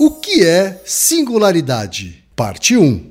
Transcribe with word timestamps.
O 0.00 0.12
que 0.12 0.46
é 0.46 0.80
singularidade? 0.84 2.22
Parte 2.36 2.76
1. 2.76 3.10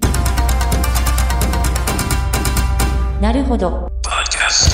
Naruhodo. 3.19 3.91
Podcast. 4.01 4.69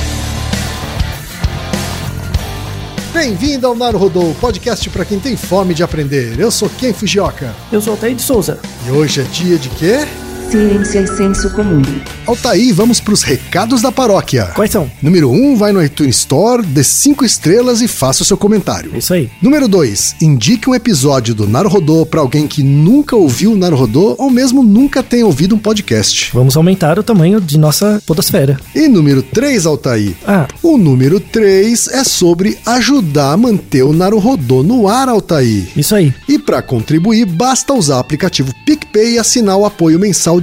Bem-vindo 3.12 3.66
ao 3.66 3.74
Naruhodo, 3.74 4.36
podcast 4.40 4.88
para 4.92 5.06
quem 5.06 5.20
tem 5.20 5.36
fome 5.36 5.74
de 5.74 5.82
aprender. 5.82 6.40
Eu 6.40 6.52
sou 6.52 6.70
Ken 6.70 6.94
Fujioka. 6.94 7.52
Eu 7.72 7.82
sou 7.82 7.96
o 7.96 7.98
de 7.98 8.22
Souza. 8.22 8.60
E 8.86 8.92
hoje 8.92 9.22
é 9.22 9.24
dia 9.24 9.58
de 9.58 9.70
quê? 9.70 10.06
Ciência 10.54 11.00
e 11.00 11.08
senso 11.08 11.50
comum. 11.50 11.82
Altaí, 12.28 12.72
vamos 12.72 13.00
para 13.00 13.12
os 13.16 13.24
recados 13.24 13.82
da 13.82 13.92
paróquia. 13.92 14.52
Quais 14.54 14.70
são? 14.70 14.88
Número 15.02 15.32
1, 15.32 15.34
um, 15.34 15.56
vai 15.56 15.72
no 15.72 15.84
iTunes 15.84 16.18
Store, 16.18 16.64
dê 16.64 16.84
5 16.84 17.26
estrelas 17.26 17.82
e 17.82 17.88
faça 17.88 18.22
o 18.22 18.26
seu 18.26 18.38
comentário. 18.38 18.96
Isso 18.96 19.16
aí. 19.16 19.32
Número 19.42 19.68
2, 19.68 20.18
indique 20.22 20.70
um 20.70 20.76
episódio 20.76 21.34
do 21.34 21.48
Naruhodô 21.48 22.06
para 22.06 22.22
alguém 22.22 22.46
que 22.48 22.62
nunca 22.62 23.16
ouviu 23.16 23.54
o 23.54 23.58
Naruhodô 23.58 24.14
ou 24.20 24.30
mesmo 24.30 24.62
nunca 24.62 25.02
tenha 25.02 25.26
ouvido 25.26 25.56
um 25.56 25.58
podcast. 25.58 26.30
Vamos 26.32 26.56
aumentar 26.56 27.00
o 27.00 27.04
tamanho 27.04 27.42
de 27.42 27.58
nossa 27.58 28.00
podosfera. 28.06 28.60
E 28.76 28.88
número 28.88 29.24
3, 29.24 29.66
Altaí. 29.66 30.16
Ah, 30.24 30.48
O 30.62 30.78
número 30.78 31.20
3 31.20 31.88
é 31.88 32.04
sobre 32.04 32.60
ajudar 32.64 33.32
a 33.32 33.38
manter 33.38 33.82
o 33.82 33.92
Naruhodô 33.92 34.62
no 34.62 34.88
ar, 34.88 35.10
Altaí. 35.10 35.68
isso 35.76 35.96
aí. 35.96 36.14
E 36.30 36.38
para 36.38 36.62
contribuir, 36.62 37.26
basta 37.26 37.74
usar 37.74 37.96
o 37.96 38.02
aplicativo 38.02 38.54
PicPay 38.68 39.14
e 39.16 39.20
assinar 39.20 39.58
o 39.58 39.66
apoio 39.66 39.98
mensal 40.00 40.43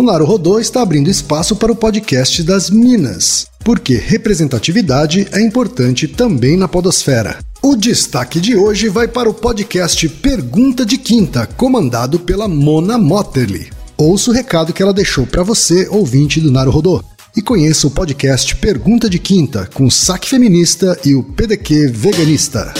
O 0.00 0.02
Naru 0.02 0.24
Rodô 0.24 0.58
está 0.58 0.80
abrindo 0.80 1.10
espaço 1.10 1.54
para 1.54 1.70
o 1.70 1.76
podcast 1.76 2.42
das 2.42 2.70
Minas, 2.70 3.46
porque 3.62 3.96
representatividade 3.96 5.28
é 5.30 5.42
importante 5.42 6.08
também 6.08 6.56
na 6.56 6.66
podosfera. 6.66 7.38
O 7.62 7.76
destaque 7.76 8.40
de 8.40 8.56
hoje 8.56 8.88
vai 8.88 9.06
para 9.06 9.28
o 9.28 9.34
podcast 9.34 10.08
Pergunta 10.08 10.86
de 10.86 10.96
Quinta, 10.96 11.46
comandado 11.46 12.18
pela 12.18 12.48
Mona 12.48 12.96
Motterly. 12.96 13.70
Ouça 13.98 14.30
o 14.30 14.32
recado 14.32 14.72
que 14.72 14.82
ela 14.82 14.94
deixou 14.94 15.26
para 15.26 15.42
você, 15.42 15.86
ouvinte 15.90 16.40
do 16.40 16.50
Naru 16.50 16.70
Rodô. 16.70 17.04
E 17.36 17.42
conheça 17.42 17.86
o 17.86 17.90
podcast 17.90 18.56
Pergunta 18.56 19.06
de 19.10 19.18
Quinta, 19.18 19.68
com 19.74 19.84
o 19.84 19.90
Saque 19.90 20.30
Feminista 20.30 20.98
e 21.04 21.14
o 21.14 21.22
PDQ 21.22 21.88
Veganista. 21.88 22.72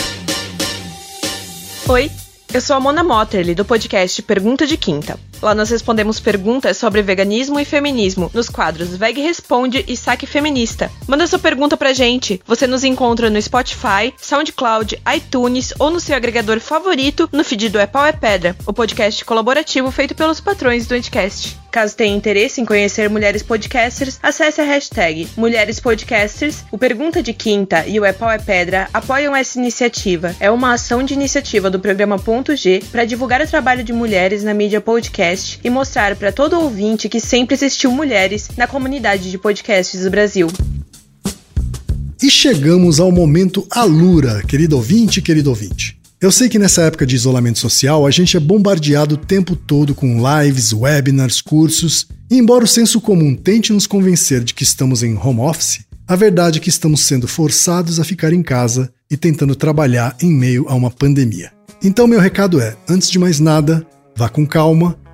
Oi, 1.87 2.09
eu 2.51 2.61
sou 2.61 2.75
a 2.75 2.79
Mona 2.79 3.03
Motterly, 3.03 3.53
do 3.53 3.63
podcast 3.63 4.23
Pergunta 4.23 4.65
de 4.65 4.75
Quinta. 4.75 5.19
Lá 5.41 5.55
nós 5.55 5.69
respondemos 5.69 6.19
perguntas 6.19 6.77
sobre 6.77 7.01
veganismo 7.01 7.59
e 7.59 7.65
feminismo 7.65 8.29
nos 8.33 8.47
quadros 8.47 8.95
Veg 8.95 9.19
Responde 9.19 9.83
e 9.87 9.97
Saque 9.97 10.27
Feminista. 10.27 10.91
Manda 11.07 11.25
sua 11.25 11.39
pergunta 11.39 11.75
pra 11.75 11.93
gente. 11.93 12.39
Você 12.45 12.67
nos 12.67 12.83
encontra 12.83 13.29
no 13.29 13.41
Spotify, 13.41 14.13
SoundCloud, 14.17 15.01
iTunes 15.15 15.73
ou 15.79 15.89
no 15.89 15.99
seu 15.99 16.15
agregador 16.15 16.59
favorito 16.59 17.27
no 17.31 17.43
feed 17.43 17.69
do 17.69 17.79
É 17.79 17.87
Pau 17.87 18.05
é 18.05 18.11
Pedra, 18.11 18.55
o 18.65 18.73
podcast 18.73 19.25
colaborativo 19.25 19.89
feito 19.91 20.13
pelos 20.13 20.39
patrões 20.39 20.85
do 20.85 20.93
Anticast. 20.93 21.59
Caso 21.71 21.95
tenha 21.95 22.15
interesse 22.15 22.59
em 22.59 22.65
conhecer 22.65 23.09
mulheres 23.09 23.41
podcasters, 23.41 24.19
acesse 24.21 24.59
a 24.59 24.65
hashtag 24.65 25.29
Mulheres 25.37 25.79
Podcasters. 25.79 26.65
O 26.69 26.77
Pergunta 26.77 27.23
de 27.23 27.31
Quinta 27.33 27.85
e 27.87 27.97
o 27.97 28.03
É 28.03 28.11
Pau 28.11 28.29
é 28.29 28.37
Pedra 28.37 28.89
apoiam 28.93 29.33
essa 29.33 29.57
iniciativa. 29.57 30.35
É 30.37 30.51
uma 30.51 30.73
ação 30.73 31.01
de 31.01 31.13
iniciativa 31.13 31.69
do 31.69 31.79
programa 31.79 32.19
Ponto 32.19 32.53
G 32.57 32.83
para 32.91 33.05
divulgar 33.05 33.41
o 33.41 33.47
trabalho 33.47 33.85
de 33.85 33.93
mulheres 33.93 34.43
na 34.43 34.53
mídia 34.53 34.81
podcast 34.81 35.30
e 35.63 35.69
mostrar 35.69 36.15
para 36.15 36.31
todo 36.31 36.59
ouvinte 36.59 37.07
que 37.07 37.19
sempre 37.19 37.55
existiu 37.55 37.91
mulheres 37.91 38.49
na 38.57 38.67
comunidade 38.67 39.31
de 39.31 39.37
podcasts 39.37 40.03
do 40.03 40.09
Brasil. 40.09 40.47
E 42.21 42.29
chegamos 42.29 42.99
ao 42.99 43.11
momento 43.11 43.65
Alura, 43.71 44.43
querido 44.43 44.75
ouvinte, 44.75 45.21
querido 45.21 45.49
ouvinte. 45.49 45.97
Eu 46.19 46.31
sei 46.31 46.47
que 46.47 46.59
nessa 46.59 46.83
época 46.83 47.05
de 47.05 47.15
isolamento 47.15 47.57
social 47.57 48.05
a 48.05 48.11
gente 48.11 48.37
é 48.37 48.39
bombardeado 48.39 49.15
o 49.15 49.17
tempo 49.17 49.55
todo 49.55 49.95
com 49.95 50.21
lives, 50.21 50.71
webinars, 50.71 51.41
cursos, 51.41 52.07
e 52.29 52.37
embora 52.37 52.63
o 52.63 52.67
senso 52.67 53.01
comum 53.01 53.35
tente 53.35 53.73
nos 53.73 53.87
convencer 53.87 54.43
de 54.43 54.53
que 54.53 54.63
estamos 54.63 55.01
em 55.01 55.17
home 55.17 55.39
office, 55.39 55.79
a 56.07 56.15
verdade 56.15 56.59
é 56.59 56.61
que 56.61 56.69
estamos 56.69 57.01
sendo 57.01 57.27
forçados 57.27 57.99
a 57.99 58.03
ficar 58.03 58.33
em 58.33 58.43
casa 58.43 58.91
e 59.09 59.17
tentando 59.17 59.55
trabalhar 59.55 60.15
em 60.21 60.31
meio 60.31 60.65
a 60.67 60.75
uma 60.75 60.91
pandemia. 60.91 61.51
Então, 61.83 62.05
meu 62.05 62.19
recado 62.19 62.61
é: 62.61 62.75
antes 62.87 63.09
de 63.09 63.17
mais 63.17 63.39
nada, 63.39 63.83
vá 64.15 64.29
com 64.29 64.45
calma 64.45 64.95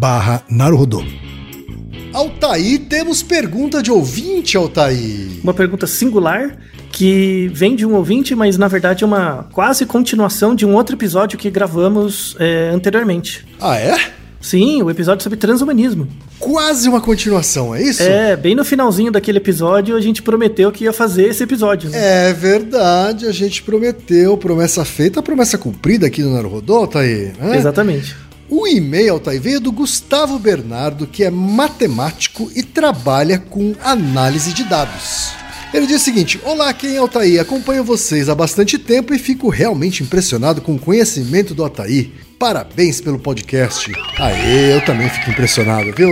barra 0.00 0.42
Naruhodô. 0.48 1.04
Altair, 2.14 2.80
temos 2.88 3.22
pergunta 3.22 3.82
de 3.82 3.92
ouvinte, 3.92 4.56
Altair. 4.56 5.28
Uma 5.42 5.52
pergunta 5.52 5.86
singular 5.86 6.56
que 6.90 7.50
vem 7.52 7.76
de 7.76 7.84
um 7.84 7.94
ouvinte, 7.94 8.34
mas 8.34 8.56
na 8.56 8.66
verdade 8.66 9.04
é 9.04 9.06
uma 9.06 9.46
quase 9.52 9.84
continuação 9.84 10.54
de 10.54 10.64
um 10.64 10.74
outro 10.74 10.96
episódio 10.96 11.38
que 11.38 11.50
gravamos 11.50 12.34
é, 12.40 12.70
anteriormente. 12.72 13.46
Ah, 13.60 13.76
é? 13.76 13.94
Sim, 14.40 14.82
o 14.82 14.88
episódio 14.88 15.22
sobre 15.22 15.38
transhumanismo. 15.38 16.08
Quase 16.38 16.88
uma 16.88 17.02
continuação, 17.02 17.74
é 17.74 17.82
isso? 17.82 18.02
É, 18.02 18.34
bem 18.34 18.54
no 18.54 18.64
finalzinho 18.64 19.12
daquele 19.12 19.36
episódio 19.36 19.94
a 19.94 20.00
gente 20.00 20.22
prometeu 20.22 20.72
que 20.72 20.84
ia 20.84 20.94
fazer 20.94 21.24
esse 21.24 21.42
episódio. 21.42 21.90
né? 21.90 22.30
É 22.30 22.32
verdade, 22.32 23.26
a 23.26 23.32
gente 23.32 23.62
prometeu, 23.62 24.38
promessa 24.38 24.82
feita, 24.82 25.22
promessa 25.22 25.58
cumprida 25.58 26.06
aqui 26.06 26.22
no 26.22 26.32
Naruhodô, 26.32 26.76
Altair. 26.76 27.34
né? 27.38 27.58
Exatamente. 27.58 28.16
O 28.50 28.66
e-mail, 28.66 29.12
Altair, 29.12 29.40
veio 29.40 29.60
do 29.60 29.70
Gustavo 29.70 30.36
Bernardo, 30.36 31.06
que 31.06 31.22
é 31.22 31.30
matemático 31.30 32.50
e 32.56 32.64
trabalha 32.64 33.38
com 33.38 33.76
análise 33.80 34.52
de 34.52 34.64
dados. 34.64 35.30
Ele 35.72 35.86
diz 35.86 36.02
o 36.02 36.04
seguinte: 36.04 36.40
Olá, 36.42 36.72
quem 36.72 36.96
é 36.96 36.98
o 36.98 37.02
Altair? 37.02 37.40
Acompanho 37.40 37.84
vocês 37.84 38.28
há 38.28 38.34
bastante 38.34 38.76
tempo 38.76 39.14
e 39.14 39.20
fico 39.20 39.48
realmente 39.48 40.02
impressionado 40.02 40.60
com 40.60 40.74
o 40.74 40.78
conhecimento 40.80 41.54
do 41.54 41.62
Altair. 41.62 42.10
Parabéns 42.40 43.02
pelo 43.02 43.18
podcast. 43.18 43.92
Aê, 44.18 44.74
eu 44.74 44.82
também 44.82 45.10
fico 45.10 45.28
impressionado, 45.28 45.92
viu, 45.92 46.08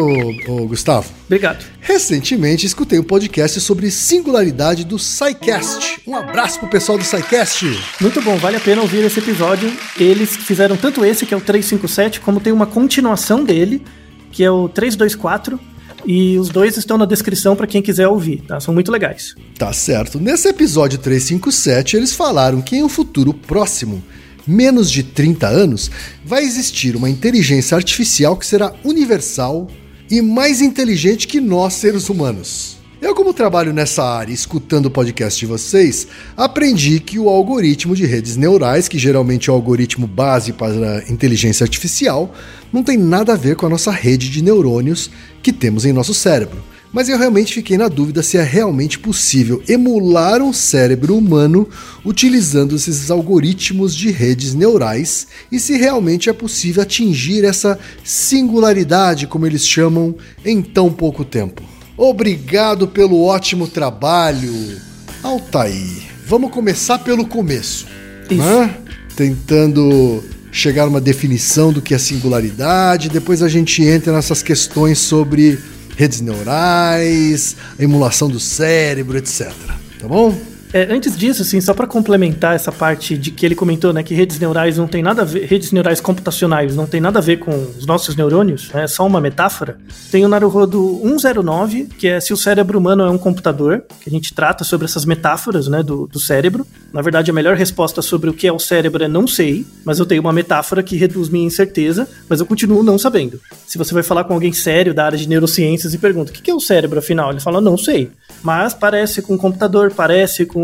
ô, 0.46 0.66
Gustavo? 0.66 1.08
Obrigado. 1.24 1.64
Recentemente 1.80 2.66
escutei 2.66 2.98
um 2.98 3.02
podcast 3.02 3.58
sobre 3.62 3.90
singularidade 3.90 4.84
do 4.84 4.98
SciCast. 4.98 6.02
Um 6.06 6.14
abraço 6.14 6.58
pro 6.58 6.68
pessoal 6.68 6.98
do 6.98 7.04
SciCast. 7.04 7.64
Muito 7.98 8.20
bom, 8.20 8.36
vale 8.36 8.58
a 8.58 8.60
pena 8.60 8.82
ouvir 8.82 9.02
esse 9.06 9.20
episódio. 9.20 9.72
Eles 9.98 10.36
fizeram 10.36 10.76
tanto 10.76 11.02
esse, 11.02 11.24
que 11.24 11.32
é 11.32 11.36
o 11.36 11.40
357, 11.40 12.20
como 12.20 12.40
tem 12.40 12.52
uma 12.52 12.66
continuação 12.66 13.42
dele, 13.42 13.82
que 14.30 14.44
é 14.44 14.50
o 14.50 14.68
324. 14.68 15.58
E 16.04 16.36
os 16.36 16.50
dois 16.50 16.76
estão 16.76 16.98
na 16.98 17.06
descrição 17.06 17.56
para 17.56 17.66
quem 17.66 17.80
quiser 17.80 18.06
ouvir, 18.06 18.42
tá? 18.42 18.60
São 18.60 18.74
muito 18.74 18.92
legais. 18.92 19.34
Tá 19.58 19.72
certo. 19.72 20.20
Nesse 20.20 20.46
episódio 20.46 20.98
357, 20.98 21.96
eles 21.96 22.12
falaram 22.12 22.60
que 22.60 22.76
em 22.76 22.84
um 22.84 22.88
futuro 22.88 23.32
próximo, 23.32 24.04
menos 24.48 24.90
de 24.90 25.02
30 25.02 25.46
anos, 25.46 25.90
vai 26.24 26.42
existir 26.42 26.96
uma 26.96 27.10
inteligência 27.10 27.76
artificial 27.76 28.36
que 28.36 28.46
será 28.46 28.72
universal 28.82 29.68
e 30.10 30.22
mais 30.22 30.62
inteligente 30.62 31.28
que 31.28 31.40
nós, 31.40 31.74
seres 31.74 32.08
humanos. 32.08 32.78
Eu, 33.00 33.14
como 33.14 33.32
trabalho 33.32 33.72
nessa 33.72 34.02
área, 34.02 34.32
escutando 34.32 34.86
o 34.86 34.90
podcast 34.90 35.38
de 35.38 35.46
vocês, 35.46 36.08
aprendi 36.36 36.98
que 36.98 37.16
o 37.16 37.28
algoritmo 37.28 37.94
de 37.94 38.04
redes 38.04 38.36
neurais, 38.36 38.88
que 38.88 38.98
geralmente 38.98 39.48
é 39.48 39.52
o 39.52 39.54
algoritmo 39.54 40.04
base 40.04 40.52
para 40.52 41.04
inteligência 41.08 41.62
artificial, 41.62 42.34
não 42.72 42.82
tem 42.82 42.96
nada 42.96 43.34
a 43.34 43.36
ver 43.36 43.54
com 43.54 43.66
a 43.66 43.68
nossa 43.68 43.92
rede 43.92 44.28
de 44.28 44.42
neurônios 44.42 45.12
que 45.40 45.52
temos 45.52 45.84
em 45.84 45.92
nosso 45.92 46.12
cérebro. 46.12 46.60
Mas 46.92 47.08
eu 47.08 47.18
realmente 47.18 47.52
fiquei 47.52 47.76
na 47.76 47.86
dúvida 47.86 48.22
se 48.22 48.38
é 48.38 48.42
realmente 48.42 48.98
possível 48.98 49.62
emular 49.68 50.40
um 50.40 50.52
cérebro 50.52 51.16
humano 51.16 51.68
utilizando 52.04 52.74
esses 52.74 53.10
algoritmos 53.10 53.94
de 53.94 54.10
redes 54.10 54.54
neurais 54.54 55.26
e 55.52 55.60
se 55.60 55.76
realmente 55.76 56.30
é 56.30 56.32
possível 56.32 56.82
atingir 56.82 57.44
essa 57.44 57.78
singularidade, 58.02 59.26
como 59.26 59.46
eles 59.46 59.66
chamam, 59.66 60.14
em 60.44 60.62
tão 60.62 60.90
pouco 60.90 61.24
tempo. 61.24 61.62
Obrigado 61.96 62.88
pelo 62.88 63.22
ótimo 63.22 63.66
trabalho. 63.66 64.80
Altair, 65.22 66.02
vamos 66.26 66.50
começar 66.52 66.98
pelo 67.00 67.26
começo. 67.26 67.86
Né? 68.30 68.74
Tentando 69.14 70.22
chegar 70.50 70.84
a 70.84 70.88
uma 70.88 71.00
definição 71.00 71.72
do 71.72 71.82
que 71.82 71.94
é 71.94 71.98
singularidade, 71.98 73.10
depois 73.10 73.42
a 73.42 73.48
gente 73.48 73.82
entra 73.82 74.12
nessas 74.12 74.42
questões 74.42 74.98
sobre 74.98 75.58
redes 75.98 76.20
neurais, 76.20 77.56
emulação 77.76 78.30
do 78.30 78.38
cérebro, 78.38 79.18
etc. 79.18 79.50
Tá 79.98 80.06
bom? 80.06 80.32
É, 80.72 80.82
antes 80.92 81.16
disso, 81.16 81.42
assim, 81.42 81.60
só 81.60 81.72
para 81.72 81.86
complementar 81.86 82.54
essa 82.54 82.70
parte 82.70 83.16
de 83.16 83.30
que 83.30 83.46
ele 83.46 83.54
comentou, 83.54 83.92
né, 83.92 84.02
que 84.02 84.14
redes 84.14 84.38
neurais 84.38 84.76
não 84.76 84.86
tem 84.86 85.02
nada 85.02 85.22
a 85.22 85.24
ver, 85.24 85.46
redes 85.46 85.72
neurais 85.72 86.00
computacionais 86.00 86.76
não 86.76 86.86
tem 86.86 87.00
nada 87.00 87.18
a 87.18 87.22
ver 87.22 87.38
com 87.38 87.50
os 87.50 87.86
nossos 87.86 88.14
neurônios, 88.14 88.70
né, 88.72 88.84
é 88.84 88.86
só 88.86 89.06
uma 89.06 89.20
metáfora. 89.20 89.78
Tem 90.10 90.24
o 90.24 90.28
Naruhodo 90.28 91.00
109, 91.02 91.84
que 91.98 92.06
é 92.06 92.20
se 92.20 92.32
o 92.32 92.36
cérebro 92.36 92.78
humano 92.78 93.02
é 93.02 93.10
um 93.10 93.18
computador, 93.18 93.82
que 94.00 94.08
a 94.08 94.12
gente 94.12 94.34
trata 94.34 94.62
sobre 94.62 94.84
essas 94.84 95.04
metáforas, 95.04 95.68
né, 95.68 95.82
do, 95.82 96.06
do 96.06 96.20
cérebro. 96.20 96.66
Na 96.92 97.00
verdade, 97.00 97.30
a 97.30 97.34
melhor 97.34 97.56
resposta 97.56 98.02
sobre 98.02 98.28
o 98.28 98.34
que 98.34 98.46
é 98.46 98.52
o 98.52 98.58
cérebro 98.58 99.02
é 99.02 99.08
não 99.08 99.26
sei, 99.26 99.66
mas 99.84 99.98
eu 99.98 100.06
tenho 100.06 100.20
uma 100.20 100.32
metáfora 100.32 100.82
que 100.82 100.96
reduz 100.96 101.28
minha 101.28 101.46
incerteza, 101.46 102.08
mas 102.28 102.40
eu 102.40 102.46
continuo 102.46 102.82
não 102.82 102.98
sabendo. 102.98 103.40
Se 103.66 103.78
você 103.78 103.94
vai 103.94 104.02
falar 104.02 104.24
com 104.24 104.34
alguém 104.34 104.52
sério 104.52 104.92
da 104.92 105.06
área 105.06 105.18
de 105.18 105.28
neurociências 105.28 105.94
e 105.94 105.98
pergunta, 105.98 106.30
o 106.30 106.34
que 106.34 106.50
é 106.50 106.54
o 106.54 106.60
cérebro 106.60 106.98
afinal? 106.98 107.30
Ele 107.30 107.40
fala, 107.40 107.60
não 107.60 107.76
sei 107.76 108.10
mas 108.42 108.74
parece 108.74 109.22
com 109.22 109.34
um 109.34 109.38
computador, 109.38 109.92
parece 109.94 110.46
com 110.46 110.57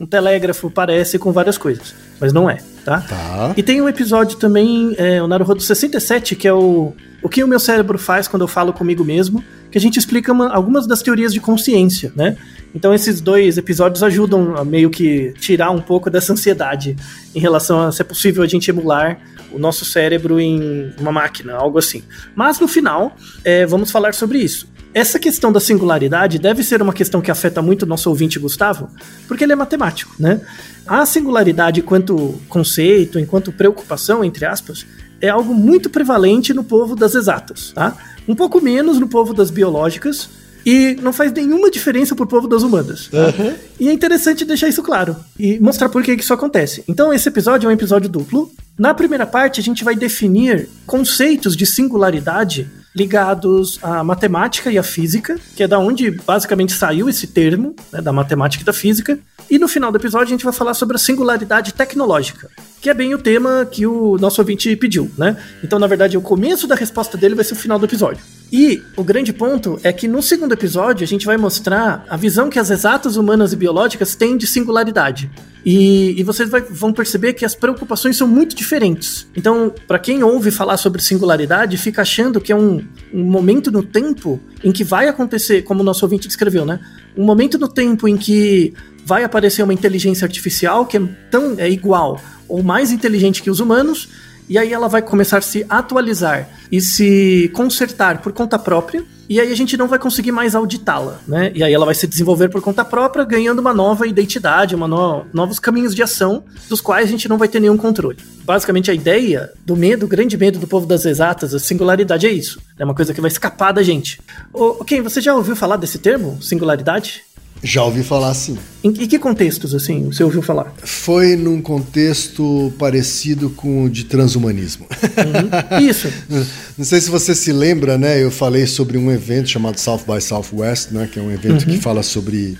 um 0.00 0.06
telégrafo, 0.06 0.70
parece 0.70 1.18
com 1.18 1.32
várias 1.32 1.58
coisas. 1.58 1.94
Mas 2.20 2.32
não 2.32 2.48
é, 2.48 2.58
tá? 2.84 3.00
Tá. 3.00 3.54
E 3.56 3.62
tem 3.62 3.80
um 3.80 3.88
episódio 3.88 4.38
também, 4.38 4.94
é, 4.96 5.22
o 5.22 5.26
Naruhodo 5.26 5.62
67, 5.62 6.34
que 6.36 6.48
é 6.48 6.52
o 6.52 6.94
O 7.22 7.28
que 7.28 7.42
o 7.42 7.48
meu 7.48 7.58
cérebro 7.58 7.98
faz 7.98 8.28
quando 8.28 8.42
eu 8.42 8.48
falo 8.48 8.72
comigo 8.72 9.04
mesmo, 9.04 9.42
que 9.70 9.78
a 9.78 9.80
gente 9.80 9.98
explica 9.98 10.32
uma, 10.32 10.52
algumas 10.52 10.86
das 10.86 11.02
teorias 11.02 11.32
de 11.32 11.40
consciência, 11.40 12.12
né? 12.14 12.36
Então 12.74 12.94
esses 12.94 13.20
dois 13.20 13.58
episódios 13.58 14.02
ajudam 14.02 14.56
a 14.56 14.64
meio 14.64 14.90
que 14.90 15.32
tirar 15.40 15.70
um 15.70 15.80
pouco 15.80 16.10
dessa 16.10 16.32
ansiedade 16.32 16.96
em 17.34 17.40
relação 17.40 17.80
a 17.80 17.92
se 17.92 18.02
é 18.02 18.04
possível 18.04 18.42
a 18.42 18.46
gente 18.46 18.70
emular 18.70 19.18
o 19.52 19.58
nosso 19.58 19.84
cérebro 19.84 20.38
em 20.38 20.92
uma 20.98 21.10
máquina, 21.10 21.54
algo 21.54 21.78
assim. 21.78 22.02
Mas 22.34 22.60
no 22.60 22.68
final, 22.68 23.16
é, 23.44 23.64
vamos 23.66 23.90
falar 23.90 24.14
sobre 24.14 24.38
isso. 24.38 24.68
Essa 24.96 25.18
questão 25.18 25.52
da 25.52 25.60
singularidade 25.60 26.38
deve 26.38 26.64
ser 26.64 26.80
uma 26.80 26.94
questão 26.94 27.20
que 27.20 27.30
afeta 27.30 27.60
muito 27.60 27.82
o 27.82 27.86
nosso 27.86 28.08
ouvinte 28.08 28.38
Gustavo, 28.38 28.88
porque 29.28 29.44
ele 29.44 29.52
é 29.52 29.56
matemático, 29.56 30.14
né? 30.18 30.40
A 30.86 31.04
singularidade 31.04 31.80
enquanto 31.80 32.40
conceito, 32.48 33.18
enquanto 33.18 33.52
preocupação, 33.52 34.24
entre 34.24 34.46
aspas, 34.46 34.86
é 35.20 35.28
algo 35.28 35.52
muito 35.52 35.90
prevalente 35.90 36.54
no 36.54 36.64
povo 36.64 36.96
das 36.96 37.14
exatas, 37.14 37.72
tá? 37.72 37.94
Um 38.26 38.34
pouco 38.34 38.58
menos 38.58 38.98
no 38.98 39.06
povo 39.06 39.34
das 39.34 39.50
biológicas, 39.50 40.30
e 40.64 40.96
não 41.02 41.12
faz 41.12 41.30
nenhuma 41.30 41.70
diferença 41.70 42.16
pro 42.16 42.26
povo 42.26 42.48
das 42.48 42.62
humanas. 42.62 43.08
Tá? 43.08 43.26
Uhum. 43.26 43.54
E 43.78 43.90
é 43.90 43.92
interessante 43.92 44.46
deixar 44.46 44.66
isso 44.66 44.82
claro 44.82 45.14
e 45.38 45.60
mostrar 45.60 45.90
por 45.90 46.02
que 46.02 46.12
isso 46.12 46.32
acontece. 46.32 46.82
Então, 46.88 47.12
esse 47.12 47.28
episódio 47.28 47.68
é 47.68 47.70
um 47.70 47.74
episódio 47.74 48.08
duplo. 48.08 48.50
Na 48.78 48.94
primeira 48.94 49.26
parte, 49.26 49.60
a 49.60 49.62
gente 49.62 49.84
vai 49.84 49.94
definir 49.94 50.70
conceitos 50.86 51.54
de 51.54 51.66
singularidade 51.66 52.68
ligados 52.96 53.78
à 53.82 54.02
matemática 54.02 54.72
e 54.72 54.78
à 54.78 54.82
física, 54.82 55.38
que 55.54 55.62
é 55.62 55.68
da 55.68 55.78
onde 55.78 56.10
basicamente 56.10 56.72
saiu 56.72 57.08
esse 57.10 57.26
termo, 57.26 57.76
né, 57.92 58.00
da 58.00 58.10
matemática 58.10 58.62
e 58.62 58.66
da 58.66 58.72
física. 58.72 59.18
E 59.50 59.58
no 59.58 59.68
final 59.68 59.92
do 59.92 59.98
episódio 59.98 60.28
a 60.28 60.30
gente 60.30 60.44
vai 60.44 60.52
falar 60.52 60.72
sobre 60.72 60.96
a 60.96 60.98
singularidade 60.98 61.74
tecnológica, 61.74 62.48
que 62.80 62.88
é 62.88 62.94
bem 62.94 63.14
o 63.14 63.18
tema 63.18 63.68
que 63.70 63.86
o 63.86 64.16
nosso 64.18 64.40
ouvinte 64.40 64.74
pediu, 64.76 65.10
né? 65.16 65.36
Então, 65.62 65.78
na 65.78 65.86
verdade, 65.86 66.16
o 66.16 66.22
começo 66.22 66.66
da 66.66 66.74
resposta 66.74 67.16
dele 67.16 67.34
vai 67.34 67.44
ser 67.44 67.52
o 67.52 67.56
final 67.56 67.78
do 67.78 67.84
episódio. 67.84 68.24
E 68.50 68.82
o 68.96 69.04
grande 69.04 69.32
ponto 69.32 69.78
é 69.82 69.92
que 69.92 70.08
no 70.08 70.22
segundo 70.22 70.52
episódio 70.52 71.04
a 71.04 71.06
gente 71.06 71.26
vai 71.26 71.36
mostrar 71.36 72.04
a 72.08 72.16
visão 72.16 72.48
que 72.48 72.58
as 72.58 72.70
exatas 72.70 73.16
humanas 73.16 73.52
e 73.52 73.56
biológicas 73.56 74.14
têm 74.14 74.36
de 74.36 74.46
singularidade. 74.46 75.30
E, 75.66 76.14
e 76.16 76.22
vocês 76.22 76.48
vai, 76.48 76.60
vão 76.60 76.92
perceber 76.92 77.32
que 77.32 77.44
as 77.44 77.56
preocupações 77.56 78.16
são 78.16 78.28
muito 78.28 78.54
diferentes. 78.54 79.26
Então, 79.36 79.74
para 79.88 79.98
quem 79.98 80.22
ouve 80.22 80.52
falar 80.52 80.76
sobre 80.76 81.02
singularidade, 81.02 81.76
fica 81.76 82.02
achando 82.02 82.40
que 82.40 82.52
é 82.52 82.56
um, 82.56 82.86
um 83.12 83.24
momento 83.24 83.72
no 83.72 83.82
tempo 83.82 84.38
em 84.62 84.70
que 84.70 84.84
vai 84.84 85.08
acontecer, 85.08 85.62
como 85.62 85.80
o 85.80 85.84
nosso 85.84 86.04
ouvinte 86.04 86.28
descreveu, 86.28 86.64
né? 86.64 86.78
Um 87.16 87.24
momento 87.24 87.58
no 87.58 87.66
tempo 87.66 88.06
em 88.06 88.16
que 88.16 88.72
vai 89.04 89.24
aparecer 89.24 89.64
uma 89.64 89.74
inteligência 89.74 90.24
artificial 90.24 90.86
que 90.86 90.98
é 90.98 91.02
tão 91.32 91.56
é 91.58 91.68
igual 91.68 92.22
ou 92.48 92.62
mais 92.62 92.92
inteligente 92.92 93.42
que 93.42 93.50
os 93.50 93.58
humanos 93.58 94.08
e 94.48 94.58
aí 94.58 94.72
ela 94.72 94.88
vai 94.88 95.02
começar 95.02 95.38
a 95.38 95.42
se 95.42 95.64
atualizar 95.68 96.48
e 96.70 96.80
se 96.80 97.50
consertar 97.54 98.18
por 98.22 98.32
conta 98.32 98.58
própria, 98.58 99.04
e 99.28 99.40
aí 99.40 99.50
a 99.50 99.56
gente 99.56 99.76
não 99.76 99.88
vai 99.88 99.98
conseguir 99.98 100.30
mais 100.30 100.54
auditá-la, 100.54 101.18
né? 101.26 101.50
E 101.54 101.62
aí 101.64 101.72
ela 101.72 101.84
vai 101.84 101.94
se 101.94 102.06
desenvolver 102.06 102.48
por 102.48 102.62
conta 102.62 102.84
própria, 102.84 103.24
ganhando 103.24 103.58
uma 103.58 103.74
nova 103.74 104.06
identidade, 104.06 104.74
uma 104.74 104.86
no... 104.86 105.24
novos 105.32 105.58
caminhos 105.58 105.94
de 105.94 106.02
ação, 106.02 106.44
dos 106.68 106.80
quais 106.80 107.08
a 107.08 107.10
gente 107.10 107.28
não 107.28 107.36
vai 107.36 107.48
ter 107.48 107.58
nenhum 107.58 107.76
controle. 107.76 108.18
Basicamente 108.44 108.90
a 108.90 108.94
ideia 108.94 109.50
do 109.64 109.76
medo, 109.76 110.06
o 110.06 110.08
grande 110.08 110.36
medo 110.36 110.60
do 110.60 110.68
povo 110.68 110.86
das 110.86 111.04
exatas, 111.04 111.52
a 111.54 111.58
singularidade 111.58 112.26
é 112.26 112.30
isso. 112.30 112.60
É 112.78 112.84
uma 112.84 112.94
coisa 112.94 113.12
que 113.12 113.20
vai 113.20 113.30
escapar 113.30 113.72
da 113.72 113.82
gente. 113.82 114.20
Ô, 114.52 114.84
Ken, 114.84 115.02
você 115.02 115.20
já 115.20 115.34
ouviu 115.34 115.56
falar 115.56 115.76
desse 115.76 115.98
termo, 115.98 116.40
singularidade? 116.40 117.24
Já 117.66 117.82
ouvi 117.82 118.04
falar 118.04 118.32
sim. 118.32 118.56
Em, 118.84 118.92
que 118.92 119.18
contextos, 119.18 119.74
assim, 119.74 120.04
você 120.04 120.22
ouviu 120.22 120.40
falar? 120.40 120.72
Foi 120.84 121.34
num 121.34 121.60
contexto 121.60 122.72
parecido 122.78 123.50
com 123.50 123.82
o 123.82 123.90
de 123.90 124.04
transhumanismo. 124.04 124.86
Uhum. 124.88 125.84
Isso. 125.84 126.06
Não 126.78 126.84
sei 126.84 127.00
se 127.00 127.10
você 127.10 127.34
se 127.34 127.50
lembra, 127.50 127.98
né? 127.98 128.22
Eu 128.22 128.30
falei 128.30 128.68
sobre 128.68 128.96
um 128.96 129.10
evento 129.10 129.48
chamado 129.48 129.80
South 129.80 130.02
by 130.06 130.22
Southwest, 130.22 130.92
né? 130.92 131.08
Que 131.12 131.18
é 131.18 131.22
um 131.22 131.32
evento 131.32 131.66
uhum. 131.66 131.74
que 131.74 131.78
fala 131.78 132.04
sobre 132.04 132.56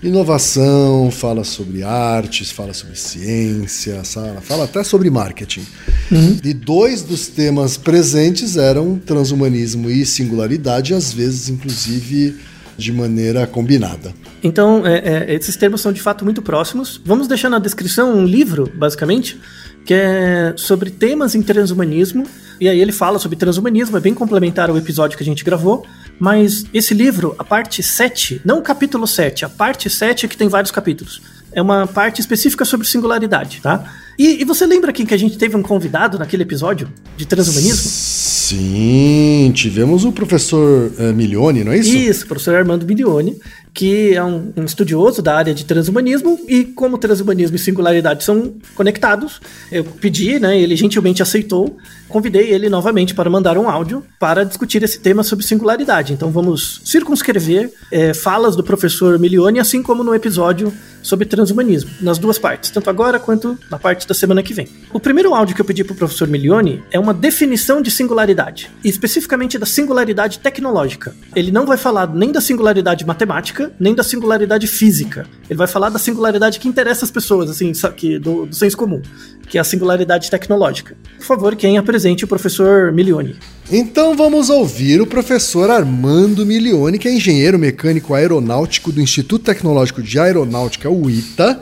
inovação, 0.00 1.10
fala 1.10 1.42
sobre 1.42 1.82
artes, 1.82 2.52
fala 2.52 2.72
sobre 2.72 2.96
ciência, 2.96 4.02
fala 4.40 4.64
até 4.66 4.84
sobre 4.84 5.10
marketing. 5.10 5.66
Uhum. 6.12 6.38
E 6.44 6.54
dois 6.54 7.02
dos 7.02 7.26
temas 7.26 7.76
presentes 7.76 8.56
eram 8.56 9.00
transhumanismo 9.04 9.90
e 9.90 10.06
singularidade, 10.06 10.94
às 10.94 11.12
vezes, 11.12 11.48
inclusive 11.48 12.36
de 12.76 12.92
maneira 12.92 13.46
combinada. 13.46 14.14
Então, 14.42 14.86
é, 14.86 14.98
é, 14.98 15.34
esses 15.34 15.56
termos 15.56 15.80
são 15.80 15.92
de 15.92 16.00
fato 16.00 16.24
muito 16.24 16.42
próximos. 16.42 17.00
Vamos 17.04 17.28
deixar 17.28 17.48
na 17.48 17.58
descrição 17.58 18.14
um 18.14 18.24
livro, 18.24 18.70
basicamente, 18.74 19.40
que 19.84 19.94
é 19.94 20.54
sobre 20.56 20.90
temas 20.90 21.34
em 21.34 21.42
transhumanismo. 21.42 22.26
E 22.60 22.68
aí 22.68 22.80
ele 22.80 22.92
fala 22.92 23.18
sobre 23.18 23.36
transhumanismo, 23.36 23.96
é 23.96 24.00
bem 24.00 24.14
complementar 24.14 24.70
ao 24.70 24.78
episódio 24.78 25.16
que 25.16 25.22
a 25.22 25.26
gente 25.26 25.44
gravou. 25.44 25.86
Mas 26.18 26.64
esse 26.72 26.94
livro, 26.94 27.34
a 27.38 27.44
parte 27.44 27.82
7, 27.82 28.40
não 28.44 28.58
o 28.58 28.62
capítulo 28.62 29.06
7, 29.06 29.44
a 29.44 29.48
parte 29.48 29.90
7 29.90 30.26
é 30.26 30.28
que 30.28 30.36
tem 30.36 30.48
vários 30.48 30.70
capítulos. 30.70 31.20
É 31.52 31.62
uma 31.62 31.86
parte 31.86 32.20
específica 32.20 32.64
sobre 32.64 32.86
singularidade, 32.86 33.60
tá? 33.60 33.84
E, 34.18 34.40
e, 34.40 34.44
você 34.44 34.66
lembra 34.66 34.92
quem 34.92 35.06
que 35.06 35.14
a 35.14 35.16
gente 35.16 35.38
teve 35.38 35.56
um 35.56 35.62
convidado 35.62 36.18
naquele 36.18 36.42
episódio 36.42 36.88
de 37.16 37.26
transhumanismo? 37.26 38.33
Sim, 38.44 39.50
tivemos 39.54 40.04
o 40.04 40.12
professor 40.12 40.92
uh, 40.98 41.14
Milione, 41.14 41.64
não 41.64 41.72
é 41.72 41.78
isso? 41.78 41.96
Isso, 41.96 42.26
professor 42.26 42.54
Armando 42.54 42.84
Milione, 42.84 43.38
que 43.72 44.14
é 44.14 44.22
um, 44.22 44.52
um, 44.54 44.64
estudioso 44.64 45.22
da 45.22 45.34
área 45.34 45.54
de 45.54 45.64
transhumanismo, 45.64 46.38
e 46.46 46.64
como 46.64 46.98
transhumanismo 46.98 47.56
e 47.56 47.58
singularidade 47.58 48.22
são 48.22 48.52
conectados, 48.74 49.40
eu 49.72 49.82
pedi, 49.82 50.38
né, 50.38 50.60
ele 50.60 50.76
gentilmente 50.76 51.22
aceitou, 51.22 51.78
convidei 52.08 52.52
ele 52.52 52.68
novamente 52.68 53.14
para 53.14 53.30
mandar 53.30 53.58
um 53.58 53.68
áudio 53.68 54.04
para 54.18 54.44
discutir 54.44 54.82
esse 54.82 54.98
tema 55.00 55.22
sobre 55.22 55.44
singularidade. 55.44 56.12
Então 56.12 56.30
vamos 56.30 56.80
circunscrever 56.84 57.72
é, 57.90 58.14
falas 58.14 58.56
do 58.56 58.62
professor 58.62 59.18
Milione, 59.18 59.58
assim 59.60 59.82
como 59.82 60.04
no 60.04 60.14
episódio 60.14 60.72
sobre 61.04 61.26
transhumanismo, 61.26 61.90
nas 62.00 62.18
duas 62.18 62.38
partes, 62.38 62.70
tanto 62.70 62.88
agora 62.88 63.20
quanto 63.20 63.58
na 63.70 63.78
parte 63.78 64.08
da 64.08 64.14
semana 64.14 64.42
que 64.42 64.54
vem. 64.54 64.66
O 64.92 64.98
primeiro 64.98 65.34
áudio 65.34 65.54
que 65.54 65.60
eu 65.60 65.64
pedi 65.64 65.84
para 65.84 65.92
o 65.92 65.96
professor 65.96 66.26
Milione 66.26 66.82
é 66.90 66.98
uma 66.98 67.12
definição 67.12 67.82
de 67.82 67.90
singularidade, 67.90 68.70
especificamente 68.82 69.58
da 69.58 69.66
singularidade 69.66 70.38
tecnológica. 70.38 71.14
Ele 71.36 71.52
não 71.52 71.66
vai 71.66 71.76
falar 71.76 72.08
nem 72.08 72.32
da 72.32 72.40
singularidade 72.40 73.04
matemática, 73.04 73.70
nem 73.78 73.94
da 73.94 74.02
singularidade 74.02 74.66
física. 74.66 75.26
Ele 75.48 75.58
vai 75.58 75.66
falar 75.66 75.90
da 75.90 75.98
singularidade 75.98 76.58
que 76.58 76.68
interessa 76.68 77.04
as 77.04 77.10
pessoas, 77.10 77.50
assim, 77.50 77.70
que, 77.94 78.18
do, 78.18 78.46
do 78.46 78.54
senso 78.54 78.76
comum, 78.76 79.02
que 79.46 79.58
é 79.58 79.60
a 79.60 79.64
singularidade 79.64 80.30
tecnológica. 80.30 80.96
Por 81.18 81.26
favor, 81.26 81.54
quem 81.54 81.76
apresente 81.94 82.24
o 82.24 82.28
professor 82.28 82.90
Milione. 82.90 83.36
Então 83.70 84.16
vamos 84.16 84.50
ouvir 84.50 85.00
o 85.00 85.06
professor 85.06 85.70
Armando 85.70 86.44
Milione, 86.44 86.98
que 86.98 87.06
é 87.06 87.14
engenheiro 87.14 87.56
mecânico 87.56 88.14
aeronáutico 88.14 88.90
do 88.90 89.00
Instituto 89.00 89.44
Tecnológico 89.44 90.02
de 90.02 90.18
Aeronáutica, 90.18 90.90
o 90.90 91.08
ITA, 91.08 91.60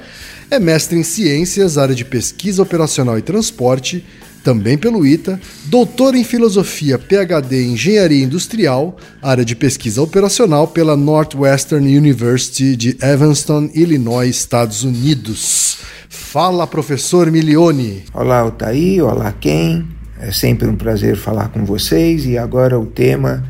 é 0.51 0.59
mestre 0.59 0.99
em 0.99 1.03
ciências, 1.03 1.77
área 1.77 1.95
de 1.95 2.03
pesquisa 2.03 2.63
operacional 2.63 3.19
e 3.19 3.23
transporte, 3.23 4.03
também 4.43 4.79
pelo 4.79 5.07
ITA, 5.07 5.39
doutor 5.67 6.15
em 6.15 6.25
filosofia, 6.25 6.99
PhD 6.99 7.65
em 7.65 7.73
engenharia 7.75 8.25
industrial, 8.25 8.97
área 9.21 9.45
de 9.45 9.55
pesquisa 9.55 10.01
operacional 10.01 10.67
pela 10.67 10.97
Northwestern 10.97 11.95
University 11.95 12.75
de 12.75 12.97
Evanston, 13.03 13.71
Illinois, 13.75 14.31
Estados 14.31 14.83
Unidos. 14.83 15.77
Fala, 16.09 16.67
professor 16.67 17.31
Milione. 17.31 18.05
Olá, 18.15 18.47
Otaí, 18.47 19.01
olá, 19.03 19.31
quem? 19.39 20.02
É 20.23 20.31
sempre 20.31 20.69
um 20.69 20.77
prazer 20.77 21.17
falar 21.17 21.49
com 21.49 21.65
vocês 21.65 22.27
e 22.27 22.39
agora 22.39 22.79
o 22.79 22.87
tema 22.87 23.43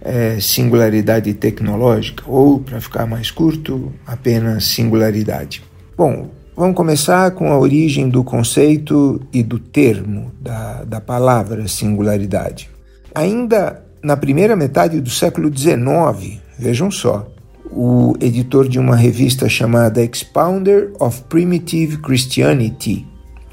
é 0.00 0.38
singularidade 0.38 1.34
tecnológica, 1.34 2.22
ou, 2.28 2.60
para 2.60 2.80
ficar 2.80 3.06
mais 3.06 3.32
curto, 3.32 3.92
apenas 4.06 4.66
singularidade. 4.66 5.64
Bom, 5.96 6.30
vamos 6.56 6.76
começar 6.76 7.32
com 7.32 7.50
a 7.50 7.58
origem 7.58 8.08
do 8.08 8.22
conceito 8.22 9.20
e 9.32 9.42
do 9.42 9.58
termo 9.58 10.30
da, 10.40 10.84
da 10.84 11.00
palavra 11.00 11.66
singularidade. 11.66 12.70
Ainda 13.12 13.82
na 14.00 14.16
primeira 14.16 14.54
metade 14.54 15.00
do 15.00 15.10
século 15.10 15.50
XIX, 15.52 16.38
vejam 16.56 16.88
só, 16.88 17.28
o 17.68 18.14
editor 18.20 18.68
de 18.68 18.78
uma 18.78 18.94
revista 18.94 19.48
chamada 19.48 20.00
Expounder 20.00 20.92
of 21.00 21.20
Primitive 21.22 21.96
Christianity, 21.96 23.04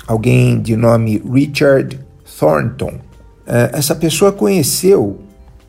alguém 0.06 0.62
de 0.62 0.76
nome 0.76 1.20
Richard 1.34 2.08
Thornton. 2.40 2.94
É, 3.46 3.72
essa 3.74 3.96
pessoa 3.96 4.32
conheceu 4.32 5.20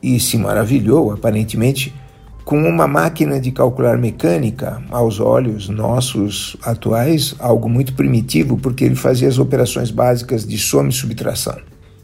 e 0.01 0.19
se 0.19 0.37
maravilhou, 0.37 1.11
aparentemente, 1.11 1.93
com 2.45 2.57
uma 2.63 2.87
máquina 2.87 3.39
de 3.39 3.51
calcular 3.51 3.97
mecânica, 3.97 4.81
aos 4.89 5.19
olhos 5.19 5.69
nossos 5.69 6.57
atuais, 6.63 7.35
algo 7.39 7.69
muito 7.69 7.93
primitivo, 7.93 8.57
porque 8.57 8.83
ele 8.83 8.95
fazia 8.95 9.27
as 9.27 9.37
operações 9.37 9.91
básicas 9.91 10.45
de 10.45 10.57
soma 10.57 10.89
e 10.89 10.93
subtração. 10.93 11.57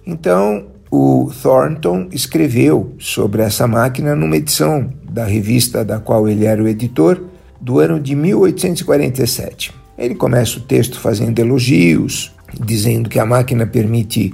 Então, 0.05 0.65
o 0.91 1.31
Thornton 1.41 2.07
escreveu 2.11 2.93
sobre 2.99 3.41
essa 3.41 3.67
máquina 3.67 4.15
numa 4.15 4.37
edição 4.37 4.89
da 5.09 5.25
revista 5.25 5.83
da 5.83 5.99
qual 5.99 6.29
ele 6.29 6.45
era 6.45 6.61
o 6.61 6.67
editor, 6.67 7.21
do 7.59 7.79
ano 7.79 7.99
de 7.99 8.15
1847. 8.15 9.73
Ele 9.97 10.13
começa 10.13 10.59
o 10.59 10.61
texto 10.61 10.99
fazendo 10.99 11.39
elogios, 11.39 12.31
dizendo 12.63 13.09
que 13.09 13.19
a 13.19 13.25
máquina 13.25 13.65
permite 13.65 14.33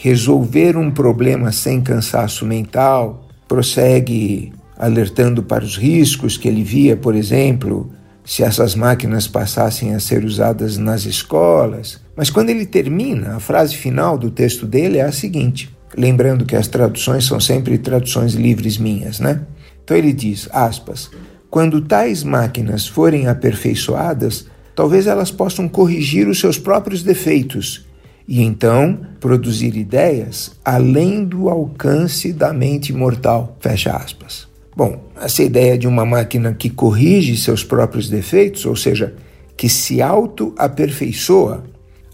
resolver 0.00 0.76
um 0.76 0.92
problema 0.92 1.50
sem 1.50 1.80
cansaço 1.80 2.46
mental, 2.46 3.28
prossegue 3.48 4.52
alertando 4.78 5.42
para 5.42 5.64
os 5.64 5.76
riscos 5.76 6.36
que 6.36 6.46
ele 6.46 6.62
via, 6.62 6.96
por 6.96 7.16
exemplo, 7.16 7.90
se 8.24 8.44
essas 8.44 8.76
máquinas 8.76 9.26
passassem 9.26 9.96
a 9.96 10.00
ser 10.00 10.24
usadas 10.24 10.78
nas 10.78 11.04
escolas. 11.04 12.00
Mas 12.14 12.30
quando 12.30 12.50
ele 12.50 12.64
termina, 12.64 13.34
a 13.34 13.40
frase 13.40 13.76
final 13.76 14.16
do 14.16 14.30
texto 14.30 14.66
dele 14.66 14.98
é 14.98 15.02
a 15.02 15.10
seguinte: 15.10 15.68
lembrando 15.96 16.46
que 16.46 16.54
as 16.54 16.68
traduções 16.68 17.24
são 17.24 17.40
sempre 17.40 17.76
traduções 17.76 18.34
livres 18.34 18.78
minhas, 18.78 19.18
né? 19.18 19.40
Então 19.82 19.96
ele 19.96 20.12
diz, 20.12 20.48
aspas, 20.52 21.10
quando 21.50 21.80
tais 21.80 22.22
máquinas 22.22 22.86
forem 22.86 23.26
aperfeiçoadas, 23.26 24.46
talvez 24.76 25.08
elas 25.08 25.32
possam 25.32 25.68
corrigir 25.68 26.28
os 26.28 26.38
seus 26.38 26.56
próprios 26.56 27.02
defeitos 27.02 27.87
e 28.28 28.42
então 28.42 29.00
produzir 29.18 29.74
ideias 29.74 30.52
além 30.62 31.24
do 31.24 31.48
alcance 31.48 32.30
da 32.30 32.52
mente 32.52 32.92
mortal. 32.92 33.56
Fecha 33.58 33.96
aspas. 33.96 34.46
Bom, 34.76 35.02
essa 35.20 35.42
ideia 35.42 35.78
de 35.78 35.88
uma 35.88 36.04
máquina 36.04 36.52
que 36.52 36.68
corrige 36.68 37.36
seus 37.36 37.64
próprios 37.64 38.08
defeitos, 38.10 38.66
ou 38.66 38.76
seja, 38.76 39.14
que 39.56 39.68
se 39.68 40.02
auto-aperfeiçoa 40.02 41.64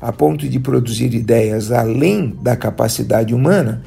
a 0.01 0.13
ponto 0.13 0.49
de 0.49 0.61
produzir 0.61 1.13
ideias 1.15 1.73
além 1.73 2.35
da 2.41 2.57
capacidade 2.57 3.35
humana, 3.35 3.83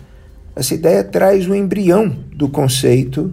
essa 0.55 0.75
ideia 0.75 1.03
traz 1.03 1.47
o 1.47 1.55
embrião 1.55 2.09
do 2.35 2.49
conceito 2.49 3.31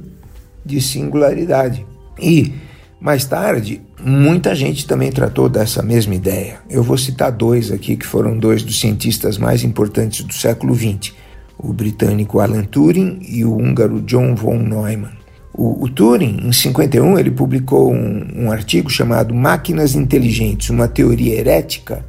de 0.65 0.81
singularidade. 0.81 1.85
E, 2.21 2.53
mais 3.01 3.25
tarde, 3.25 3.83
Muita 4.07 4.55
gente 4.55 4.87
também 4.87 5.11
tratou 5.11 5.49
dessa 5.49 5.83
mesma 5.83 6.15
ideia. 6.15 6.59
Eu 6.69 6.83
vou 6.83 6.99
citar 6.99 7.33
dois 7.33 7.73
aqui 7.73 7.97
que 7.97 8.05
foram 8.05 8.37
dois 8.37 8.63
dos 8.63 8.79
cientistas 8.79 9.39
mais 9.39 9.65
importantes 9.65 10.23
do 10.23 10.35
século 10.35 10.75
XX: 10.75 11.15
o 11.57 11.73
britânico 11.73 12.39
Alan 12.39 12.65
Turing 12.65 13.21
e 13.27 13.47
o 13.47 13.57
húngaro 13.57 14.03
John 14.03 14.35
von 14.35 14.59
Neumann. 14.59 15.15
O, 15.55 15.85
o 15.85 15.89
Turing, 15.89 16.39
em 16.43 16.53
51, 16.53 17.19
ele 17.19 17.31
publicou 17.31 17.95
um, 17.95 18.45
um 18.45 18.53
artigo 18.53 18.91
chamado 18.91 19.35
Máquinas 19.35 19.95
Inteligentes, 19.95 20.69
uma 20.69 20.87
teoria 20.87 21.37
herética, 21.37 22.05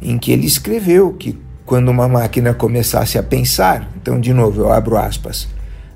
em 0.00 0.16
que 0.16 0.32
ele 0.32 0.46
escreveu 0.46 1.12
que 1.12 1.38
quando 1.66 1.90
uma 1.90 2.08
máquina 2.08 2.54
começasse 2.54 3.18
a 3.18 3.22
pensar, 3.22 3.92
então 4.00 4.18
de 4.18 4.32
novo 4.32 4.62
eu 4.62 4.72
abro 4.72 4.96
aspas, 4.96 5.46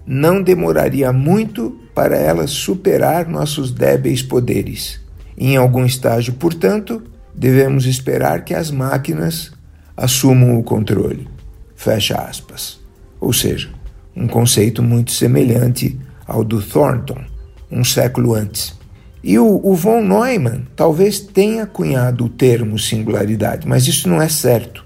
não 0.07 0.43
demoraria 0.43 1.11
muito 1.11 1.75
para 1.95 2.19
ela 2.19 2.47
superar 2.47 3.26
nossos 3.26 3.71
débeis 3.71 4.21
poderes 4.21 5.08
em 5.38 5.57
algum 5.57 5.85
estágio, 5.85 6.35
portanto, 6.35 7.02
devemos 7.35 7.87
esperar 7.87 8.45
que 8.45 8.52
as 8.52 8.71
máquinas 8.71 9.52
assumam 9.97 10.59
o 10.59 10.62
controle. 10.64 11.28
Fecha 11.76 12.16
aspas. 12.16 12.80
Ou 13.21 13.33
seja, 13.33 13.71
um 14.16 14.26
conceito 14.26 14.83
muito 14.83 15.12
semelhante 15.12 15.99
ao 16.26 16.42
do 16.42 16.61
Thornton, 16.61 17.25
um 17.71 17.85
século 17.85 18.35
antes. 18.35 18.76
E 19.23 19.38
o, 19.38 19.61
o 19.62 19.75
von 19.75 20.00
Neumann 20.00 20.66
talvez 20.75 21.21
tenha 21.21 21.66
cunhado 21.66 22.25
o 22.25 22.28
termo 22.28 22.78
singularidade, 22.78 23.66
mas 23.66 23.87
isso 23.87 24.09
não 24.09 24.21
é 24.21 24.28
certo. 24.28 24.85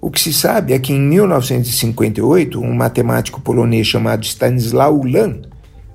O 0.00 0.10
que 0.10 0.20
se 0.20 0.32
sabe 0.32 0.72
é 0.72 0.78
que 0.78 0.92
em 0.92 1.00
1958, 1.00 2.60
um 2.60 2.74
matemático 2.74 3.40
polonês 3.40 3.86
chamado 3.86 4.24
Stanisław 4.24 4.98
Ulam 4.98 5.42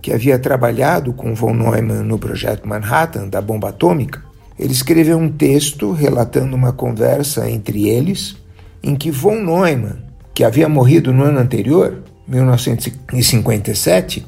que 0.01 0.13
havia 0.13 0.39
trabalhado 0.39 1.13
com 1.13 1.33
von 1.35 1.53
Neumann 1.53 2.03
no 2.03 2.17
projeto 2.17 2.67
Manhattan 2.67 3.27
da 3.27 3.41
bomba 3.41 3.69
atômica, 3.69 4.23
ele 4.57 4.73
escreveu 4.73 5.17
um 5.17 5.31
texto 5.31 5.91
relatando 5.91 6.55
uma 6.55 6.73
conversa 6.73 7.49
entre 7.49 7.87
eles, 7.87 8.35
em 8.83 8.95
que 8.95 9.11
von 9.11 9.35
Neumann, 9.35 9.99
que 10.33 10.43
havia 10.43 10.69
morrido 10.69 11.13
no 11.13 11.23
ano 11.23 11.39
anterior, 11.39 12.03
1957, 12.27 14.25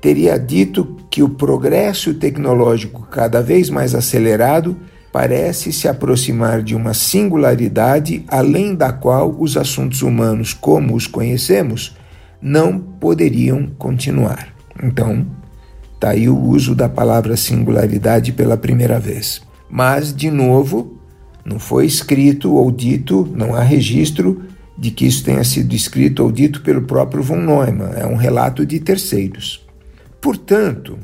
teria 0.00 0.38
dito 0.38 0.96
que 1.10 1.22
o 1.22 1.28
progresso 1.28 2.14
tecnológico 2.14 3.06
cada 3.10 3.42
vez 3.42 3.68
mais 3.68 3.94
acelerado 3.94 4.76
parece 5.12 5.72
se 5.72 5.88
aproximar 5.88 6.62
de 6.62 6.74
uma 6.74 6.94
singularidade 6.94 8.24
além 8.28 8.74
da 8.74 8.92
qual 8.92 9.34
os 9.38 9.56
assuntos 9.56 10.02
humanos, 10.02 10.54
como 10.54 10.94
os 10.94 11.06
conhecemos, 11.06 11.96
não 12.40 12.78
poderiam 12.78 13.66
continuar. 13.76 14.59
Então, 14.82 15.26
está 15.94 16.10
aí 16.10 16.28
o 16.28 16.38
uso 16.38 16.74
da 16.74 16.88
palavra 16.88 17.36
singularidade 17.36 18.32
pela 18.32 18.56
primeira 18.56 18.98
vez. 18.98 19.42
Mas, 19.68 20.14
de 20.14 20.30
novo, 20.30 20.98
não 21.44 21.58
foi 21.58 21.86
escrito 21.86 22.54
ou 22.54 22.70
dito, 22.70 23.28
não 23.34 23.54
há 23.54 23.62
registro 23.62 24.42
de 24.76 24.90
que 24.90 25.06
isso 25.06 25.24
tenha 25.24 25.44
sido 25.44 25.74
escrito 25.74 26.22
ou 26.22 26.32
dito 26.32 26.62
pelo 26.62 26.82
próprio 26.82 27.22
von 27.22 27.36
Neumann, 27.36 27.92
é 27.96 28.06
um 28.06 28.16
relato 28.16 28.64
de 28.64 28.80
terceiros. 28.80 29.66
Portanto, 30.20 30.98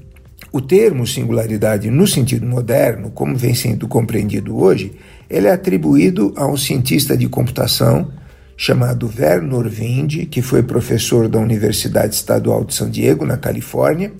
o 0.51 0.61
termo 0.61 1.07
singularidade 1.07 1.91
no 1.91 2.07
sentido 2.07 2.47
moderno, 2.47 3.11
como 3.11 3.37
vem 3.37 3.55
sendo 3.55 3.87
compreendido 3.87 4.57
hoje, 4.57 4.93
ele 5.29 5.47
é 5.47 5.53
atribuído 5.53 6.33
a 6.37 6.47
um 6.47 6.57
cientista 6.57 7.17
de 7.17 7.29
computação 7.29 8.11
chamado 8.57 9.11
Werner 9.19 9.69
Wind, 9.69 10.27
que 10.27 10.41
foi 10.41 10.63
professor 10.63 11.29
da 11.29 11.39
Universidade 11.39 12.15
Estadual 12.15 12.65
de 12.65 12.75
San 12.75 12.91
Diego, 12.91 13.27
na 13.27 13.37
Califórnia, 13.37 14.13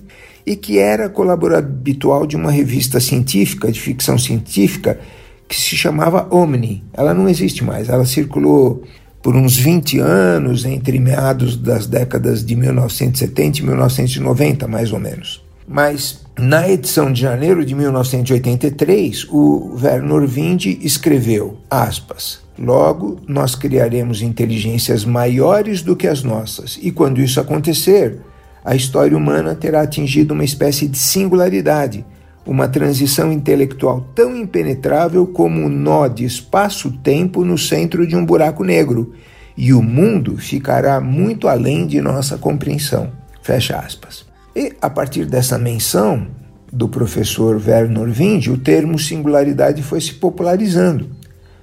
e 0.45 0.55
que 0.55 0.77
era 0.77 1.09
colaborador 1.09 1.57
habitual 1.57 2.25
de 2.25 2.35
uma 2.35 2.51
revista 2.51 2.99
científica, 2.99 3.71
de 3.71 3.81
ficção 3.81 4.17
científica, 4.17 4.99
que 5.47 5.55
se 5.55 5.75
chamava 5.75 6.27
Omni. 6.33 6.83
Ela 6.93 7.13
não 7.13 7.27
existe 7.27 7.63
mais, 7.63 7.89
ela 7.89 8.05
circulou 8.05 8.83
por 9.21 9.35
uns 9.35 9.57
20 9.57 9.99
anos, 9.99 10.63
entre 10.63 10.99
meados 10.99 11.57
das 11.57 11.87
décadas 11.87 12.45
de 12.45 12.55
1970 12.55 13.59
e 13.59 13.61
1990, 13.63 14.67
mais 14.67 14.93
ou 14.93 14.99
menos. 14.99 15.43
Mas 15.67 16.21
na 16.39 16.69
edição 16.69 17.11
de 17.11 17.21
janeiro 17.21 17.65
de 17.65 17.75
1983, 17.75 19.25
o 19.29 19.75
Werner 19.81 20.25
Wind 20.25 20.65
escreveu, 20.81 21.57
aspas, 21.69 22.39
Logo, 22.57 23.19
nós 23.27 23.53
criaremos 23.53 24.21
inteligências 24.21 25.05
maiores 25.05 25.81
do 25.81 25.95
que 25.95 26.07
as 26.07 26.23
nossas, 26.23 26.79
e 26.81 26.91
quando 26.91 27.21
isso 27.21 27.39
acontecer, 27.39 28.19
a 28.65 28.75
história 28.75 29.15
humana 29.15 29.53
terá 29.53 29.81
atingido 29.81 30.33
uma 30.33 30.43
espécie 30.43 30.87
de 30.87 30.97
singularidade, 30.97 32.03
uma 32.45 32.67
transição 32.67 33.31
intelectual 33.31 34.07
tão 34.15 34.35
impenetrável 34.35 35.27
como 35.27 35.65
o 35.65 35.69
nó 35.69 36.07
de 36.07 36.25
espaço-tempo 36.25 37.45
no 37.45 37.57
centro 37.57 38.07
de 38.07 38.15
um 38.15 38.25
buraco 38.25 38.63
negro, 38.63 39.13
e 39.55 39.73
o 39.73 39.81
mundo 39.81 40.37
ficará 40.37 40.99
muito 40.99 41.47
além 41.47 41.85
de 41.85 42.01
nossa 42.01 42.37
compreensão. 42.37 43.11
Fecha 43.41 43.77
aspas. 43.77 44.25
E 44.55 44.73
a 44.81 44.89
partir 44.89 45.25
dessa 45.25 45.57
menção 45.57 46.27
do 46.71 46.89
professor 46.89 47.61
Werner 47.65 48.09
Wind, 48.11 48.47
o 48.47 48.57
termo 48.57 48.97
singularidade 48.97 49.81
foi 49.83 50.01
se 50.01 50.13
popularizando. 50.13 51.09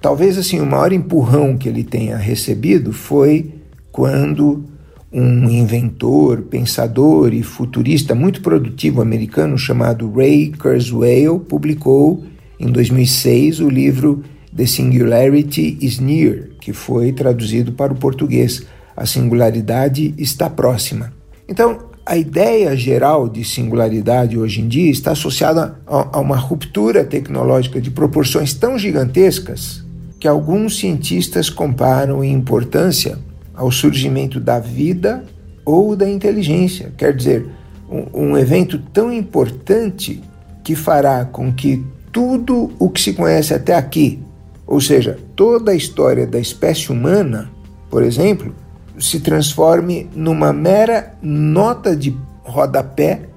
Talvez 0.05 0.37
assim 0.37 0.59
o 0.59 0.67
maior 0.67 0.93
empurrão 0.93 1.57
que 1.57 1.67
ele 1.67 1.83
tenha 1.83 2.15
recebido 2.15 2.93
foi 2.93 3.55
quando 3.91 4.63
um 5.11 5.49
inventor, 5.49 6.43
pensador 6.43 7.33
e 7.33 7.41
futurista 7.41 8.13
muito 8.13 8.39
produtivo 8.41 9.01
americano 9.01 9.57
chamado 9.57 10.07
Ray 10.11 10.51
Kurzweil 10.51 11.39
publicou 11.39 12.23
em 12.59 12.67
2006 12.67 13.61
o 13.61 13.67
livro 13.67 14.21
The 14.55 14.67
Singularity 14.67 15.79
is 15.81 15.97
Near, 15.97 16.49
que 16.61 16.71
foi 16.71 17.11
traduzido 17.11 17.71
para 17.71 17.91
o 17.91 17.95
português. 17.97 18.61
A 18.95 19.07
singularidade 19.07 20.13
está 20.19 20.51
próxima. 20.51 21.11
Então, 21.49 21.79
a 22.05 22.15
ideia 22.15 22.77
geral 22.77 23.27
de 23.27 23.43
singularidade 23.43 24.37
hoje 24.37 24.61
em 24.61 24.67
dia 24.67 24.91
está 24.91 25.13
associada 25.13 25.79
a, 25.87 26.19
uma 26.19 26.37
ruptura 26.37 27.03
tecnológica 27.03 27.81
de 27.81 27.89
proporções 27.89 28.53
tão 28.53 28.77
gigantescas 28.77 29.83
que 30.25 30.29
alguns 30.29 30.79
cientistas 30.79 31.51
comparam 31.51 32.23
em 32.23 32.33
importância 32.33 33.19
ao 33.53 33.71
surgimento 33.71 34.39
da 34.39 34.57
vida 34.57 35.23
ou 35.63 35.95
da 35.95 36.09
inteligência. 36.09 36.91
Quer 36.97 37.15
dizer, 37.15 37.45
um, 37.87 38.31
um 38.31 38.35
evento 38.35 38.79
tão 38.91 39.13
importante 39.13 40.23
que 40.63 40.73
fará 40.73 41.25
com 41.25 41.53
que 41.53 41.85
tudo 42.11 42.71
o 42.79 42.89
que 42.89 42.99
se 42.99 43.13
conhece 43.13 43.53
até 43.53 43.75
aqui, 43.75 44.19
ou 44.65 44.81
seja, 44.81 45.15
toda 45.35 45.73
a 45.73 45.75
história 45.75 46.25
da 46.25 46.39
espécie 46.39 46.91
humana, 46.91 47.51
por 47.87 48.01
exemplo, 48.01 48.51
se 48.97 49.19
transforme 49.19 50.09
numa 50.15 50.51
mera 50.51 51.13
nota 51.21 51.95
de 51.95 52.17
rodapé 52.43 53.29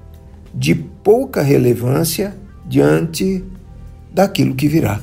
de 0.54 0.74
pouca 0.74 1.42
relevância 1.42 2.34
diante 2.66 3.44
daquilo 4.10 4.54
que 4.54 4.66
virá. 4.66 5.02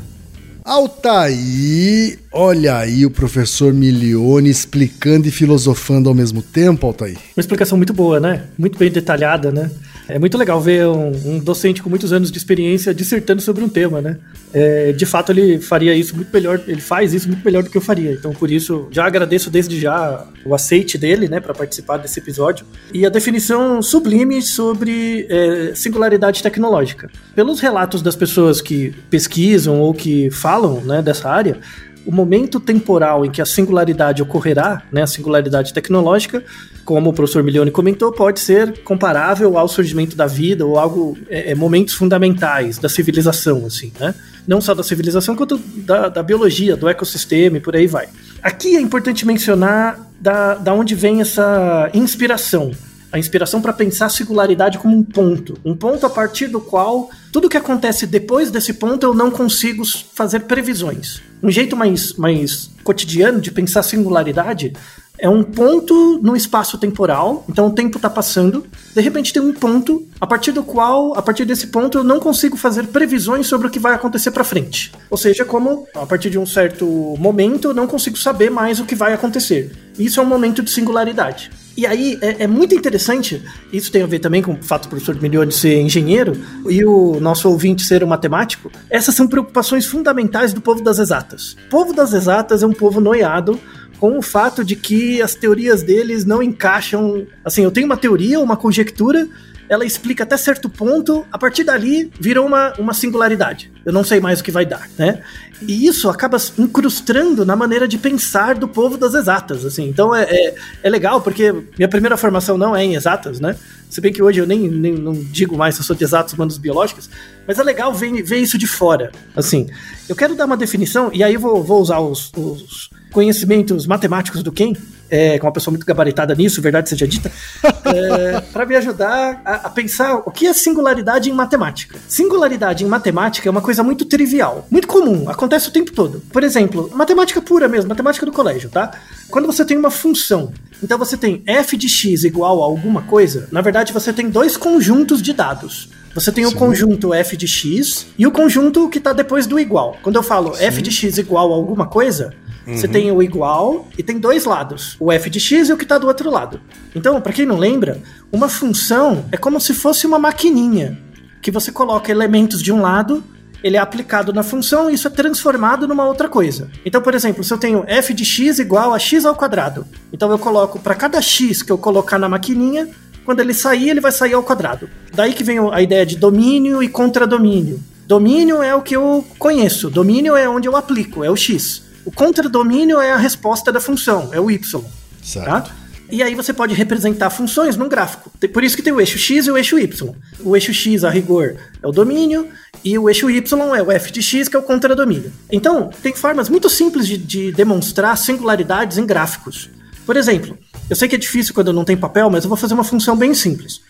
Altaí, 0.65 2.17
olha 2.31 2.77
aí 2.77 3.05
o 3.05 3.11
professor 3.11 3.71
Milione 3.71 4.49
explicando 4.49 5.27
e 5.27 5.31
filosofando 5.31 6.09
ao 6.09 6.15
mesmo 6.15 6.41
tempo, 6.41 6.87
Altaí. 6.87 7.13
Uma 7.37 7.41
explicação 7.41 7.77
muito 7.77 7.93
boa, 7.93 8.19
né? 8.19 8.45
Muito 8.57 8.75
bem 8.75 8.89
detalhada, 8.89 9.51
né? 9.51 9.69
É 10.07 10.19
muito 10.19 10.37
legal 10.37 10.61
ver 10.61 10.87
um, 10.87 11.11
um, 11.25 11.39
docente 11.39 11.81
com 11.81 11.89
muitos 11.89 12.13
anos 12.13 12.31
de 12.31 12.37
experiência 12.37 12.93
dissertando 12.93 13.41
sobre 13.41 13.63
um 13.63 13.69
tema, 13.69 14.01
né? 14.01 14.17
É, 14.53 14.91
de 14.91 15.05
fato, 15.05 15.31
ele 15.31 15.59
faria 15.59 15.95
isso 15.95 16.15
muito 16.15 16.31
melhor, 16.31 16.61
ele 16.67 16.81
faz 16.81 17.13
isso 17.13 17.27
muito 17.27 17.43
melhor 17.43 17.63
do 17.63 17.69
que 17.69 17.77
eu 17.77 17.81
faria. 17.81 18.11
Então, 18.11 18.31
por 18.31 18.51
isso, 18.51 18.87
já 18.91 19.05
agradeço 19.05 19.49
desde 19.49 19.79
já 19.79 20.25
o 20.45 20.53
aceite 20.53 20.97
dele, 20.97 21.27
né, 21.27 21.39
para 21.39 21.53
participar 21.53 21.97
desse 21.97 22.19
episódio. 22.19 22.65
E 22.93 23.05
a 23.05 23.09
definição 23.09 23.81
sublime 23.81 24.41
sobre 24.41 25.25
é, 25.29 25.73
singularidade 25.73 26.41
tecnológica. 26.43 27.09
Pelos 27.33 27.59
relatos 27.59 28.01
das 28.01 28.15
pessoas 28.15 28.61
que 28.61 28.93
pesquisam 29.09 29.79
ou 29.79 29.93
que 29.93 30.29
falam 30.29 30.81
né, 30.81 31.01
dessa 31.01 31.29
área, 31.29 31.57
o 32.05 32.11
momento 32.11 32.59
temporal 32.59 33.25
em 33.25 33.31
que 33.31 33.41
a 33.41 33.45
singularidade 33.45 34.21
ocorrerá, 34.21 34.83
né, 34.91 35.01
a 35.01 35.07
singularidade 35.07 35.73
tecnológica, 35.73 36.43
como 36.83 37.09
o 37.09 37.13
professor 37.13 37.43
Milione 37.43 37.71
comentou, 37.71 38.11
pode 38.11 38.39
ser 38.39 38.83
comparável 38.83 39.57
ao 39.57 39.67
surgimento 39.67 40.15
da 40.15 40.27
vida 40.27 40.65
ou 40.65 40.77
algo 40.77 41.17
é, 41.27 41.51
é, 41.51 41.55
momentos 41.55 41.95
fundamentais 41.95 42.77
da 42.77 42.87
civilização, 42.87 43.65
assim, 43.65 43.91
né? 43.99 44.13
Não 44.47 44.61
só 44.61 44.75
da 44.75 44.83
civilização, 44.83 45.35
quanto 45.35 45.57
da, 45.57 46.07
da, 46.07 46.21
biologia, 46.21 46.77
do 46.77 46.87
ecossistema 46.87 47.57
e 47.57 47.59
por 47.59 47.75
aí 47.75 47.87
vai. 47.87 48.07
Aqui 48.43 48.75
é 48.75 48.79
importante 48.79 49.25
mencionar 49.25 50.07
da, 50.21 50.53
da 50.53 50.71
onde 50.71 50.93
vem 50.93 51.21
essa 51.21 51.89
inspiração 51.91 52.71
a 53.15 53.19
inspiração 53.19 53.61
para 53.61 53.71
pensar 53.71 54.07
a 54.07 54.09
singularidade 54.09 54.77
como 54.77 54.95
um 54.97 55.03
ponto, 55.03 55.57
um 55.63 55.73
ponto 55.73 56.05
a 56.05 56.09
partir 56.09 56.47
do 56.47 56.59
qual 56.59 57.09
tudo 57.31 57.47
que 57.47 57.55
acontece 57.55 58.05
depois 58.05 58.51
desse 58.51 58.73
ponto 58.73 59.05
eu 59.05 59.13
não 59.13 59.31
consigo 59.31 59.83
fazer 60.13 60.41
previsões. 60.41 61.21
Um 61.41 61.49
jeito 61.49 61.77
mais, 61.77 62.13
mais 62.13 62.69
cotidiano 62.83 63.39
de 63.39 63.51
pensar 63.51 63.83
singularidade 63.83 64.73
é 65.17 65.29
um 65.29 65.43
ponto 65.43 66.19
no 66.21 66.35
espaço 66.35 66.77
temporal, 66.77 67.45
então 67.47 67.67
o 67.67 67.71
tempo 67.71 67.97
está 67.97 68.09
passando, 68.09 68.65
de 68.93 68.99
repente 68.99 69.31
tem 69.31 69.41
um 69.41 69.53
ponto 69.53 70.05
a 70.19 70.27
partir 70.27 70.51
do 70.51 70.61
qual, 70.61 71.17
a 71.17 71.21
partir 71.21 71.45
desse 71.45 71.67
ponto, 71.67 71.97
eu 71.97 72.03
não 72.03 72.19
consigo 72.19 72.57
fazer 72.57 72.87
previsões 72.87 73.47
sobre 73.47 73.67
o 73.67 73.71
que 73.71 73.79
vai 73.79 73.93
acontecer 73.93 74.31
para 74.31 74.43
frente. 74.43 74.91
Ou 75.09 75.17
seja, 75.17 75.45
como 75.45 75.87
a 75.95 76.05
partir 76.05 76.29
de 76.29 76.37
um 76.37 76.45
certo 76.45 76.85
momento 77.17 77.69
eu 77.69 77.73
não 77.73 77.87
consigo 77.87 78.17
saber 78.17 78.51
mais 78.51 78.81
o 78.81 78.85
que 78.85 78.93
vai 78.93 79.13
acontecer. 79.13 79.71
Isso 79.97 80.19
é 80.19 80.23
um 80.23 80.27
momento 80.27 80.61
de 80.61 80.69
singularidade. 80.69 81.49
E 81.77 81.85
aí 81.85 82.17
é, 82.21 82.43
é, 82.43 82.47
muito 82.47 82.73
interessante, 82.73 83.43
isso 83.71 83.91
tem 83.91 84.01
a 84.01 84.05
ver 84.05 84.19
também 84.19 84.41
com 84.41 84.53
o 84.53 84.63
fato 84.63 84.83
do 84.83 84.89
professor 84.89 85.19
Milione 85.21 85.51
ser 85.51 85.81
engenheiro 85.81 86.33
e 86.69 86.85
o 86.85 87.19
nosso 87.19 87.49
ouvinte 87.49 87.83
ser 87.83 88.03
um 88.03 88.07
matemático. 88.07 88.71
Essas 88.89 89.13
são 89.13 89.27
preocupações 89.27 89.85
fundamentais 89.85 90.53
do 90.53 90.61
povo 90.61 90.81
das 90.81 90.99
exatas. 90.99 91.57
O 91.67 91.69
povo 91.69 91.93
das 91.93 92.13
exatas 92.13 92.63
é 92.63 92.67
um 92.67 92.73
povo 92.73 93.01
noiado 93.01 93.59
com 93.99 94.17
o 94.17 94.21
fato 94.21 94.63
de 94.63 94.75
que 94.75 95.21
as 95.21 95.35
teorias 95.35 95.83
deles 95.83 96.25
não 96.25 96.41
encaixam. 96.41 97.25
Assim, 97.43 97.63
eu 97.63 97.71
tenho 97.71 97.85
uma 97.85 97.97
teoria, 97.97 98.39
uma 98.39 98.55
conjectura, 98.55 99.27
ela 99.67 99.85
explica 99.85 100.23
até 100.23 100.37
certo 100.37 100.69
ponto, 100.69 101.25
a 101.31 101.37
partir 101.37 101.63
dali 101.63 102.11
virou 102.19 102.45
uma, 102.45 102.73
uma 102.77 102.93
singularidade. 102.93 103.71
Eu 103.85 103.91
não 103.91 104.03
sei 104.03 104.19
mais 104.19 104.39
o 104.39 104.43
que 104.43 104.51
vai 104.51 104.65
dar, 104.65 104.87
né? 104.97 105.21
E 105.61 105.87
isso 105.87 106.09
acaba 106.09 106.37
incrustando 106.57 107.45
na 107.45 107.55
maneira 107.55 107.87
de 107.87 107.97
pensar 107.97 108.55
do 108.55 108.67
povo 108.67 108.97
das 108.97 109.13
exatas, 109.13 109.65
assim. 109.65 109.87
Então 109.87 110.13
é, 110.13 110.23
é, 110.23 110.55
é 110.83 110.89
legal, 110.89 111.21
porque 111.21 111.53
minha 111.77 111.87
primeira 111.87 112.17
formação 112.17 112.57
não 112.57 112.75
é 112.75 112.83
em 112.83 112.95
exatas, 112.95 113.39
né? 113.39 113.55
Se 113.89 114.01
bem 114.01 114.11
que 114.11 114.21
hoje 114.21 114.39
eu 114.39 114.47
nem, 114.47 114.69
nem 114.69 114.93
não 114.93 115.13
digo 115.13 115.57
mais 115.57 115.75
se 115.75 115.81
eu 115.81 115.85
sou 115.85 115.95
de 115.95 116.03
exatos 116.03 116.33
humanos 116.33 116.57
biológicos, 116.57 117.09
mas 117.47 117.59
é 117.59 117.63
legal 117.63 117.93
ver, 117.93 118.23
ver 118.23 118.37
isso 118.37 118.57
de 118.57 118.67
fora. 118.67 119.11
Assim, 119.35 119.67
eu 120.07 120.15
quero 120.15 120.35
dar 120.35 120.45
uma 120.45 120.57
definição, 120.57 121.09
e 121.13 121.23
aí 121.23 121.33
eu 121.33 121.39
vou, 121.39 121.63
vou 121.63 121.81
usar 121.81 121.99
os, 121.99 122.31
os 122.35 122.89
conhecimentos 123.11 123.87
matemáticos 123.87 124.43
do 124.43 124.51
Ken, 124.51 124.73
é, 125.09 125.37
com 125.39 125.45
uma 125.45 125.53
pessoa 125.53 125.71
muito 125.71 125.85
gabaritada 125.85 126.33
nisso, 126.35 126.61
verdade 126.61 126.89
seja 126.89 127.07
dita, 127.07 127.31
é, 127.85 128.41
para 128.41 128.65
me 128.65 128.75
ajudar 128.75 129.41
a, 129.45 129.55
a, 129.55 129.69
pensar 129.69 130.15
o 130.15 130.31
que 130.31 130.47
é 130.47 130.53
singularidade 130.53 131.29
em 131.29 131.33
matemática. 131.33 131.97
Singularidade 132.07 132.83
em 132.83 132.87
matemática 132.87 133.47
é 133.47 133.51
uma 133.51 133.61
coisa 133.61 133.83
muito 133.83 134.05
trivial, 134.05 134.67
muito 134.69 134.87
comum, 134.87 135.29
acontece 135.29 135.69
o 135.69 135.71
tempo 135.71 135.91
todo. 135.91 136.21
Por 136.31 136.43
exemplo, 136.43 136.89
matemática 136.93 137.41
pura 137.41 137.67
mesmo, 137.67 137.89
matemática 137.89 138.25
do 138.25 138.31
colégio, 138.31 138.69
tá? 138.69 138.91
Quando 139.29 139.45
você 139.45 139.63
tem 139.63 139.77
uma 139.77 139.91
função, 139.91 140.51
então 140.83 140.97
você 140.97 141.15
tem 141.15 141.43
f 141.45 141.77
de 141.77 141.87
x 141.87 142.23
igual 142.23 142.61
a 142.61 142.65
alguma 142.65 143.03
coisa, 143.03 143.47
na 143.51 143.61
verdade 143.61 143.93
você 143.93 144.11
tem 144.11 144.29
dois 144.29 144.57
conjuntos 144.57 145.21
de 145.21 145.33
dados. 145.33 145.89
Você 146.15 146.31
tem 146.31 146.45
Sim. 146.45 146.55
o 146.55 146.55
conjunto 146.55 147.13
f 147.13 147.37
de 147.37 147.47
x 147.47 148.07
e 148.17 148.25
o 148.25 148.31
conjunto 148.31 148.89
que 148.89 148.97
está 148.97 149.13
depois 149.13 149.45
do 149.45 149.59
igual. 149.59 149.97
Quando 150.01 150.15
eu 150.15 150.23
falo 150.23 150.55
Sim. 150.55 150.63
f 150.63 150.81
de 150.81 150.89
x 150.89 151.19
igual 151.19 151.51
a 151.51 151.55
alguma 151.55 151.85
coisa, 151.85 152.33
Uhum. 152.65 152.75
Você 152.75 152.87
tem 152.87 153.11
o 153.11 153.21
igual 153.21 153.87
e 153.97 154.01
tem 154.01 154.17
dois 154.17 154.43
lados, 154.45 154.95
o 154.99 155.11
f 155.11 155.29
de 155.29 155.39
x 155.39 155.69
e 155.69 155.73
o 155.73 155.77
que 155.77 155.83
está 155.83 155.97
do 155.97 156.07
outro 156.07 156.31
lado. 156.31 156.59
Então, 156.95 157.21
para 157.21 157.31
quem 157.31 157.45
não 157.45 157.57
lembra, 157.57 158.01
uma 158.31 158.49
função 158.49 159.25
é 159.31 159.37
como 159.37 159.61
se 159.61 159.73
fosse 159.73 160.07
uma 160.07 160.17
maquininha 160.17 160.99
que 161.41 161.51
você 161.51 161.71
coloca 161.71 162.11
elementos 162.11 162.63
de 162.63 162.73
um 162.73 162.81
lado, 162.81 163.23
ele 163.63 163.77
é 163.77 163.79
aplicado 163.79 164.33
na 164.33 164.41
função 164.41 164.89
e 164.89 164.95
isso 164.95 165.07
é 165.07 165.11
transformado 165.11 165.87
numa 165.87 166.05
outra 166.05 166.27
coisa. 166.27 166.69
Então, 166.83 167.01
por 167.01 167.13
exemplo, 167.13 167.43
se 167.43 167.53
eu 167.53 167.57
tenho 167.57 167.83
f 167.87 168.13
de 168.13 168.25
x 168.25 168.57
igual 168.57 168.93
a 168.93 168.99
x 168.99 169.25
ao 169.25 169.35
quadrado, 169.35 169.85
então 170.11 170.31
eu 170.31 170.39
coloco 170.39 170.79
para 170.79 170.95
cada 170.95 171.21
x 171.21 171.61
que 171.61 171.71
eu 171.71 171.77
colocar 171.77 172.17
na 172.17 172.27
maquininha, 172.27 172.89
quando 173.25 173.39
ele 173.39 173.53
sair, 173.53 173.89
ele 173.89 173.99
vai 173.99 174.11
sair 174.11 174.33
ao 174.33 174.43
quadrado. 174.43 174.89
Daí 175.13 175.33
que 175.33 175.43
vem 175.43 175.57
a 175.71 175.81
ideia 175.81 176.05
de 176.05 176.15
domínio 176.15 176.81
e 176.81 176.87
contradomínio. 176.87 177.81
Domínio 178.07 178.61
é 178.61 178.75
o 178.75 178.81
que 178.81 178.95
eu 178.95 179.25
conheço, 179.39 179.89
domínio 179.89 180.35
é 180.35 180.47
onde 180.47 180.67
eu 180.67 180.75
aplico, 180.75 181.23
é 181.23 181.29
o 181.29 181.35
x. 181.35 181.83
O 182.05 182.11
contradomínio 182.11 182.99
é 182.99 183.11
a 183.11 183.17
resposta 183.17 183.71
da 183.71 183.81
função, 183.81 184.29
é 184.31 184.39
o 184.39 184.51
y. 184.51 184.83
Certo. 185.23 185.45
Tá? 185.45 185.75
E 186.11 186.21
aí 186.21 186.35
você 186.35 186.53
pode 186.53 186.75
representar 186.75 187.31
funções 187.31 187.75
num 187.75 187.89
gráfico. 187.89 188.31
Por 188.53 188.63
isso 188.63 188.75
que 188.75 188.83
tem 188.83 188.93
o 188.93 189.01
eixo 189.01 189.17
x 189.17 189.47
e 189.47 189.51
o 189.51 189.57
eixo 189.57 189.79
y. 189.79 190.15
O 190.41 190.55
eixo 190.55 190.71
x, 190.71 191.03
a 191.03 191.09
rigor, 191.09 191.55
é 191.81 191.87
o 191.87 191.91
domínio, 191.91 192.47
e 192.83 192.95
o 192.97 193.09
eixo 193.09 193.27
y 193.27 193.75
é 193.75 193.81
o 193.81 193.91
f 193.91 194.11
de 194.11 194.21
x, 194.21 194.47
que 194.47 194.55
é 194.55 194.59
o 194.59 194.63
contradomínio. 194.63 195.33
Então, 195.51 195.89
tem 196.03 196.13
formas 196.13 196.47
muito 196.47 196.69
simples 196.69 197.07
de, 197.07 197.17
de 197.17 197.51
demonstrar 197.51 198.15
singularidades 198.17 198.99
em 198.99 199.05
gráficos. 199.05 199.71
Por 200.05 200.15
exemplo, 200.15 200.55
eu 200.89 200.95
sei 200.95 201.07
que 201.07 201.15
é 201.15 201.17
difícil 201.17 201.53
quando 201.53 201.73
não 201.73 201.83
tem 201.83 201.97
papel, 201.97 202.29
mas 202.29 202.43
eu 202.43 202.49
vou 202.49 202.57
fazer 202.57 202.73
uma 202.73 202.83
função 202.83 203.15
bem 203.15 203.33
simples. 203.33 203.81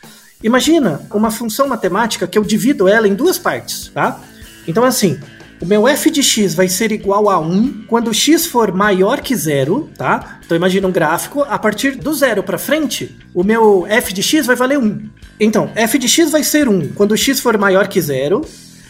Imagina 0.44 1.02
uma 1.14 1.32
função 1.32 1.68
matemática 1.68 2.28
que 2.28 2.38
eu 2.38 2.44
divido 2.44 2.88
ela 2.88 3.08
em 3.08 3.16
duas 3.16 3.38
partes, 3.38 3.90
tá? 3.94 4.20
Então, 4.68 4.84
assim, 4.84 5.20
o 5.62 5.66
meu 5.66 5.88
f 5.88 6.12
de 6.12 6.22
x 6.22 6.54
vai 6.54 6.68
ser 6.68 6.92
igual 6.92 7.30
a 7.30 7.40
1 7.40 7.86
quando 7.88 8.14
x 8.14 8.46
for 8.46 8.74
maior 8.74 9.22
que 9.22 9.36
zero, 9.36 9.90
tá? 9.98 10.40
Então, 10.46 10.56
imagina 10.56 10.88
um 10.88 10.92
gráfico, 10.92 11.42
a 11.42 11.58
partir 11.58 11.96
do 11.96 12.14
zero 12.14 12.44
para 12.44 12.58
frente, 12.58 13.16
o 13.34 13.44
meu 13.44 13.86
f 13.88 14.14
de 14.14 14.22
x 14.22 14.46
vai 14.46 14.56
valer 14.56 14.78
1. 14.78 15.10
Então, 15.40 15.72
f 15.76 15.98
de 15.98 16.10
x 16.10 16.32
vai 16.32 16.44
ser 16.44 16.68
1 16.68 16.90
quando 16.90 17.16
x 17.16 17.40
for 17.40 17.58
maior 17.58 17.88
que 17.88 18.02
zero, 18.02 18.42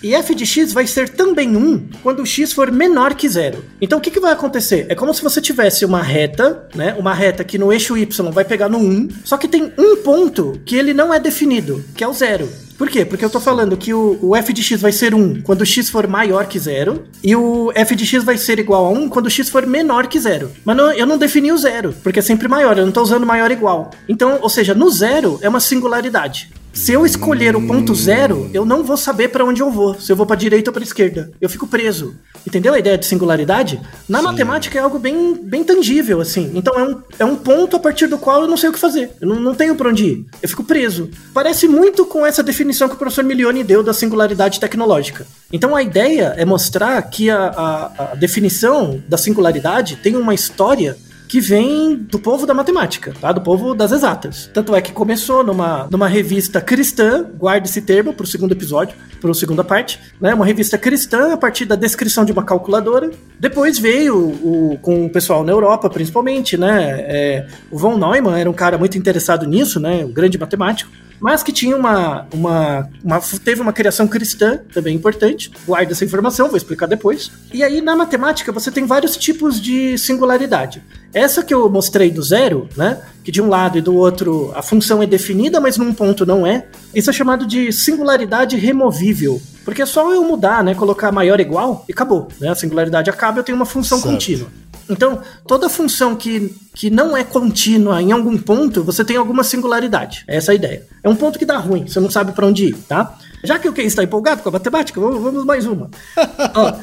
e 0.05 0.13
f 0.13 0.35
de 0.35 0.45
x 0.45 0.71
vai 0.71 0.85
ser 0.85 1.09
também 1.09 1.55
1 1.57 1.89
quando 2.03 2.25
x 2.25 2.53
for 2.53 2.71
menor 2.71 3.15
que 3.15 3.27
zero. 3.27 3.63
Então 3.81 3.97
o 3.97 4.01
que, 4.01 4.11
que 4.11 4.19
vai 4.19 4.31
acontecer? 4.33 4.85
É 4.87 4.93
como 4.95 5.13
se 5.13 5.23
você 5.23 5.41
tivesse 5.41 5.83
uma 5.83 6.01
reta, 6.01 6.67
né? 6.75 6.95
Uma 6.97 7.13
reta 7.13 7.43
que 7.43 7.57
no 7.57 7.73
eixo 7.73 7.97
y 7.97 8.31
vai 8.31 8.45
pegar 8.45 8.69
no 8.69 8.77
1, 8.77 9.09
só 9.23 9.35
que 9.37 9.47
tem 9.47 9.73
um 9.77 9.97
ponto 9.97 10.59
que 10.65 10.75
ele 10.75 10.93
não 10.93 11.13
é 11.13 11.19
definido, 11.19 11.83
que 11.95 12.03
é 12.03 12.07
o 12.07 12.13
zero. 12.13 12.47
Por 12.77 12.89
quê? 12.89 13.05
Porque 13.05 13.23
eu 13.23 13.29
tô 13.29 13.39
falando 13.39 13.77
que 13.77 13.93
o, 13.93 14.19
o 14.21 14.35
f 14.35 14.51
de 14.51 14.61
x 14.61 14.81
vai 14.81 14.91
ser 14.91 15.15
1 15.15 15.41
quando 15.43 15.65
x 15.65 15.89
for 15.89 16.07
maior 16.07 16.45
que 16.45 16.59
zero, 16.59 17.05
e 17.23 17.33
o 17.35 17.71
f 17.73 17.95
de 17.95 18.05
x 18.05 18.21
vai 18.23 18.37
ser 18.37 18.59
igual 18.59 18.85
a 18.85 18.89
1 18.89 19.07
quando 19.09 19.29
x 19.29 19.47
for 19.49 19.65
menor 19.65 20.07
que 20.07 20.19
zero. 20.19 20.51
Mas 20.65 20.75
não- 20.75 20.91
eu 20.91 21.05
não 21.07 21.17
defini 21.17 21.51
o 21.53 21.57
zero, 21.57 21.95
porque 22.03 22.19
é 22.19 22.21
sempre 22.21 22.47
maior, 22.49 22.77
eu 22.77 22.85
não 22.85 22.91
tô 22.91 23.01
usando 23.01 23.25
maior 23.25 23.49
igual. 23.49 23.91
Então, 24.09 24.39
ou 24.41 24.49
seja, 24.49 24.73
no 24.75 24.89
zero 24.91 25.39
é 25.41 25.47
uma 25.49 25.61
singularidade. 25.61 26.49
Se 26.75 26.91
eu 26.91 27.05
escolher 27.05 27.55
o 27.55 27.65
ponto 27.65 27.95
zero, 27.95 28.49
eu 28.53 28.65
não 28.65 28.83
vou 28.83 28.97
saber 28.97 29.29
pra 29.29 29.45
onde 29.45 29.61
eu 29.61 29.71
vou. 29.71 29.95
Se 29.99 30.11
eu 30.11 30.15
vou 30.15 30.25
pra 30.25 30.35
direita 30.35 30.69
ou 30.69 30.73
pra 30.73 30.83
esquerda. 30.83 31.31
Eu 31.39 31.49
fico 31.49 31.65
preso. 31.65 32.13
Entendeu 32.45 32.73
a 32.73 32.77
ideia 32.79 32.97
de 32.97 33.05
singularidade? 33.05 33.79
Na 34.09 34.21
matemática 34.21 34.77
é 34.77 34.81
algo 34.81 34.99
bem, 34.99 35.33
bem 35.41 35.63
tangível, 35.63 36.19
assim. 36.19 36.51
Então 36.53 36.77
é 36.77 36.83
um, 36.83 37.01
é 37.19 37.25
um 37.25 37.35
ponto 37.37 37.77
a 37.77 37.79
partir 37.79 38.07
do 38.07 38.17
qual 38.17 38.41
eu 38.41 38.47
não 38.47 38.57
sei 38.57 38.69
o 38.69 38.73
que 38.73 38.77
fazer. 38.77 39.09
Eu 39.21 39.27
não, 39.29 39.39
não 39.39 39.55
tenho 39.55 39.73
pra 39.75 39.89
onde 39.89 40.05
ir. 40.05 40.25
Eu 40.43 40.49
fico 40.49 40.65
preso. 40.65 41.09
Parece 41.33 41.65
muito 41.67 42.05
com 42.05 42.25
essa 42.25 42.43
definição 42.43 42.89
que 42.89 42.95
o 42.95 42.99
professor 42.99 43.23
Milioni 43.23 43.63
deu 43.63 43.81
da 43.81 43.93
singularidade 43.93 44.59
tecnológica. 44.59 45.25
Então 45.53 45.75
a 45.75 45.81
ideia 45.81 46.33
é 46.37 46.43
mostrar 46.43 47.01
que 47.03 47.29
a, 47.29 47.45
a- 47.47 47.91
a 48.11 48.15
definição 48.15 49.01
da 49.07 49.17
singularidade 49.17 49.95
tem 49.95 50.15
uma 50.17 50.33
história 50.33 50.97
que 51.27 51.39
vem 51.39 51.95
do 51.95 52.19
povo 52.19 52.45
da 52.45 52.53
matemática, 52.53 53.13
tá? 53.19 53.31
Do 53.31 53.41
povo 53.41 53.73
das 53.73 53.91
exatas. 53.91 54.49
Tanto 54.53 54.75
é 54.75 54.81
que 54.81 54.91
começou 54.91 55.43
numa, 55.43 55.87
numa 55.89 56.07
revista 56.07 56.61
cristã, 56.61 57.25
guarde 57.37 57.67
esse 57.67 57.81
termo 57.81 58.13
para 58.13 58.23
o 58.23 58.27
segundo 58.27 58.51
episódio, 58.51 58.95
para 59.19 59.31
a 59.31 59.33
segunda 59.33 59.63
parte, 59.63 59.99
né? 60.19 60.33
Uma 60.33 60.45
revista 60.45 60.77
cristã 60.77 61.33
a 61.33 61.37
partir 61.37 61.65
da 61.65 61.75
descrição 61.75 62.25
de 62.25 62.31
uma 62.31 62.43
calculadora. 62.43 63.11
Depois 63.39 63.79
veio 63.79 64.17
o, 64.17 64.77
com 64.81 65.05
o 65.05 65.09
pessoal 65.09 65.43
na 65.43 65.51
Europa, 65.51 65.89
principalmente, 65.89 66.57
né? 66.57 67.05
É, 67.07 67.47
o 67.71 67.77
von 67.77 67.97
Neumann 67.97 68.37
era 68.37 68.49
um 68.49 68.53
cara 68.53 68.77
muito 68.77 68.97
interessado 68.97 69.45
nisso, 69.45 69.79
né? 69.79 70.05
Um 70.05 70.11
grande 70.11 70.37
matemático 70.37 70.91
mas 71.19 71.41
que 71.43 71.51
tinha 71.51 71.75
uma, 71.75 72.27
uma, 72.33 72.89
uma- 73.03 73.19
teve 73.43 73.61
uma 73.61 73.73
criação 73.73 74.07
cristã 74.07 74.59
também 74.73 74.95
importante. 74.95 75.51
Guarda 75.65 75.91
essa 75.91 76.05
informação, 76.05 76.47
vou 76.47 76.57
explicar 76.57 76.87
depois. 76.87 77.31
E 77.53 77.63
aí 77.63 77.81
na 77.81 77.95
matemática 77.95 78.51
você 78.51 78.69
tem 78.71 78.85
vários 78.85 79.15
tipos 79.17 79.59
de 79.61 79.97
singularidade. 79.97 80.83
Essa 81.13 81.43
que 81.43 81.53
eu 81.53 81.69
mostrei 81.69 82.11
do 82.11 82.21
zero, 82.21 82.67
né, 82.75 82.99
que 83.23 83.31
de 83.31 83.41
um 83.41 83.47
lado 83.47 83.77
e 83.77 83.81
do 83.81 83.95
outro 83.95 84.51
a 84.55 84.61
função 84.61 85.01
é 85.01 85.07
definida, 85.07 85.59
mas 85.61 85.77
num 85.77 85.93
ponto 85.93 86.25
não 86.25 86.45
é. 86.45 86.65
Isso 86.93 87.09
é 87.09 87.13
chamado 87.13 87.45
de 87.45 87.71
singularidade 87.71 88.55
removível. 88.57 89.41
Porque 89.63 89.81
é 89.81 89.85
só 89.85 90.13
eu 90.13 90.23
mudar, 90.23 90.63
né, 90.63 90.75
colocar 90.75 91.11
maior 91.11 91.39
igual 91.39 91.83
e 91.89 91.91
acabou, 91.91 92.27
né? 92.39 92.49
A 92.49 92.55
singularidade 92.55 93.09
acaba, 93.09 93.39
eu 93.39 93.43
tenho 93.43 93.55
uma 93.55 93.65
função 93.65 93.97
Certo. 93.97 94.11
contínua. 94.13 94.47
Então, 94.89 95.21
toda 95.47 95.69
função 95.69 96.15
que, 96.15 96.53
que 96.73 96.89
não 96.89 97.15
é 97.15 97.23
contínua 97.23 98.01
em 98.01 98.11
algum 98.11 98.37
ponto, 98.37 98.83
você 98.83 99.03
tem 99.03 99.17
alguma 99.17 99.43
singularidade. 99.43 100.23
Essa 100.27 100.51
é 100.51 100.53
a 100.53 100.55
ideia. 100.55 100.87
É 101.03 101.09
um 101.09 101.15
ponto 101.15 101.39
que 101.39 101.45
dá 101.45 101.57
ruim, 101.57 101.87
você 101.87 101.99
não 101.99 102.09
sabe 102.09 102.31
pra 102.33 102.45
onde 102.45 102.65
ir, 102.65 102.75
tá? 102.87 103.17
Já 103.43 103.59
que 103.59 103.69
o 103.69 103.73
Ken 103.73 103.83
está 103.83 104.03
empolgado 104.03 104.41
com 104.41 104.49
a 104.49 104.51
matemática, 104.51 104.99
vamos, 104.99 105.21
vamos 105.21 105.45
mais 105.45 105.65
uma. 105.67 105.89
Ó, 106.55 106.73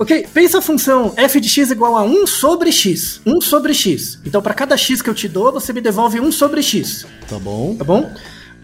ok, 0.00 0.26
pensa 0.34 0.58
a 0.58 0.62
função 0.62 1.12
f 1.16 1.40
de 1.40 1.48
x 1.48 1.70
igual 1.70 1.96
a 1.96 2.02
1 2.02 2.26
sobre 2.26 2.72
x. 2.72 3.20
1 3.24 3.40
sobre 3.40 3.72
x. 3.72 4.18
Então, 4.26 4.42
para 4.42 4.54
cada 4.54 4.76
x 4.76 5.00
que 5.00 5.08
eu 5.08 5.14
te 5.14 5.28
dou, 5.28 5.52
você 5.52 5.72
me 5.72 5.80
devolve 5.80 6.20
1 6.20 6.32
sobre 6.32 6.62
x. 6.62 7.06
Tá 7.28 7.38
bom? 7.38 7.76
Tá 7.76 7.84
bom? 7.84 8.12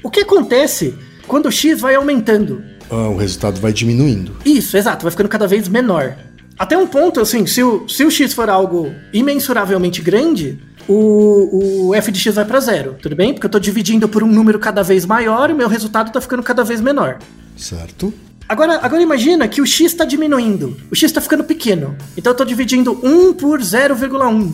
O 0.03 0.11
que 0.11 0.21
acontece 0.21 0.95
quando 1.29 1.47
o 1.47 1.53
x 1.53 1.81
vai 1.81 1.95
aumentando? 1.95 2.63
Ah, 2.91 3.09
o 3.09 3.17
resultado 3.17 3.61
vai 3.61 3.73
diminuindo. 3.73 4.37
Isso, 4.45 4.77
exato, 4.77 5.05
vai 5.05 5.11
ficando 5.11 5.29
cada 5.29 5.47
vez 5.47 5.69
menor. 5.69 6.17
Até 6.59 6.77
um 6.79 6.87
ponto, 6.87 7.21
assim, 7.21 7.47
se 7.47 7.63
o, 7.63 7.89
se 7.89 8.05
o 8.05 8.11
x 8.11 8.33
for 8.33 8.49
algo 8.49 8.93
imensuravelmente 9.13 10.01
grande, 10.01 10.59
o, 10.89 11.89
o 11.89 11.95
f 11.95 12.13
de 12.13 12.21
x 12.21 12.35
vai 12.35 12.45
para 12.45 12.61
zero, 12.61 12.97
tudo 13.01 13.17
bem? 13.17 13.33
Porque 13.33 13.47
eu 13.47 13.51
tô 13.51 13.59
dividindo 13.59 14.09
por 14.09 14.23
um 14.23 14.29
número 14.29 14.59
cada 14.59 14.83
vez 14.83 15.05
maior 15.05 15.51
e 15.51 15.55
meu 15.55 15.69
resultado 15.69 16.13
tá 16.13 16.21
ficando 16.21 16.43
cada 16.43 16.63
vez 16.63 16.81
menor. 16.81 17.19
Certo? 17.57 18.13
Agora, 18.49 18.79
agora 18.83 19.03
imagina 19.03 19.49
que 19.49 19.61
o 19.61 19.67
x 19.67 19.93
está 19.93 20.05
diminuindo, 20.05 20.77
o 20.91 20.95
x 20.95 21.05
está 21.05 21.21
ficando 21.21 21.45
pequeno. 21.45 21.97
Então 22.17 22.33
eu 22.33 22.37
tô 22.37 22.45
dividindo 22.45 22.99
1 23.03 23.35
por 23.35 23.61
0,1. 23.61 24.53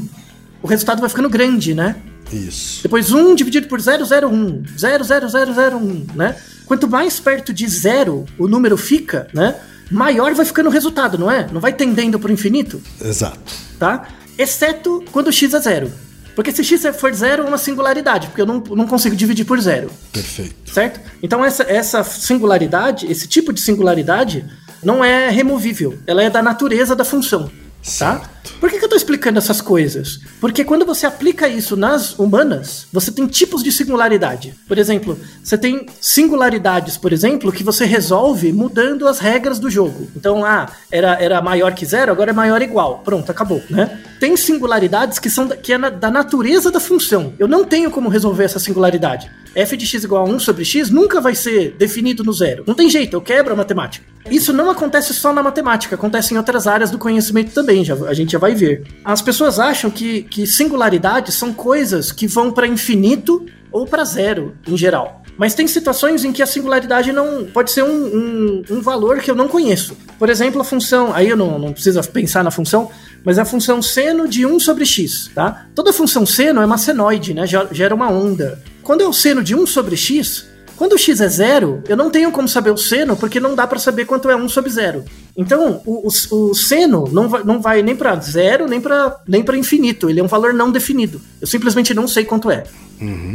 O 0.63 0.67
resultado 0.67 1.01
vai 1.01 1.09
ficando 1.09 1.29
grande, 1.29 1.75
né? 1.75 1.97
Isso. 2.33 2.83
Depois 2.83 3.11
1 3.11 3.35
dividido 3.35 3.67
por 3.67 3.81
001, 3.81 4.63
00001, 4.77 6.07
né? 6.15 6.37
Quanto 6.67 6.89
mais 6.89 7.19
perto 7.19 7.53
de 7.53 7.67
zero 7.67 8.25
o 8.39 8.47
número 8.47 8.77
fica, 8.77 9.27
né? 9.35 9.57
Maior 9.91 10.35
vai 10.35 10.45
ficando 10.45 10.69
o 10.69 10.73
resultado, 10.73 11.19
não 11.19 11.31
é? 11.31 11.49
Não 11.53 11.61
vai 11.61 11.73
tendendo 11.73 12.19
para 12.19 12.31
o 12.31 12.33
infinito, 12.33 12.81
Exato. 13.01 13.39
tá? 13.79 14.09
Exceto 14.39 15.05
quando 15.11 15.29
o 15.29 15.33
x 15.33 15.53
é 15.53 15.61
zero. 15.61 15.93
Porque 16.35 16.53
se 16.53 16.63
x 16.65 16.83
for 16.97 17.13
zero 17.13 17.43
é 17.43 17.47
uma 17.47 17.59
singularidade, 17.59 18.29
porque 18.29 18.41
eu 18.41 18.47
não, 18.47 18.61
não 18.61 18.87
consigo 18.87 19.17
dividir 19.17 19.45
por 19.45 19.61
zero, 19.61 19.91
Perfeito. 20.13 20.71
certo? 20.73 21.01
Então 21.23 21.45
essa, 21.45 21.65
essa 21.65 22.05
singularidade, 22.05 23.11
esse 23.11 23.27
tipo 23.27 23.53
de 23.53 23.61
singularidade, 23.61 24.45
não 24.83 25.05
é 25.05 25.29
removível. 25.29 25.99
Ela 26.07 26.23
é 26.23 26.31
da 26.31 26.41
natureza 26.43 26.95
da 26.97 27.05
função. 27.05 27.51
Tá? 27.99 28.23
Por 28.59 28.71
que, 28.71 28.79
que 28.79 28.85
eu 28.85 28.89
tô 28.89 28.97
explicando 28.97 29.39
essas 29.39 29.61
coisas? 29.61 30.21
Porque 30.41 30.65
quando 30.65 30.85
você 30.85 31.07
aplica 31.07 31.49
isso 31.49 31.77
nas 31.77 32.19
humanas, 32.19 32.87
você 32.93 33.11
tem 33.11 33.27
tipos 33.27 33.63
de 33.63 33.71
singularidade. 33.73 34.55
Por 34.69 34.79
exemplo, 34.79 35.19
você 35.43 35.57
tem 35.59 35.87
singularidades, 36.01 36.97
por 36.97 37.13
exemplo, 37.13 37.51
que 37.53 37.65
você 37.65 37.85
resolve 37.85 38.53
mudando 38.53 39.09
as 39.09 39.19
regras 39.19 39.59
do 39.59 39.71
jogo. 39.71 40.09
Então, 40.15 40.45
ah, 40.45 40.69
era, 40.91 41.15
era 41.23 41.41
maior 41.43 41.73
que 41.75 41.85
zero, 41.87 42.13
agora 42.13 42.31
é 42.31 42.35
maior 42.35 42.61
igual. 42.63 43.01
Pronto, 43.05 43.31
acabou, 43.31 43.63
né? 43.71 43.99
Tem 44.21 44.37
singularidades 44.37 45.19
que 45.19 45.31
são 45.31 45.47
da, 45.47 45.57
que 45.57 45.73
é 45.73 45.79
na- 45.79 45.89
da 45.91 46.11
natureza 46.11 46.71
da 46.71 46.79
função. 46.81 47.33
Eu 47.39 47.49
não 47.49 47.65
tenho 47.65 47.91
como 47.91 48.09
resolver 48.09 48.45
essa 48.45 48.59
singularidade. 48.59 49.31
f 49.55 49.77
de 49.77 49.85
x 49.87 50.05
igual 50.05 50.27
a 50.27 50.29
1 50.31 50.39
sobre 50.39 50.65
x 50.65 50.91
nunca 50.91 51.21
vai 51.21 51.35
ser 51.35 51.75
definido 51.77 52.23
no 52.23 52.33
zero. 52.33 52.63
Não 52.67 52.75
tem 52.75 52.89
jeito, 52.89 53.15
eu 53.17 53.21
quebro 53.21 53.53
a 53.53 53.57
matemática. 53.57 54.05
Isso 54.31 54.53
não 54.53 54.71
acontece 54.71 55.13
só 55.15 55.33
na 55.33 55.43
matemática, 55.43 55.95
acontece 55.97 56.35
em 56.35 56.37
outras 56.37 56.67
áreas 56.69 56.91
do 56.91 56.99
conhecimento 56.99 57.53
também, 57.53 57.83
já, 57.85 57.95
a 57.95 58.15
gente 58.15 58.30
já 58.33 58.39
vai 58.39 58.55
ver. 58.55 58.85
As 59.05 59.23
pessoas 59.23 59.59
acham 59.59 59.91
que, 59.91 60.23
que 60.23 60.47
singularidades 60.47 61.35
são 61.35 61.53
coisas 61.53 62.13
que 62.13 62.27
vão 62.27 62.51
para 62.51 62.67
infinito 62.67 63.47
ou 63.73 63.87
para 63.87 64.05
zero, 64.05 64.55
em 64.67 64.77
geral. 64.77 65.21
Mas 65.41 65.55
tem 65.55 65.67
situações 65.67 66.23
em 66.23 66.33
que 66.33 66.43
a 66.43 66.47
singularidade 66.47 67.13
não 67.13 67.47
pode 67.47 67.71
ser 67.71 67.83
um, 67.83 67.89
um, 67.89 68.63
um 68.71 68.81
valor 68.83 69.21
que 69.21 69.31
eu 69.31 69.35
não 69.35 69.49
conheço. 69.49 69.97
Por 70.19 70.29
exemplo, 70.29 70.61
a 70.61 70.65
função, 70.65 71.15
aí 71.15 71.31
eu 71.31 71.37
não, 71.37 71.59
não 71.59 71.73
preciso 71.73 71.99
pensar 72.11 72.45
na 72.45 72.51
função, 72.51 72.91
mas 73.25 73.39
a 73.39 73.45
função 73.47 73.81
seno 73.81 74.29
de 74.29 74.45
1 74.45 74.61
sobre 74.61 74.85
x, 74.85 75.31
tá? 75.35 75.67
Toda 75.75 75.95
função 75.95 76.27
seno 76.27 76.61
é 76.61 76.67
uma 76.67 76.77
senoide, 76.77 77.33
né? 77.33 77.45
Gera 77.47 77.95
uma 77.95 78.11
onda. 78.11 78.63
Quando 78.83 79.03
é 79.03 79.07
o 79.09 79.15
seno 79.15 79.43
de 79.43 79.55
1 79.55 79.67
sobre 79.67 79.97
x, 79.97 80.47
quando 80.81 80.95
o 80.95 80.99
x 80.99 81.21
é 81.21 81.29
zero, 81.29 81.85
eu 81.87 81.95
não 81.95 82.09
tenho 82.09 82.33
como 82.33 82.49
saber 82.49 82.71
o 82.71 82.77
seno, 82.79 83.15
porque 83.15 83.39
não 83.39 83.55
dá 83.55 83.67
para 83.67 83.79
saber 83.79 84.07
quanto 84.07 84.31
é 84.31 84.35
1 84.35 84.49
sobre 84.49 84.71
zero. 84.71 85.05
Então, 85.37 85.83
o, 85.85 86.09
o, 86.09 86.35
o 86.35 86.55
seno 86.55 87.05
não 87.13 87.29
vai, 87.29 87.45
não 87.45 87.61
vai 87.61 87.83
nem 87.83 87.95
para 87.95 88.19
zero, 88.19 88.67
nem 88.67 88.81
para 88.81 89.21
nem 89.29 89.43
pra 89.43 89.59
infinito. 89.59 90.09
Ele 90.09 90.21
é 90.21 90.23
um 90.23 90.27
valor 90.27 90.55
não 90.55 90.73
definido. 90.73 91.21
Eu 91.39 91.47
simplesmente 91.47 91.93
não 91.93 92.09
sei 92.09 92.25
quanto 92.25 92.51
é. 92.51 92.65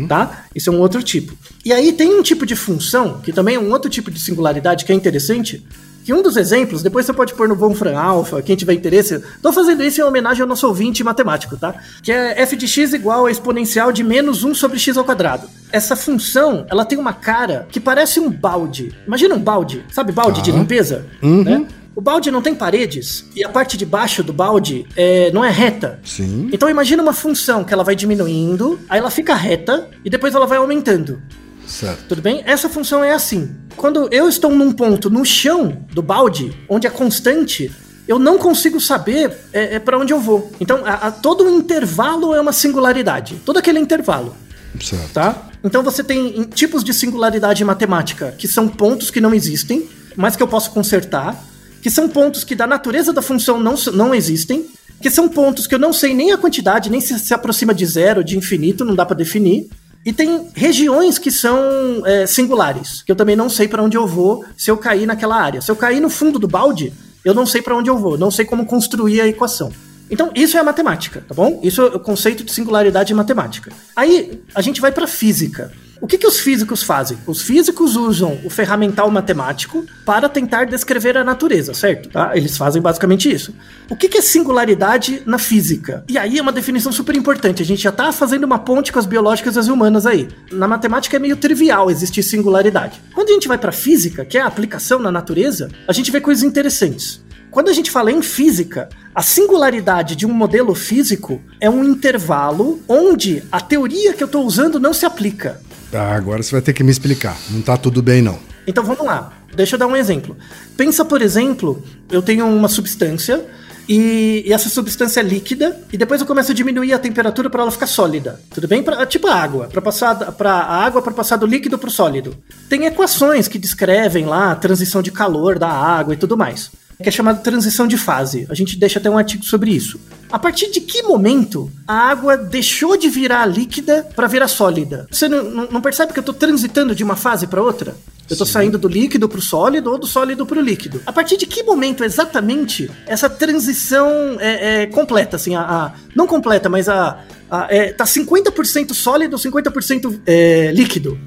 Tá? 0.08 0.46
Isso 0.56 0.72
é 0.72 0.74
um 0.74 0.80
outro 0.80 1.04
tipo. 1.04 1.38
E 1.64 1.72
aí 1.72 1.94
tem 1.94 2.16
um 2.16 2.24
tipo 2.24 2.48
de 2.48 2.56
função, 2.56 3.22
que 3.22 3.32
também 3.32 3.58
é 3.58 3.60
um 3.60 3.70
outro 3.70 3.92
tipo 3.92 4.10
de 4.10 4.20
singularidade 4.20 4.84
que 4.84 4.92
é 4.92 4.96
interessante, 4.96 5.64
que 6.06 6.14
um 6.14 6.22
dos 6.22 6.38
exemplos, 6.38 6.84
depois 6.84 7.04
você 7.04 7.12
pode 7.12 7.34
pôr 7.34 7.48
no 7.50 7.56
Wolfram 7.56 7.98
Alpha, 7.98 8.40
quem 8.40 8.56
tiver 8.56 8.74
interesse. 8.76 9.20
Tô 9.42 9.52
fazendo 9.52 9.84
isso 9.84 10.00
em 10.00 10.04
homenagem 10.04 10.44
ao 10.44 10.48
nosso 10.48 10.68
ouvinte 10.68 11.04
matemático, 11.04 11.58
tá? 11.58 11.74
Que 12.04 12.12
é 12.12 12.40
f 12.44 12.56
de 12.56 12.68
x 12.68 12.94
igual 12.94 13.26
a 13.26 13.32
exponencial 13.32 13.92
de 13.92 14.04
menos 14.04 14.44
1 14.44 14.54
sobre 14.54 14.78
x 14.78 14.96
ao 14.98 15.04
quadrado. 15.04 15.50
Essa 15.72 15.96
função, 15.96 16.64
ela 16.70 16.86
tem 16.86 17.00
uma 17.00 17.12
cara 17.12 17.68
que 17.72 17.80
parece 17.80 18.20
um 18.20 18.30
balde. 18.30 18.94
Imagina 19.08 19.34
um 19.34 19.40
balde, 19.40 19.84
sabe 19.92 20.12
balde 20.12 20.44
de 20.44 20.52
Tá. 20.52 20.58
limpeza? 20.60 21.08
Uhum. 21.24 21.44
Né? 21.44 21.66
O 21.96 22.02
balde 22.02 22.30
não 22.30 22.42
tem 22.42 22.54
paredes 22.54 23.26
e 23.36 23.44
a 23.44 23.50
parte 23.50 23.76
de 23.76 23.86
baixo 23.86 24.22
do 24.22 24.32
balde 24.32 24.86
é, 24.96 25.32
não 25.32 25.44
é 25.44 25.50
reta. 25.50 26.00
Sim. 26.04 26.50
Então 26.54 26.70
imagina 26.70 27.02
uma 27.02 27.14
função 27.14 27.64
que 27.64 27.74
ela 27.74 27.84
vai 27.84 27.96
diminuindo, 27.96 28.80
aí 28.88 29.00
ela 29.00 29.10
fica 29.10 29.34
reta 29.34 29.88
e 30.04 30.10
depois 30.10 30.36
ela 30.36 30.46
vai 30.46 30.60
aumentando. 30.60 31.20
Certo. 31.68 32.06
Tudo 32.10 32.22
bem? 32.22 32.42
Essa 32.46 32.70
função 32.70 33.04
é 33.04 33.12
assim. 33.12 33.56
Quando 33.76 34.08
eu 34.12 34.28
estou 34.30 34.52
num 34.52 34.72
ponto 34.72 35.10
no 35.10 35.26
chão 35.26 35.78
do 35.94 36.02
balde, 36.02 36.56
onde 36.70 36.86
é 36.88 36.90
constante, 36.90 37.72
eu 38.08 38.20
não 38.20 38.38
consigo 38.38 38.80
saber 38.80 39.32
é, 39.52 39.76
é 39.76 39.80
para 39.80 39.98
onde 39.98 40.14
eu 40.14 40.20
vou. 40.20 40.52
Então, 40.60 40.86
a, 40.86 41.08
a- 41.08 41.12
todo 41.12 41.44
o 41.46 41.50
intervalo 41.50 42.34
é 42.36 42.40
uma 42.42 42.54
singularidade. 42.54 43.36
Todo 43.46 43.58
aquele 43.58 43.80
intervalo 43.80 44.36
Certo. 44.80 45.12
tá? 45.14 45.50
Então 45.64 45.82
você 45.82 46.04
tem 46.04 46.40
em- 46.40 46.44
tipos 46.44 46.84
de 46.84 46.94
singularidade 46.94 47.64
matemática 47.66 48.34
que 48.38 48.48
são 48.48 48.68
pontos 48.68 49.10
que 49.10 49.20
não 49.20 49.34
existem, 49.34 49.90
mas 50.16 50.36
que 50.36 50.44
eu 50.44 50.48
posso 50.48 50.70
consertar, 50.72 51.44
que 51.82 51.90
são 51.90 52.08
pontos 52.08 52.44
que 52.44 52.56
da 52.56 52.68
natureza 52.68 53.12
da 53.12 53.22
função 53.22 53.60
não, 53.60 53.76
não 53.94 54.14
existem, 54.14 54.66
que 55.02 55.10
são 55.10 55.28
pontos 55.28 55.66
que 55.68 55.74
eu 55.76 55.80
não 55.80 55.92
sei 55.92 56.14
nem 56.14 56.32
a 56.32 56.38
quantidade, 56.38 56.90
nem 56.90 57.02
se 57.02 57.18
se 57.20 57.34
aproxima 57.34 57.74
de 57.74 57.86
zero, 57.86 58.24
de 58.24 58.38
infinito, 58.38 58.86
não 58.86 58.96
dá 58.96 59.06
para 59.06 59.16
definir. 59.18 59.68
E 60.06 60.14
tem 60.14 60.50
regiões 60.54 61.18
que 61.18 61.32
são 61.32 62.06
é, 62.06 62.28
singulares, 62.28 63.02
que 63.02 63.12
eu 63.12 63.16
também 63.16 63.36
não 63.36 63.50
sei 63.50 63.68
para 63.68 63.82
onde 63.82 63.98
eu 63.98 64.06
vou 64.06 64.46
se 64.56 64.70
eu 64.70 64.78
cair 64.78 65.08
naquela 65.08 65.36
área. 65.36 65.62
Se 65.62 65.72
eu 65.72 65.76
cair 65.76 66.00
no 66.00 66.10
fundo 66.10 66.38
do 66.38 66.48
balde, 66.48 66.94
eu 67.24 67.34
não 67.34 67.46
sei 67.46 67.60
para 67.60 67.76
onde 67.76 67.90
eu 67.90 67.98
vou, 67.98 68.16
não 68.16 68.30
sei 68.30 68.46
como 68.46 68.68
construir 68.68 69.20
a 69.20 69.28
equação. 69.28 69.72
Então, 70.10 70.30
isso 70.36 70.56
é 70.56 70.60
a 70.60 70.64
matemática, 70.64 71.26
tá 71.28 71.34
bom? 71.34 71.60
Isso 71.64 71.82
é 71.82 71.86
o 71.86 72.00
conceito 72.00 72.44
de 72.44 72.52
singularidade 72.52 73.12
em 73.12 73.16
matemática. 73.16 73.72
Aí, 73.96 74.44
a 74.54 74.62
gente 74.62 74.80
vai 74.80 74.92
para 74.92 75.08
física. 75.08 75.72
O 76.06 76.08
que, 76.08 76.20
que 76.20 76.28
os 76.28 76.40
físicos 76.40 76.84
fazem? 76.84 77.18
Os 77.26 77.42
físicos 77.42 77.96
usam 77.96 78.40
o 78.44 78.50
ferramental 78.52 79.10
matemático 79.10 79.84
para 80.06 80.30
tentar 80.30 80.66
descrever 80.66 81.18
a 81.18 81.24
natureza, 81.24 81.74
certo? 81.74 82.10
Tá? 82.10 82.38
Eles 82.38 82.56
fazem 82.56 82.80
basicamente 82.80 83.28
isso. 83.28 83.56
O 83.90 83.96
que, 83.96 84.08
que 84.08 84.20
é 84.20 84.22
singularidade 84.22 85.24
na 85.26 85.40
física? 85.40 86.06
E 86.08 86.16
aí 86.16 86.38
é 86.38 86.42
uma 86.44 86.52
definição 86.52 86.92
super 86.92 87.16
importante. 87.16 87.64
A 87.64 87.66
gente 87.66 87.82
já 87.82 87.92
tá 87.92 88.12
fazendo 88.12 88.44
uma 88.44 88.60
ponte 88.60 88.92
com 88.92 89.00
as 89.00 89.08
biológicas 89.08 89.56
e 89.56 89.60
as 89.60 89.68
humanas 89.68 90.06
aí. 90.06 90.28
Na 90.52 90.68
matemática 90.68 91.16
é 91.16 91.20
meio 91.20 91.38
trivial 91.38 91.90
existir 91.90 92.22
singularidade. 92.22 93.02
Quando 93.12 93.30
a 93.32 93.34
gente 93.34 93.48
vai 93.48 93.58
para 93.58 93.72
física, 93.72 94.24
que 94.24 94.38
é 94.38 94.42
a 94.42 94.46
aplicação 94.46 95.00
na 95.00 95.12
natureza, 95.12 95.72
a 95.88 95.92
gente 95.92 96.12
vê 96.12 96.22
coisas 96.22 96.44
interessantes. 96.44 97.26
Quando 97.50 97.70
a 97.70 97.74
gente 97.74 97.90
fala 97.90 98.12
em 98.12 98.22
física, 98.22 98.90
a 99.16 99.24
singularidade 99.24 100.16
de 100.16 100.26
um 100.26 100.34
modelo 100.34 100.76
físico 100.76 101.42
é 101.60 101.70
um 101.70 101.86
intervalo 101.86 102.84
onde 102.86 103.42
a 103.50 103.62
teoria 103.62 104.14
que 104.14 104.22
eu 104.22 104.26
estou 104.26 104.46
usando 104.46 104.78
não 104.78 104.94
se 104.94 105.06
aplica. 105.06 105.62
Tá, 105.92 106.16
agora 106.16 106.44
você 106.44 106.52
vai 106.52 106.62
ter 106.62 106.74
que 106.74 106.84
me 106.84 106.92
explicar. 106.92 107.38
Não 107.50 107.62
tá 107.62 107.78
tudo 107.78 108.02
bem, 108.02 108.22
não. 108.22 108.40
Então 108.68 108.84
vamos 108.84 109.06
lá, 109.06 109.32
deixa 109.56 109.76
eu 109.76 109.80
dar 109.80 109.88
um 109.88 109.96
exemplo. 109.96 110.36
Pensa, 110.76 111.06
por 111.06 111.22
exemplo, 111.22 111.84
eu 112.12 112.22
tenho 112.22 112.48
uma 112.48 112.68
substância 112.68 113.46
e, 113.88 114.44
e 114.46 114.52
essa 114.52 114.68
substância 114.70 115.20
é 115.20 115.24
líquida 115.24 115.80
e 115.94 115.98
depois 115.98 116.20
eu 116.20 116.28
começo 116.28 116.52
a 116.52 116.56
diminuir 116.56 116.94
a 116.94 117.00
temperatura 117.00 117.50
para 117.50 117.62
ela 117.62 117.72
ficar 117.72 117.88
sólida. 117.88 118.40
Tudo 118.50 118.68
bem? 118.68 118.82
Pra, 118.82 119.06
tipo 119.06 119.28
a 119.28 119.36
água, 119.36 119.68
para 119.68 119.82
passar 119.82 120.16
para 120.32 120.52
a 120.52 120.84
água 120.84 121.02
para 121.02 121.14
passar 121.14 121.38
do 121.38 121.46
líquido 121.46 121.78
para 121.78 121.88
o 121.88 121.92
sólido. 121.92 122.36
Tem 122.68 122.86
equações 122.86 123.48
que 123.48 123.60
descrevem 123.60 124.26
lá 124.26 124.52
a 124.52 124.56
transição 124.56 125.02
de 125.02 125.12
calor 125.12 125.60
da 125.60 125.70
água 125.70 126.14
e 126.16 126.18
tudo 126.18 126.36
mais. 126.36 126.72
Que 127.02 127.10
é 127.10 127.12
chamada 127.12 127.40
transição 127.40 127.88
de 127.88 127.98
fase. 127.98 128.46
A 128.50 128.54
gente 128.56 128.78
deixa 128.78 129.00
até 129.00 129.10
um 129.10 129.18
artigo 129.18 129.44
sobre 129.46 129.72
isso. 129.72 130.00
A 130.32 130.40
partir 130.40 130.72
de 130.72 130.82
que 130.82 131.04
momento 131.04 131.72
a 131.88 131.94
água 132.10 132.36
deixou 132.38 132.98
de 132.98 133.10
virar 133.10 133.46
líquida 133.46 134.08
para 134.16 134.28
virar 134.28 134.48
sólida? 134.48 135.08
Você 135.12 135.28
não, 135.28 135.44
não- 135.44 135.68
não 135.72 135.82
percebe 135.82 136.14
que 136.14 136.20
eu 136.20 136.22
estou 136.22 136.34
transitando 136.36 136.96
de 136.96 137.04
uma 137.04 137.16
fase 137.16 137.48
para 137.48 137.62
outra? 137.62 137.96
Eu 138.28 138.34
estou 138.34 138.48
saindo 138.48 138.80
do 138.80 138.88
líquido 138.88 139.30
para 139.30 139.38
o 139.38 139.42
sólido 139.42 139.92
ou 139.92 140.00
do 140.00 140.08
sólido 140.08 140.46
para 140.48 140.58
o 140.58 140.62
líquido. 140.62 141.00
A 141.06 141.14
partir 141.14 141.38
de 141.38 141.46
que 141.46 141.62
momento 141.62 142.04
exatamente 142.04 142.90
essa 143.06 143.30
transição 143.30 144.10
é, 144.40 144.84
é 144.84 144.86
completa? 144.88 145.36
Assim, 145.36 145.54
a, 145.56 145.62
a- 145.62 145.94
não 146.16 146.26
completa, 146.26 146.68
mas 146.68 146.90
a, 146.90 147.20
a 147.52 147.68
é, 147.70 147.92
tá 147.94 148.04
50% 148.06 148.94
sólido, 148.94 149.38
50% 149.38 150.20
é, 150.26 150.72
líquido. 150.74 151.20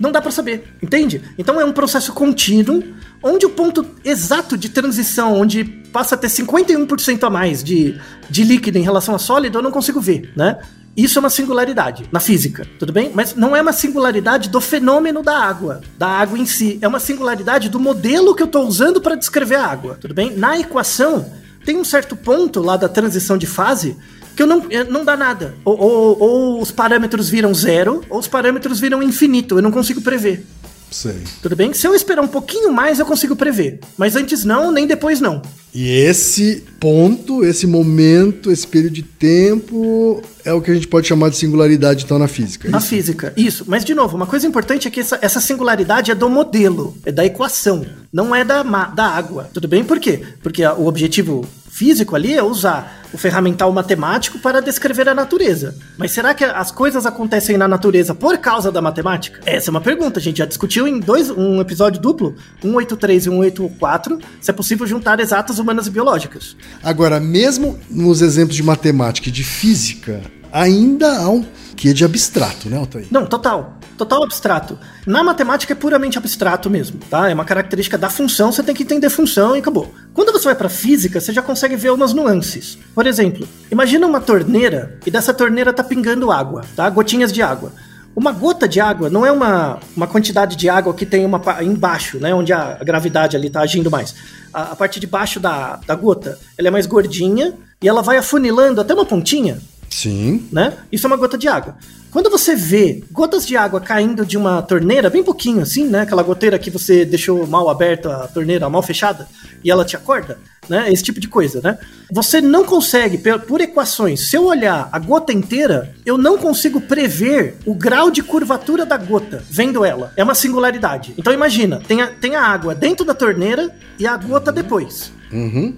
Não 0.00 0.10
dá 0.10 0.20
pra 0.20 0.30
saber, 0.30 0.64
entende? 0.82 1.22
Então 1.36 1.60
é 1.60 1.64
um 1.64 1.72
processo 1.72 2.12
contínuo, 2.12 2.82
onde 3.22 3.44
o 3.44 3.50
ponto 3.50 3.84
exato 4.04 4.56
de 4.56 4.68
transição, 4.68 5.34
onde 5.34 5.64
passa 5.64 6.14
a 6.14 6.18
ter 6.18 6.28
51% 6.28 7.22
a 7.22 7.30
mais 7.30 7.62
de, 7.62 7.98
de 8.30 8.44
líquido 8.44 8.78
em 8.78 8.82
relação 8.82 9.14
a 9.14 9.18
sólido, 9.18 9.58
eu 9.58 9.62
não 9.62 9.70
consigo 9.70 10.00
ver, 10.00 10.32
né? 10.34 10.58
Isso 10.96 11.16
é 11.16 11.20
uma 11.20 11.30
singularidade 11.30 12.08
na 12.10 12.18
física, 12.18 12.66
tudo 12.76 12.92
bem? 12.92 13.12
Mas 13.14 13.36
não 13.36 13.54
é 13.54 13.62
uma 13.62 13.72
singularidade 13.72 14.48
do 14.48 14.60
fenômeno 14.60 15.22
da 15.22 15.38
água, 15.38 15.80
da 15.96 16.08
água 16.08 16.36
em 16.36 16.44
si. 16.44 16.76
É 16.82 16.88
uma 16.88 16.98
singularidade 16.98 17.68
do 17.68 17.78
modelo 17.78 18.34
que 18.34 18.42
eu 18.42 18.46
estou 18.46 18.66
usando 18.66 19.00
para 19.00 19.14
descrever 19.14 19.56
a 19.56 19.66
água, 19.66 19.96
tudo 20.00 20.12
bem? 20.12 20.36
Na 20.36 20.58
equação, 20.58 21.30
tem 21.64 21.76
um 21.76 21.84
certo 21.84 22.16
ponto 22.16 22.60
lá 22.60 22.76
da 22.76 22.88
transição 22.88 23.38
de 23.38 23.46
fase 23.46 23.96
que 24.38 24.42
eu 24.44 24.46
não, 24.46 24.62
eh, 24.70 24.84
não 24.84 25.04
dá 25.04 25.16
nada. 25.16 25.56
Ou, 25.64 25.76
ou- 25.76 26.18
ou 26.20 26.62
os 26.62 26.70
parâmetros 26.70 27.28
viram 27.28 27.52
zero, 27.52 28.02
ou 28.08 28.20
os 28.20 28.28
parâmetros 28.28 28.78
viram 28.78 29.02
infinito. 29.02 29.58
Eu 29.58 29.62
não 29.62 29.72
consigo 29.72 30.00
prever. 30.00 30.46
Sei. 30.90 31.16
Tudo 31.42 31.56
bem? 31.56 31.74
Se 31.74 31.86
eu 31.86 31.94
esperar 31.94 32.22
um 32.22 32.28
pouquinho 32.28 32.72
mais, 32.72 32.98
eu 33.00 33.04
consigo 33.04 33.34
prever. 33.36 33.80
Mas 33.96 34.14
antes 34.16 34.44
não, 34.44 34.70
nem 34.70 34.86
depois 34.86 35.20
não. 35.20 35.42
E 35.74 35.88
esse 35.90 36.64
ponto, 36.80 37.44
esse 37.44 37.66
momento, 37.66 38.50
esse 38.50 38.66
período 38.66 38.94
de 38.94 39.02
tempo 39.02 40.22
é 40.44 40.52
o 40.52 40.62
que 40.62 40.70
a 40.70 40.74
gente 40.74 40.86
pode 40.88 41.06
chamar 41.08 41.28
de 41.30 41.36
singularidade, 41.36 42.04
então, 42.04 42.18
na 42.18 42.28
física. 42.28 42.68
é 42.68 42.70
Na 42.70 42.78
isso? 42.78 42.86
física, 42.86 43.32
isso. 43.36 43.64
Mas, 43.66 43.84
de 43.84 43.92
novo, 43.94 44.16
uma 44.16 44.26
coisa 44.26 44.46
importante 44.46 44.86
é 44.88 44.90
que 44.90 45.00
essa, 45.00 45.18
essa 45.20 45.40
singularidade 45.40 46.10
é 46.10 46.14
do 46.14 46.30
modelo, 46.30 46.96
é 47.04 47.12
da 47.12 47.24
equação, 47.26 47.84
não 48.12 48.34
é 48.34 48.44
da, 48.44 48.62
da 48.62 49.04
água. 49.08 49.50
Tudo 49.52 49.68
bem? 49.68 49.84
Por 49.84 49.98
quê? 50.00 50.20
Porque 50.42 50.62
a- 50.64 50.72
o 50.74 50.86
objetivo 50.86 51.44
físico 51.78 52.16
ali 52.16 52.34
é 52.34 52.42
usar 52.42 53.04
o 53.12 53.16
ferramental 53.16 53.72
matemático 53.72 54.40
para 54.40 54.60
descrever 54.60 55.08
a 55.08 55.14
natureza. 55.14 55.76
Mas 55.96 56.10
será 56.10 56.34
que 56.34 56.42
as 56.42 56.72
coisas 56.72 57.06
acontecem 57.06 57.56
na 57.56 57.68
natureza 57.68 58.16
por 58.16 58.36
causa 58.38 58.72
da 58.72 58.82
matemática? 58.82 59.40
Essa 59.46 59.70
é 59.70 59.72
uma 59.72 59.80
pergunta. 59.80 60.18
A 60.18 60.22
gente 60.22 60.38
já 60.38 60.44
discutiu 60.44 60.88
em 60.88 60.98
dois, 60.98 61.30
um 61.30 61.60
episódio 61.60 62.00
duplo, 62.00 62.34
183 62.60 63.26
e 63.26 63.30
184, 63.30 64.18
se 64.40 64.50
é 64.50 64.52
possível 64.52 64.88
juntar 64.88 65.20
exatas 65.20 65.60
humanas 65.60 65.86
e 65.86 65.90
biológicas. 65.90 66.56
Agora, 66.82 67.20
mesmo 67.20 67.78
nos 67.88 68.22
exemplos 68.22 68.56
de 68.56 68.62
matemática 68.64 69.28
e 69.28 69.32
de 69.32 69.44
física, 69.44 70.20
ainda 70.52 71.20
há 71.20 71.28
um 71.28 71.44
quê 71.78 71.94
de 71.94 72.04
abstrato, 72.04 72.68
né, 72.68 72.76
Altair? 72.76 73.06
Não, 73.08 73.24
total. 73.24 73.74
Total 73.96 74.22
abstrato. 74.24 74.76
Na 75.06 75.22
matemática 75.22 75.72
é 75.72 75.76
puramente 75.76 76.18
abstrato 76.18 76.68
mesmo, 76.68 76.98
tá? 77.08 77.30
É 77.30 77.34
uma 77.34 77.44
característica 77.44 77.96
da 77.96 78.10
função, 78.10 78.50
você 78.50 78.62
tem 78.62 78.74
que 78.74 78.82
entender 78.82 79.08
função 79.08 79.54
e 79.56 79.60
acabou. 79.60 79.94
Quando 80.12 80.32
você 80.32 80.46
vai 80.46 80.54
pra 80.56 80.68
física, 80.68 81.20
você 81.20 81.32
já 81.32 81.40
consegue 81.40 81.76
ver 81.76 81.92
umas 81.92 82.12
nuances. 82.12 82.78
Por 82.94 83.06
exemplo, 83.06 83.46
imagina 83.70 84.06
uma 84.06 84.20
torneira 84.20 84.98
e 85.06 85.10
dessa 85.10 85.32
torneira 85.32 85.72
tá 85.72 85.84
pingando 85.84 86.32
água, 86.32 86.64
tá? 86.74 86.90
Gotinhas 86.90 87.32
de 87.32 87.42
água. 87.42 87.72
Uma 88.14 88.32
gota 88.32 88.66
de 88.66 88.80
água 88.80 89.08
não 89.08 89.24
é 89.24 89.30
uma, 89.30 89.78
uma 89.96 90.06
quantidade 90.08 90.56
de 90.56 90.68
água 90.68 90.92
que 90.92 91.06
tem 91.06 91.24
uma 91.24 91.40
embaixo, 91.62 92.18
né? 92.18 92.34
Onde 92.34 92.52
a 92.52 92.74
gravidade 92.82 93.36
ali 93.36 93.48
tá 93.48 93.60
agindo 93.60 93.90
mais. 93.90 94.14
A, 94.52 94.72
a 94.72 94.76
parte 94.76 94.98
de 94.98 95.06
baixo 95.06 95.38
da, 95.38 95.78
da 95.86 95.94
gota, 95.94 96.38
ela 96.56 96.66
é 96.66 96.70
mais 96.70 96.86
gordinha 96.86 97.54
e 97.80 97.88
ela 97.88 98.02
vai 98.02 98.16
afunilando 98.16 98.80
até 98.80 98.92
uma 98.92 99.04
pontinha 99.04 99.58
Sim. 99.90 100.48
né? 100.52 100.76
Isso 100.90 101.06
é 101.06 101.08
uma 101.08 101.16
gota 101.16 101.36
de 101.38 101.48
água. 101.48 101.76
Quando 102.10 102.30
você 102.30 102.56
vê 102.56 103.04
gotas 103.12 103.46
de 103.46 103.56
água 103.56 103.80
caindo 103.80 104.24
de 104.24 104.38
uma 104.38 104.62
torneira, 104.62 105.10
bem 105.10 105.22
pouquinho 105.22 105.60
assim, 105.60 105.86
né? 105.86 106.02
Aquela 106.02 106.22
goteira 106.22 106.58
que 106.58 106.70
você 106.70 107.04
deixou 107.04 107.46
mal 107.46 107.68
aberta, 107.68 108.24
a 108.24 108.28
torneira 108.28 108.68
mal 108.70 108.82
fechada, 108.82 109.28
e 109.62 109.70
ela 109.70 109.84
te 109.84 109.94
acorda, 109.94 110.38
né? 110.68 110.92
Esse 110.92 111.02
tipo 111.02 111.20
de 111.20 111.28
coisa, 111.28 111.60
né? 111.62 111.78
Você 112.10 112.40
não 112.40 112.64
consegue, 112.64 113.18
por 113.46 113.60
equações, 113.60 114.28
se 114.28 114.36
eu 114.36 114.44
olhar 114.46 114.88
a 114.92 114.98
gota 114.98 115.32
inteira, 115.32 115.94
eu 116.04 116.16
não 116.18 116.38
consigo 116.38 116.80
prever 116.80 117.56
o 117.66 117.74
grau 117.74 118.10
de 118.10 118.22
curvatura 118.22 118.86
da 118.86 118.96
gota, 118.96 119.42
vendo 119.50 119.84
ela. 119.84 120.12
É 120.16 120.24
uma 120.24 120.34
singularidade. 120.34 121.14
Então 121.16 121.32
imagina, 121.32 121.80
tem 121.86 122.02
a, 122.02 122.06
tem 122.06 122.36
a 122.36 122.42
água 122.42 122.74
dentro 122.74 123.04
da 123.04 123.14
torneira 123.14 123.70
e 123.98 124.06
a 124.06 124.16
gota 124.16 124.50
depois. 124.50 125.12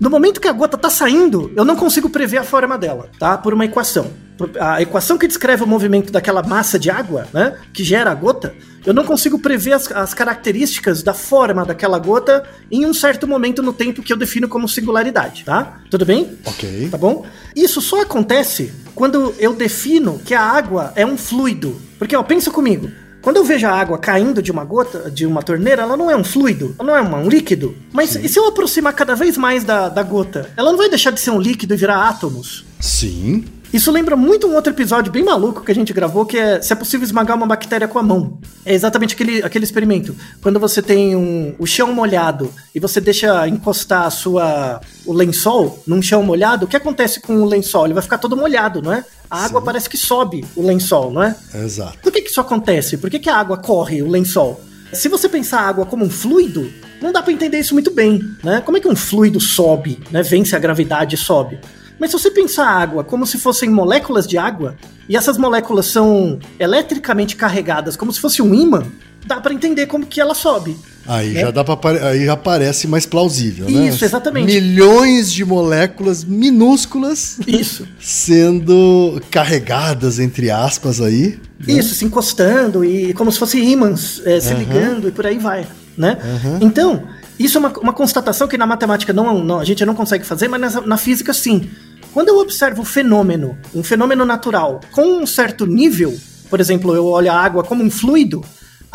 No 0.00 0.08
momento 0.08 0.40
que 0.40 0.48
a 0.48 0.52
gota 0.52 0.78
tá 0.78 0.88
saindo, 0.88 1.52
eu 1.56 1.64
não 1.64 1.74
consigo 1.76 2.08
prever 2.08 2.38
a 2.38 2.44
forma 2.44 2.78
dela, 2.78 3.08
tá? 3.18 3.36
Por 3.36 3.52
uma 3.52 3.64
equação. 3.64 4.10
A 4.58 4.80
equação 4.80 5.18
que 5.18 5.26
descreve 5.26 5.64
o 5.64 5.66
movimento 5.66 6.12
daquela 6.12 6.42
massa 6.42 6.78
de 6.78 6.88
água, 6.88 7.26
né? 7.32 7.58
Que 7.72 7.84
gera 7.84 8.10
a 8.10 8.14
gota, 8.14 8.54
eu 8.86 8.94
não 8.94 9.04
consigo 9.04 9.38
prever 9.38 9.72
as, 9.72 9.90
as 9.92 10.14
características 10.14 11.02
da 11.02 11.12
forma 11.14 11.64
daquela 11.64 11.98
gota 11.98 12.42
em 12.70 12.86
um 12.86 12.94
certo 12.94 13.26
momento 13.26 13.62
no 13.62 13.72
tempo 13.72 14.02
que 14.02 14.12
eu 14.12 14.16
defino 14.16 14.48
como 14.48 14.68
singularidade, 14.68 15.44
tá? 15.44 15.80
Tudo 15.90 16.04
bem? 16.06 16.38
Ok. 16.44 16.88
Tá 16.90 16.96
bom? 16.98 17.24
Isso 17.54 17.80
só 17.80 18.02
acontece 18.02 18.72
quando 18.94 19.34
eu 19.38 19.52
defino 19.54 20.20
que 20.24 20.34
a 20.34 20.42
água 20.42 20.92
é 20.96 21.04
um 21.04 21.16
fluido. 21.16 21.80
Porque, 21.98 22.16
ó, 22.16 22.22
pensa 22.22 22.50
comigo. 22.50 22.90
Quando 23.22 23.36
eu 23.36 23.44
vejo 23.44 23.66
a 23.66 23.70
água 23.72 23.98
caindo 23.98 24.40
de 24.42 24.50
uma 24.50 24.64
gota, 24.64 25.10
de 25.10 25.26
uma 25.26 25.42
torneira, 25.42 25.82
ela 25.82 25.94
não 25.94 26.10
é 26.10 26.16
um 26.16 26.24
fluido, 26.24 26.74
ela 26.78 26.86
não 26.88 26.96
é 26.96 27.00
uma- 27.02 27.18
um 27.18 27.28
líquido. 27.28 27.76
Mas 27.92 28.14
e 28.16 28.26
se 28.30 28.38
eu 28.38 28.48
aproximar 28.48 28.94
cada 28.94 29.14
vez 29.14 29.36
mais 29.36 29.62
da, 29.62 29.90
da 29.90 30.02
gota? 30.02 30.48
Ela 30.56 30.70
não 30.70 30.78
vai 30.78 30.88
deixar 30.88 31.10
de 31.10 31.20
ser 31.20 31.30
um 31.30 31.38
líquido 31.38 31.74
e 31.74 31.76
virar 31.76 32.08
átomos? 32.08 32.64
Sim. 32.80 33.44
Isso 33.72 33.92
lembra 33.92 34.16
muito 34.16 34.48
um 34.48 34.54
outro 34.54 34.72
episódio 34.72 35.12
bem 35.12 35.22
maluco 35.22 35.62
que 35.62 35.70
a 35.70 35.74
gente 35.74 35.92
gravou, 35.92 36.26
que 36.26 36.36
é 36.36 36.60
se 36.60 36.72
é 36.72 36.76
possível 36.76 37.04
esmagar 37.04 37.36
uma 37.36 37.46
bactéria 37.46 37.86
com 37.86 37.98
a 37.98 38.02
mão. 38.02 38.38
É 38.64 38.74
exatamente 38.74 39.14
aquele, 39.14 39.42
aquele 39.42 39.64
experimento. 39.64 40.14
Quando 40.42 40.58
você 40.58 40.82
tem 40.82 41.14
um, 41.14 41.54
o 41.56 41.66
chão 41.66 41.92
molhado 41.92 42.52
e 42.74 42.80
você 42.80 43.00
deixa 43.00 43.46
encostar 43.46 44.06
a 44.06 44.10
sua, 44.10 44.80
o 45.06 45.12
lençol 45.12 45.82
num 45.86 46.02
chão 46.02 46.22
molhado, 46.22 46.64
o 46.66 46.68
que 46.68 46.76
acontece 46.76 47.20
com 47.20 47.36
o 47.36 47.44
lençol? 47.44 47.84
Ele 47.84 47.94
vai 47.94 48.02
ficar 48.02 48.18
todo 48.18 48.36
molhado, 48.36 48.82
não 48.82 48.92
é? 48.92 49.04
A 49.30 49.44
água 49.44 49.62
parece 49.62 49.88
que 49.88 49.96
sobe 49.96 50.44
o 50.56 50.66
lençol, 50.66 51.12
não 51.12 51.22
é? 51.22 51.36
Exato. 51.54 51.98
Por 52.02 52.10
que, 52.10 52.22
que 52.22 52.30
isso 52.30 52.40
acontece? 52.40 52.96
Por 52.96 53.08
que, 53.08 53.20
que 53.20 53.30
a 53.30 53.36
água 53.36 53.56
corre, 53.56 54.02
o 54.02 54.08
lençol? 54.08 54.60
Se 54.92 55.08
você 55.08 55.28
pensar 55.28 55.60
a 55.60 55.68
água 55.68 55.86
como 55.86 56.04
um 56.04 56.10
fluido, 56.10 56.68
não 57.00 57.12
dá 57.12 57.22
para 57.22 57.32
entender 57.32 57.60
isso 57.60 57.74
muito 57.74 57.92
bem, 57.92 58.20
né? 58.42 58.60
Como 58.60 58.76
é 58.76 58.80
que 58.80 58.88
um 58.88 58.96
fluido 58.96 59.40
sobe, 59.40 60.00
né? 60.10 60.22
Vence 60.22 60.56
a 60.56 60.58
gravidade 60.58 61.14
e 61.14 61.18
sobe? 61.18 61.60
Mas 62.00 62.10
se 62.10 62.18
você 62.18 62.30
pensar 62.30 62.64
a 62.66 62.70
água 62.80 63.04
como 63.04 63.26
se 63.26 63.36
fossem 63.38 63.68
moléculas 63.68 64.26
de 64.26 64.38
água, 64.38 64.74
e 65.08 65.16
essas 65.16 65.36
moléculas 65.36 65.86
são 65.86 66.38
eletricamente 66.58 67.36
carregadas 67.36 67.94
como 67.96 68.10
se 68.12 68.18
fosse 68.18 68.40
um 68.40 68.54
ímã, 68.54 68.84
dá 69.26 69.38
para 69.40 69.52
entender 69.52 69.86
como 69.86 70.06
que 70.06 70.20
ela 70.20 70.34
sobe. 70.34 70.76
Aí 71.06 71.30
né? 71.32 71.40
já 71.40 71.50
dá 71.50 71.64
para 71.64 72.08
aí 72.08 72.24
já 72.24 72.36
parece 72.36 72.86
mais 72.86 73.04
plausível, 73.06 73.68
né? 73.68 73.88
Isso, 73.88 74.04
exatamente. 74.04 74.46
Milhões 74.46 75.30
de 75.32 75.44
moléculas 75.44 76.24
minúsculas 76.24 77.38
Isso. 77.46 77.86
sendo 78.00 79.20
carregadas 79.30 80.18
entre 80.18 80.50
aspas 80.50 81.00
aí. 81.00 81.38
né? 81.66 81.74
Isso, 81.74 81.94
se 81.94 82.04
encostando 82.04 82.84
e 82.84 83.12
como 83.14 83.30
se 83.32 83.38
fossem 83.38 83.70
ímãs 83.72 84.22
é, 84.24 84.38
se 84.40 84.52
Aham. 84.52 84.58
ligando 84.58 85.08
e 85.08 85.10
por 85.10 85.26
aí 85.26 85.38
vai, 85.38 85.66
né? 85.96 86.18
Aham. 86.22 86.58
Então, 86.60 87.02
isso 87.38 87.56
é 87.56 87.60
uma, 87.60 87.70
uma 87.80 87.92
constatação 87.92 88.46
que 88.46 88.56
na 88.58 88.66
matemática 88.66 89.12
não, 89.12 89.42
não- 89.42 89.58
a 89.58 89.64
gente 89.64 89.84
não 89.84 89.94
consegue 89.94 90.24
fazer, 90.24 90.46
mas 90.48 90.74
na, 90.74 90.80
na 90.82 90.96
física 90.96 91.32
sim. 91.32 91.68
Quando 92.12 92.28
eu 92.28 92.38
observo 92.38 92.82
um 92.82 92.84
fenômeno, 92.84 93.56
um 93.74 93.82
fenômeno 93.82 94.24
natural, 94.24 94.80
com 94.92 95.18
um 95.22 95.26
certo 95.26 95.66
nível, 95.66 96.16
por 96.48 96.58
exemplo, 96.60 96.94
eu 96.94 97.06
olho 97.06 97.30
a 97.30 97.34
água 97.36 97.62
como 97.62 97.84
um 97.84 97.90
fluido, 97.90 98.44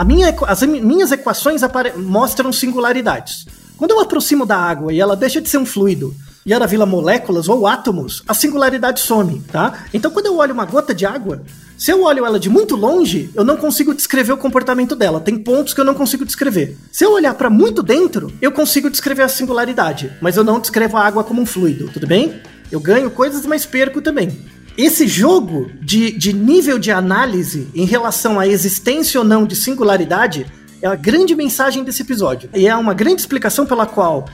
minha 0.06 0.36
as 0.47 0.62
mi- 0.63 0.82
minhas 0.82 1.12
equações 1.12 1.62
mostram 1.97 2.51
singularidades. 2.51 3.45
Quando 3.78 3.91
eu 3.91 3.99
aproximo 4.01 4.45
da 4.45 4.58
água 4.58 4.91
e 4.93 4.99
ela 4.99 5.15
deixa 5.15 5.39
de 5.41 5.49
ser 5.49 5.58
um 5.58 5.65
fluido 5.65 6.13
e 6.45 6.54
ela 6.54 6.67
vira 6.67 6.86
moléculas 6.86 7.47
ou 7.49 7.65
átomos, 7.65 8.21
a 8.28 8.34
singularidade 8.34 8.99
some, 8.99 9.41
tá? 9.51 9.86
Então 9.93 10.12
quando 10.12 10.25
eu 10.28 10.38
olho 10.38 10.54
uma 10.54 10.65
gota 10.65 10.93
de 10.93 11.06
água, 11.06 11.41
se 11.78 11.91
eu 11.91 12.04
olho 12.04 12.25
ela 12.25 12.39
de 12.39 12.49
muito 12.49 12.75
longe, 12.75 13.30
eu 13.34 13.43
não 13.43 13.58
consigo 13.58 13.93
descrever 13.93 14.32
o 14.34 14.38
comportamento 14.38 14.95
dela. 14.95 15.19
Tem 15.19 15.38
pontos 15.38 15.73
que 15.73 15.80
eu 15.82 15.86
não 15.86 15.93
consigo 15.93 16.23
descrever. 16.25 16.78
Se 16.91 17.04
eu 17.06 17.12
olhar 17.13 17.34
para 17.34 17.49
muito 17.49 17.82
dentro, 17.82 18.32
eu 18.41 18.51
consigo 18.51 18.89
descrever 18.89 19.23
a 19.23 19.30
singularidade, 19.30 20.12
mas 20.21 20.38
eu 20.38 20.43
não 20.43 20.60
descrevo 20.60 20.95
a 20.97 21.06
água 21.06 21.23
como 21.23 21.41
um 21.41 21.45
fluido, 21.45 21.89
tudo 21.91 22.06
bem? 22.08 22.41
Eu 22.71 22.80
ganho 22.80 23.10
coisas, 23.12 23.45
mas 23.45 23.65
perco 23.65 24.01
também. 24.01 24.38
Esse 24.78 25.08
jogo 25.08 25.71
de, 25.82 26.12
de 26.12 26.34
nível 26.34 26.78
de 26.78 26.91
análise 26.91 27.69
em 27.73 27.86
relação 27.86 28.39
à 28.39 28.47
existência 28.47 29.19
ou 29.19 29.25
não 29.25 29.45
de 29.45 29.56
singularidade 29.56 30.45
é 30.82 30.88
a 30.88 30.95
grande 30.95 31.34
mensagem 31.36 31.84
desse 31.84 32.01
episódio. 32.01 32.49
E 32.54 32.67
é 32.67 32.75
uma 32.75 32.93
grande 32.93 33.21
explicação 33.21 33.65
pela 33.65 33.86
qual 33.86 34.25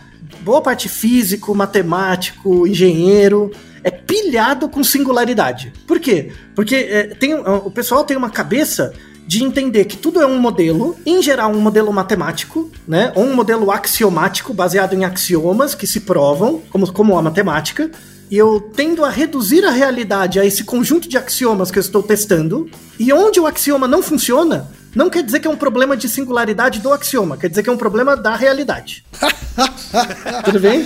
boa 0.41 0.61
parte 0.61 0.89
físico, 0.89 1.53
matemático, 1.53 2.65
engenheiro 2.65 3.51
é 3.83 3.91
pilhado 3.91 4.69
com 4.69 4.83
singularidade. 4.83 5.73
Por 5.87 5.99
quê? 5.99 6.31
Porque 6.55 6.75
é, 6.75 7.03
tem, 7.07 7.33
o 7.33 7.71
pessoal 7.71 8.03
tem 8.03 8.15
uma 8.15 8.29
cabeça 8.29 8.93
de 9.25 9.43
entender 9.43 9.85
que 9.85 9.97
tudo 9.97 10.21
é 10.21 10.25
um 10.25 10.39
modelo, 10.39 10.97
em 11.05 11.21
geral 11.21 11.51
um 11.51 11.59
modelo 11.61 11.91
matemático, 11.93 12.69
né? 12.87 13.11
Ou 13.15 13.23
um 13.23 13.35
modelo 13.35 13.71
axiomático 13.71 14.53
baseado 14.53 14.93
em 14.93 15.05
axiomas 15.05 15.73
que 15.73 15.87
se 15.87 16.01
provam, 16.01 16.61
como, 16.69 16.91
como 16.91 17.17
a 17.17 17.21
matemática. 17.21 17.89
E 18.31 18.37
eu 18.37 18.61
tendo 18.73 19.03
a 19.03 19.09
reduzir 19.09 19.65
a 19.65 19.71
realidade 19.71 20.39
a 20.39 20.45
esse 20.45 20.63
conjunto 20.63 21.09
de 21.09 21.17
axiomas 21.17 21.69
que 21.69 21.77
eu 21.77 21.81
estou 21.81 22.01
testando. 22.01 22.71
E 22.97 23.11
onde 23.11 23.41
o 23.41 23.45
axioma 23.45 23.89
não 23.89 24.01
funciona, 24.01 24.71
não 24.95 25.09
quer 25.09 25.21
dizer 25.21 25.41
que 25.41 25.47
é 25.49 25.51
um 25.51 25.57
problema 25.57 25.97
de 25.97 26.07
singularidade 26.07 26.79
do 26.79 26.93
axioma, 26.93 27.35
quer 27.35 27.49
dizer 27.49 27.61
que 27.61 27.69
é 27.69 27.73
um 27.73 27.77
problema 27.77 28.15
da 28.15 28.33
realidade. 28.33 29.03
Tudo 30.45 30.61
bem? 30.61 30.83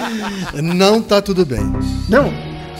Não 0.55 1.01
tá 1.01 1.21
tudo 1.21 1.45
bem. 1.45 1.61
Não, 2.09 2.33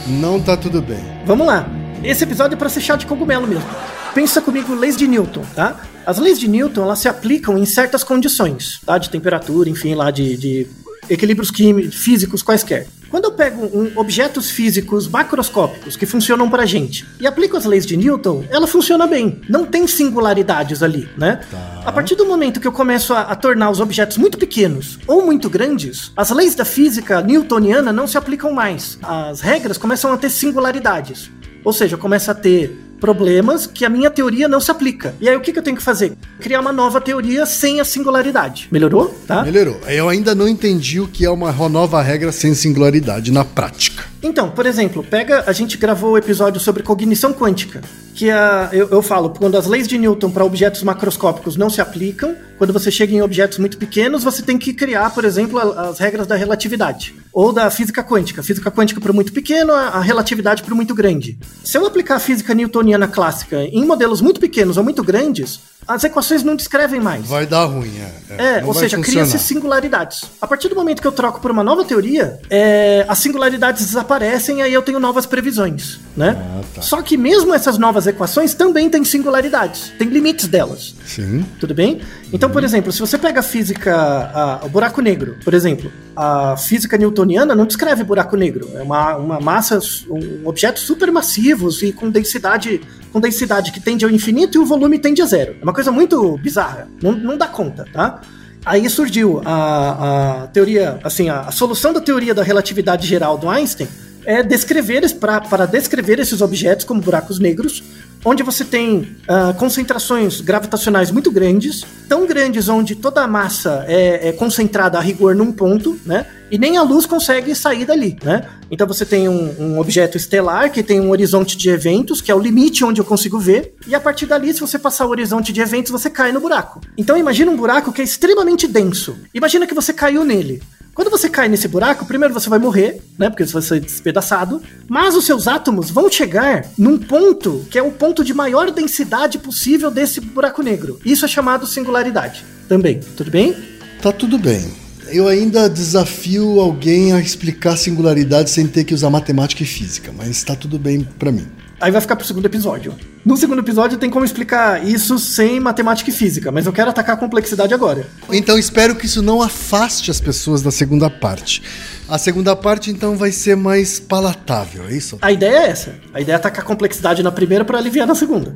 Não 0.08 0.40
tá 0.40 0.56
tudo 0.56 0.82
bem. 0.82 0.98
Vamos 1.24 1.46
lá. 1.46 1.68
Esse 2.02 2.24
episódio 2.24 2.54
é 2.54 2.58
para 2.58 2.68
ser 2.68 2.80
chá 2.80 2.96
de 2.96 3.06
cogumelo 3.06 3.46
mesmo. 3.46 3.68
Pensa 4.14 4.40
comigo 4.40 4.74
leis 4.74 4.96
de 4.96 5.06
Newton, 5.06 5.44
tá? 5.54 5.80
As 6.04 6.18
leis 6.18 6.38
de 6.40 6.48
Newton, 6.48 6.82
elas 6.82 6.98
se 6.98 7.08
aplicam 7.08 7.56
em 7.56 7.64
certas 7.64 8.02
condições, 8.02 8.80
tá? 8.84 8.98
De 8.98 9.10
temperatura, 9.10 9.68
enfim, 9.68 9.94
lá 9.94 10.10
de, 10.10 10.36
de 10.36 10.66
equilíbrios 11.08 11.50
químicos, 11.50 11.94
físicos 11.94 12.42
quaisquer. 12.42 12.86
Quando 13.16 13.24
eu 13.24 13.32
pego 13.32 13.64
um, 13.64 13.98
objetos 13.98 14.50
físicos 14.50 15.08
macroscópicos 15.08 15.96
que 15.96 16.04
funcionam 16.04 16.50
pra 16.50 16.66
gente 16.66 17.06
e 17.18 17.26
aplico 17.26 17.56
as 17.56 17.64
leis 17.64 17.86
de 17.86 17.96
Newton, 17.96 18.44
ela 18.50 18.66
funciona 18.66 19.06
bem. 19.06 19.40
Não 19.48 19.64
tem 19.64 19.86
singularidades 19.86 20.82
ali, 20.82 21.08
né? 21.16 21.40
A 21.82 21.90
partir 21.90 22.14
do 22.14 22.26
momento 22.26 22.60
que 22.60 22.68
eu 22.68 22.72
começo 22.72 23.14
a, 23.14 23.22
a 23.22 23.34
tornar 23.34 23.70
os 23.70 23.80
objetos 23.80 24.18
muito 24.18 24.36
pequenos 24.36 24.98
ou 25.06 25.24
muito 25.24 25.48
grandes, 25.48 26.12
as 26.14 26.28
leis 26.28 26.54
da 26.54 26.66
física 26.66 27.22
newtoniana 27.22 27.90
não 27.90 28.06
se 28.06 28.18
aplicam 28.18 28.52
mais. 28.52 28.98
As 29.02 29.40
regras 29.40 29.78
começam 29.78 30.12
a 30.12 30.18
ter 30.18 30.28
singularidades. 30.28 31.30
Ou 31.64 31.72
seja, 31.72 31.96
começa 31.96 32.32
a 32.32 32.34
ter 32.34 32.78
problemas 33.00 33.66
que 33.66 33.84
a 33.84 33.88
minha 33.88 34.10
teoria 34.10 34.48
não 34.48 34.60
se 34.60 34.70
aplica. 34.70 35.14
E 35.20 35.28
aí 35.28 35.36
o 35.36 35.40
que, 35.40 35.52
que 35.52 35.58
eu 35.58 35.62
tenho 35.62 35.76
que 35.76 35.82
fazer? 35.82 36.12
Criar 36.40 36.60
uma 36.60 36.72
nova 36.72 37.00
teoria 37.00 37.46
sem 37.46 37.80
a 37.80 37.84
singularidade. 37.84 38.68
Melhorou? 38.70 39.08
Tá? 39.26 39.42
Melhorou. 39.42 39.80
Eu 39.86 40.08
ainda 40.08 40.34
não 40.34 40.48
entendi 40.48 41.00
o 41.00 41.08
que 41.08 41.24
é 41.24 41.30
uma 41.30 41.52
nova 41.68 42.02
regra 42.02 42.32
sem 42.32 42.54
singularidade 42.54 43.30
na 43.30 43.44
prática. 43.44 44.04
Então, 44.22 44.50
por 44.50 44.66
exemplo, 44.66 45.04
pega, 45.04 45.44
a 45.46 45.52
gente 45.52 45.76
gravou 45.76 46.12
o 46.12 46.18
episódio 46.18 46.60
sobre 46.60 46.82
cognição 46.82 47.32
quântica, 47.32 47.80
que 48.16 48.30
a, 48.30 48.70
eu, 48.72 48.88
eu 48.88 49.02
falo, 49.02 49.28
quando 49.28 49.58
as 49.58 49.66
leis 49.66 49.86
de 49.86 49.98
Newton 49.98 50.30
para 50.30 50.42
objetos 50.42 50.82
macroscópicos 50.82 51.54
não 51.54 51.68
se 51.68 51.82
aplicam, 51.82 52.34
quando 52.56 52.72
você 52.72 52.90
chega 52.90 53.14
em 53.14 53.20
objetos 53.20 53.58
muito 53.58 53.76
pequenos, 53.76 54.24
você 54.24 54.40
tem 54.40 54.56
que 54.56 54.72
criar, 54.72 55.10
por 55.10 55.24
exemplo, 55.26 55.58
as 55.58 55.98
regras 55.98 56.26
da 56.26 56.34
relatividade, 56.34 57.14
ou 57.30 57.52
da 57.52 57.70
física 57.70 58.02
quântica. 58.02 58.42
Física 58.42 58.70
quântica 58.70 59.00
para 59.02 59.12
o 59.12 59.14
muito 59.14 59.34
pequeno, 59.34 59.70
a 59.70 60.00
relatividade 60.00 60.62
para 60.62 60.72
o 60.72 60.76
muito 60.76 60.94
grande. 60.94 61.38
Se 61.62 61.76
eu 61.76 61.86
aplicar 61.86 62.16
a 62.16 62.18
física 62.18 62.54
newtoniana 62.54 63.06
clássica 63.06 63.62
em 63.64 63.84
modelos 63.84 64.22
muito 64.22 64.40
pequenos 64.40 64.78
ou 64.78 64.82
muito 64.82 65.04
grandes, 65.04 65.60
as 65.86 66.04
equações 66.04 66.42
não 66.42 66.56
descrevem 66.56 67.00
mais. 67.00 67.26
Vai 67.26 67.46
dar 67.46 67.64
ruim, 67.64 67.92
é. 67.98 68.16
É, 68.56 68.60
Não 68.60 68.68
ou 68.68 68.74
seja, 68.74 68.98
cria-se 68.98 69.38
singularidades. 69.38 70.22
A 70.40 70.46
partir 70.46 70.68
do 70.68 70.74
momento 70.74 71.00
que 71.00 71.06
eu 71.06 71.12
troco 71.12 71.40
por 71.40 71.50
uma 71.50 71.62
nova 71.62 71.84
teoria, 71.84 72.38
é, 72.50 73.04
as 73.08 73.18
singularidades 73.18 73.86
desaparecem 73.86 74.58
e 74.58 74.62
aí 74.62 74.72
eu 74.72 74.82
tenho 74.82 74.98
novas 74.98 75.26
previsões, 75.26 75.98
né? 76.16 76.36
Ah, 76.38 76.60
tá. 76.74 76.82
Só 76.82 77.00
que 77.02 77.16
mesmo 77.16 77.54
essas 77.54 77.78
novas 77.78 78.06
equações 78.06 78.52
também 78.54 78.90
têm 78.90 79.04
singularidades, 79.04 79.92
tem 79.98 80.08
limites 80.08 80.48
delas. 80.48 80.94
Sim. 81.06 81.44
Tudo 81.60 81.74
bem? 81.74 82.00
Então, 82.32 82.50
por 82.50 82.64
exemplo, 82.64 82.90
se 82.92 82.98
você 83.00 83.16
pega 83.16 83.40
a 83.40 83.42
física, 83.42 83.94
a- 83.94 84.60
o 84.64 84.68
buraco 84.68 85.00
negro, 85.00 85.36
por 85.44 85.54
exemplo, 85.54 85.90
a 86.16 86.56
física 86.56 86.98
newtoniana 86.98 87.54
não 87.54 87.64
descreve 87.66 88.02
buraco 88.02 88.36
negro. 88.36 88.68
É 88.74 88.82
uma, 88.82 89.16
uma 89.16 89.40
massa, 89.40 89.78
um 90.10 90.46
objetos 90.48 90.82
supermassivos 90.82 91.82
e 91.82 91.92
com 91.92 92.10
densidade, 92.10 92.80
com 93.12 93.20
densidade 93.20 93.70
que 93.72 93.80
tende 93.80 94.04
ao 94.04 94.10
infinito 94.10 94.58
e 94.58 94.60
o 94.60 94.66
volume 94.66 94.98
tende 94.98 95.22
a 95.22 95.26
zero. 95.26 95.56
É 95.60 95.62
uma 95.62 95.72
coisa 95.76 95.92
muito 95.92 96.36
bizarra. 96.38 96.88
Não, 97.00 97.12
não 97.12 97.38
dá 97.38 97.46
conta, 97.46 97.86
tá? 97.92 98.20
Aí 98.64 98.90
surgiu 98.90 99.40
a, 99.44 100.42
a 100.42 100.46
teoria, 100.48 100.98
assim, 101.04 101.28
a, 101.28 101.42
a 101.42 101.52
solução 101.52 101.92
da 101.92 102.00
teoria 102.00 102.34
da 102.34 102.42
relatividade 102.42 103.06
geral 103.06 103.38
do 103.38 103.48
Einstein 103.48 103.86
é 104.26 104.42
descrever 104.42 105.02
para 105.14 105.66
descrever 105.66 106.18
esses 106.18 106.42
objetos 106.42 106.84
como 106.84 107.00
buracos 107.00 107.38
negros, 107.38 107.82
onde 108.24 108.42
você 108.42 108.64
tem 108.64 109.16
ah, 109.28 109.54
concentrações 109.56 110.40
gravitacionais 110.40 111.12
muito 111.12 111.30
grandes, 111.30 111.86
tão 112.08 112.26
grandes 112.26 112.68
onde 112.68 112.96
toda 112.96 113.22
a 113.22 113.28
massa 113.28 113.84
é, 113.86 114.28
é 114.28 114.32
concentrada 114.32 114.98
a 114.98 115.00
rigor 115.00 115.34
num 115.34 115.52
ponto, 115.52 115.98
né? 116.04 116.26
E 116.50 116.58
nem 116.58 116.76
a 116.76 116.82
luz 116.82 117.06
consegue 117.06 117.54
sair 117.54 117.84
dali, 117.84 118.16
né? 118.22 118.48
Então 118.70 118.86
você 118.86 119.04
tem 119.04 119.28
um, 119.28 119.54
um 119.58 119.78
objeto 119.78 120.16
estelar 120.16 120.70
que 120.70 120.82
tem 120.82 121.00
um 121.00 121.10
horizonte 121.10 121.56
de 121.56 121.70
eventos, 121.70 122.20
que 122.20 122.30
é 122.30 122.34
o 122.34 122.38
limite 122.40 122.84
onde 122.84 123.00
eu 123.00 123.04
consigo 123.04 123.38
ver, 123.38 123.74
e 123.86 123.94
a 123.94 124.00
partir 124.00 124.26
dali, 124.26 124.52
se 124.52 124.60
você 124.60 124.78
passar 124.78 125.06
o 125.06 125.10
horizonte 125.10 125.52
de 125.52 125.60
eventos, 125.60 125.92
você 125.92 126.10
cai 126.10 126.32
no 126.32 126.40
buraco. 126.40 126.80
Então 126.96 127.16
imagina 127.16 127.50
um 127.50 127.56
buraco 127.56 127.92
que 127.92 128.00
é 128.00 128.04
extremamente 128.04 128.66
denso. 128.66 129.16
Imagina 129.32 129.66
que 129.66 129.74
você 129.74 129.92
caiu 129.92 130.24
nele. 130.24 130.60
Quando 130.96 131.10
você 131.10 131.28
cai 131.28 131.46
nesse 131.46 131.68
buraco, 131.68 132.06
primeiro 132.06 132.32
você 132.32 132.48
vai 132.48 132.58
morrer, 132.58 133.02
né? 133.18 133.28
Porque 133.28 133.46
você 133.46 133.52
vai 133.52 133.60
ser 133.60 133.80
despedaçado. 133.80 134.62
Mas 134.88 135.14
os 135.14 135.26
seus 135.26 135.46
átomos 135.46 135.90
vão 135.90 136.10
chegar 136.10 136.64
num 136.78 136.96
ponto 136.96 137.66
que 137.70 137.78
é 137.78 137.82
o 137.82 137.90
ponto 137.90 138.24
de 138.24 138.32
maior 138.32 138.70
densidade 138.70 139.38
possível 139.38 139.90
desse 139.90 140.22
buraco 140.22 140.62
negro. 140.62 140.98
Isso 141.04 141.26
é 141.26 141.28
chamado 141.28 141.66
singularidade. 141.66 142.46
Também, 142.66 142.98
tudo 143.14 143.30
bem? 143.30 143.54
Tá 144.00 144.10
tudo 144.10 144.38
bem. 144.38 144.72
Eu 145.08 145.28
ainda 145.28 145.68
desafio 145.68 146.58
alguém 146.60 147.12
a 147.12 147.20
explicar 147.20 147.76
singularidade 147.76 148.48
sem 148.48 148.66
ter 148.66 148.84
que 148.84 148.94
usar 148.94 149.10
matemática 149.10 149.62
e 149.62 149.66
física, 149.66 150.10
mas 150.16 150.42
tá 150.42 150.56
tudo 150.56 150.78
bem 150.78 151.06
pra 151.18 151.30
mim. 151.30 151.46
Aí 151.78 151.92
vai 151.92 152.00
ficar 152.00 152.16
pro 152.16 152.26
segundo 152.26 152.46
episódio. 152.46 152.94
No 153.26 153.36
segundo 153.36 153.58
episódio 153.58 153.98
tem 153.98 154.08
como 154.08 154.24
explicar 154.24 154.86
isso 154.86 155.18
sem 155.18 155.58
matemática 155.58 156.10
e 156.10 156.12
física, 156.12 156.52
mas 156.52 156.64
eu 156.64 156.72
quero 156.72 156.90
atacar 156.90 157.16
a 157.16 157.18
complexidade 157.18 157.74
agora. 157.74 158.06
Então 158.30 158.56
espero 158.56 158.94
que 158.94 159.06
isso 159.06 159.20
não 159.20 159.42
afaste 159.42 160.12
as 160.12 160.20
pessoas 160.20 160.62
da 160.62 160.70
segunda 160.70 161.10
parte. 161.10 161.60
A 162.08 162.18
segunda 162.18 162.54
parte 162.54 162.88
então 162.88 163.16
vai 163.16 163.32
ser 163.32 163.56
mais 163.56 163.98
palatável, 163.98 164.86
é 164.86 164.92
isso? 164.92 165.18
A 165.20 165.32
ideia 165.32 165.56
é 165.56 165.70
essa. 165.70 165.96
A 166.14 166.20
ideia 166.20 166.36
é 166.36 166.38
atacar 166.38 166.62
a 166.62 166.64
complexidade 166.64 167.20
na 167.20 167.32
primeira 167.32 167.64
para 167.64 167.78
aliviar 167.78 168.06
na 168.06 168.14
segunda. 168.14 168.54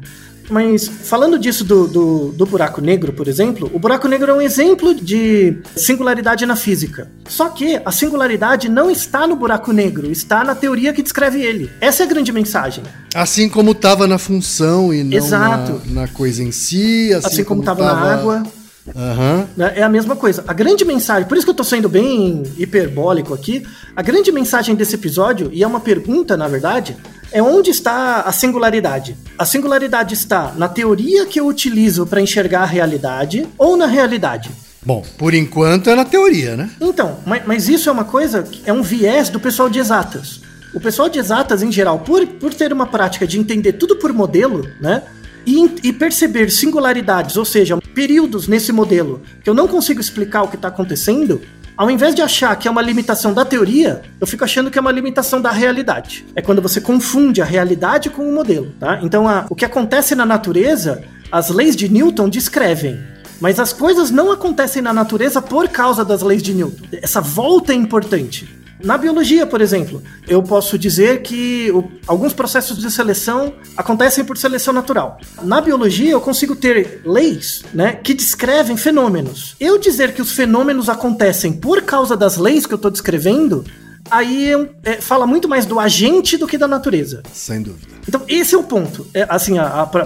Mas 0.51 0.89
falando 0.89 1.39
disso 1.39 1.65
do, 1.65 1.87
do, 1.87 2.33
do, 2.33 2.45
buraco 2.47 2.81
negro, 2.81 3.13
por 3.13 3.29
exemplo, 3.29 3.71
o 3.73 3.79
buraco 3.79 4.09
negro 4.09 4.33
é 4.33 4.35
um 4.35 4.41
exemplo 4.41 4.95
de 4.95 5.57
singularidade 5.77 6.45
na 6.45 6.57
física. 6.57 7.11
Só 7.29 7.49
que 7.49 7.81
a 7.85 7.93
singularidade 7.93 8.69
não 8.69 8.91
está 8.91 9.27
no 9.27 9.37
buraco 9.37 9.73
negro, 9.73 10.11
está 10.11 10.43
na 10.43 10.55
teoria 10.55 10.93
que 10.93 11.03
descreve 11.03 11.41
ele. 11.41 11.71
Essa 11.81 12.03
é 12.03 12.07
a 12.07 12.09
grande 12.09 12.33
mensagem. 12.33 12.83
Assim 13.15 13.49
como 13.49 13.71
estava 13.71 14.07
na 14.07 14.19
função 14.19 14.93
e 14.93 15.05
não 15.05 15.17
Exato. 15.17 15.81
Na, 15.87 16.03
na 16.03 16.09
coisa 16.09 16.43
em 16.43 16.51
si. 16.51 17.13
Assim, 17.15 17.27
assim 17.27 17.45
como 17.45 17.61
estava 17.61 17.85
na 17.85 17.93
água. 17.93 18.43
Uhum. 18.87 19.47
É 19.75 19.83
a 19.83 19.89
mesma 19.89 20.17
coisa. 20.17 20.43
A 20.49 20.53
grande 20.53 20.85
mensagem, 20.85 21.29
por 21.29 21.37
isso 21.37 21.47
que 21.47 21.51
eu 21.51 21.55
tô 21.55 21.65
sendo 21.65 21.89
bem 21.89 22.43
hiperbólico 22.57 23.35
aqui, 23.35 23.65
a 23.95 24.03
grande 24.03 24.33
mensagem 24.33 24.75
desse 24.75 24.95
episódio, 24.95 25.51
e 25.53 25.63
é 25.63 25.67
uma 25.67 25.81
pergunta, 25.81 26.37
na 26.37 26.49
verdade, 26.49 26.97
é 27.33 27.43
onde 27.43 27.71
está 27.71 28.23
a 28.23 28.33
singularidade. 28.33 29.17
A 29.39 29.45
singularidade 29.45 30.15
está 30.15 30.53
na 30.57 30.69
teoria 30.69 31.27
que 31.27 31.39
eu 31.39 31.47
utilizo 31.47 32.07
para 32.07 32.21
enxergar 32.21 32.63
a 32.63 32.67
realidade 32.67 33.47
ou 33.57 33.77
na 33.77 33.87
realidade. 33.87 34.51
Bom, 34.83 35.05
por 35.19 35.35
enquanto 35.35 35.91
é 35.91 35.95
na 35.95 36.05
teoria, 36.05 36.57
né? 36.57 36.71
Então, 36.81 37.19
mas, 37.27 37.43
mas 37.47 37.69
isso 37.69 37.89
é 37.89 37.93
uma 37.93 38.05
coisa, 38.05 38.49
é 38.65 38.73
um 38.73 38.83
viés 38.83 39.29
do 39.29 39.39
pessoal 39.39 39.69
de 39.69 39.79
exatas. 39.79 40.41
O 40.73 40.81
pessoal 40.81 41.09
de 41.09 41.19
exatas, 41.19 41.63
em 41.63 41.71
geral, 41.71 41.99
por, 41.99 42.27
por 42.27 42.55
ter 42.55 42.73
uma 42.73 42.87
prática 42.87 43.27
de 43.27 43.39
entender 43.39 43.75
tudo 43.75 43.97
por 43.97 44.13
modelo, 44.13 44.67
né? 44.81 45.03
E, 45.47 45.89
e, 45.89 45.93
perceber 45.93 46.51
singularidades, 46.51 47.35
ou 47.37 47.47
seja, 47.47 47.79
períodos 47.95 48.47
nesse 48.47 48.73
modelo 48.73 49.23
que 49.43 49.49
eu 49.49 49.55
não 49.55 49.67
consigo 49.67 49.99
explicar 49.99 50.43
o 50.43 50.49
que 50.49 50.57
está 50.57 50.69
acontecendo, 50.69 51.41
ao 51.81 51.91
invés 51.91 52.15
de 52.15 52.21
achar 52.21 52.55
que 52.57 52.69
é 52.69 52.71
uma 52.71 52.83
limitação 52.83 53.33
da 53.33 53.43
teoria, 53.43 54.03
eu 54.21 54.27
fico 54.27 54.45
achando 54.45 54.71
que 54.71 54.77
é 54.77 54.83
uma 54.83 54.93
limitação 54.93 55.41
da 55.41 55.51
realidade. 55.51 56.27
É 56.37 56.43
quando 56.43 56.61
você 56.61 56.79
confunde 56.79 57.41
a 57.41 57.45
realidade 57.47 58.11
com 58.11 58.29
o 58.29 58.35
modelo, 58.35 58.71
tá? 58.79 59.01
Então, 59.03 59.27
a, 59.27 59.47
o 59.49 59.55
que 59.55 59.65
acontece 59.65 60.15
na 60.15 60.27
natureza, 60.27 61.03
as 61.33 61.49
leis 61.49 61.75
de 61.75 61.89
Newton 61.89 62.29
descrevem. 62.29 63.01
Mas 63.41 63.59
as 63.59 63.73
coisas 63.73 64.11
não 64.11 64.31
acontecem 64.31 64.83
na 64.83 64.93
natureza 64.93 65.41
por 65.41 65.71
causa 65.71 66.05
das 66.05 66.21
leis 66.21 66.43
de 66.43 66.53
Newton. 66.53 66.85
Essa 67.01 67.23
volta 67.23 67.73
é 67.73 67.77
importante. 67.77 68.60
Na 68.83 68.97
biologia, 68.97 69.47
por 69.47 69.61
exemplo, 69.61 70.03
eu 70.27 70.43
posso 70.43 70.79
dizer 70.79 71.23
que 71.23 71.71
o, 71.73 71.85
alguns 72.07 72.33
processos 72.33 72.79
de 72.79 72.91
seleção 72.91 73.53
acontecem 73.77 74.25
por 74.25 74.39
seleção 74.39 74.73
natural. 74.73 75.19
Na 75.43 75.61
biologia, 75.61 76.13
eu 76.13 76.21
consigo 76.21 76.57
ter 76.57 77.03
leis 77.05 77.63
né, 77.75 77.93
que 77.93 78.15
descrevem 78.15 78.77
fenômenos. 78.77 79.55
Eu 79.61 79.79
dizer 79.79 80.15
que 80.15 80.23
os 80.23 80.33
fenômenos 80.33 80.89
acontecem 80.89 81.53
por 81.53 81.83
causa 81.83 82.17
das 82.17 82.37
leis 82.37 82.67
que 82.67 82.73
eu 82.73 82.77
estou 82.77 82.91
descrevendo 82.91 83.65
aí 84.11 84.53
é, 84.83 85.01
fala 85.01 85.27
muito 85.27 85.49
mais 85.49 85.65
do 85.65 85.79
agente 85.79 86.37
do 86.37 86.47
que 86.47 86.59
da 86.59 86.67
natureza. 86.69 87.23
Sem 87.33 87.63
dúvida. 87.63 87.87
Então, 88.09 88.23
esse 88.27 88.55
é 88.55 88.59
o 88.59 88.63
ponto. 88.63 89.07
É, 89.15 89.27
assim, 89.29 89.55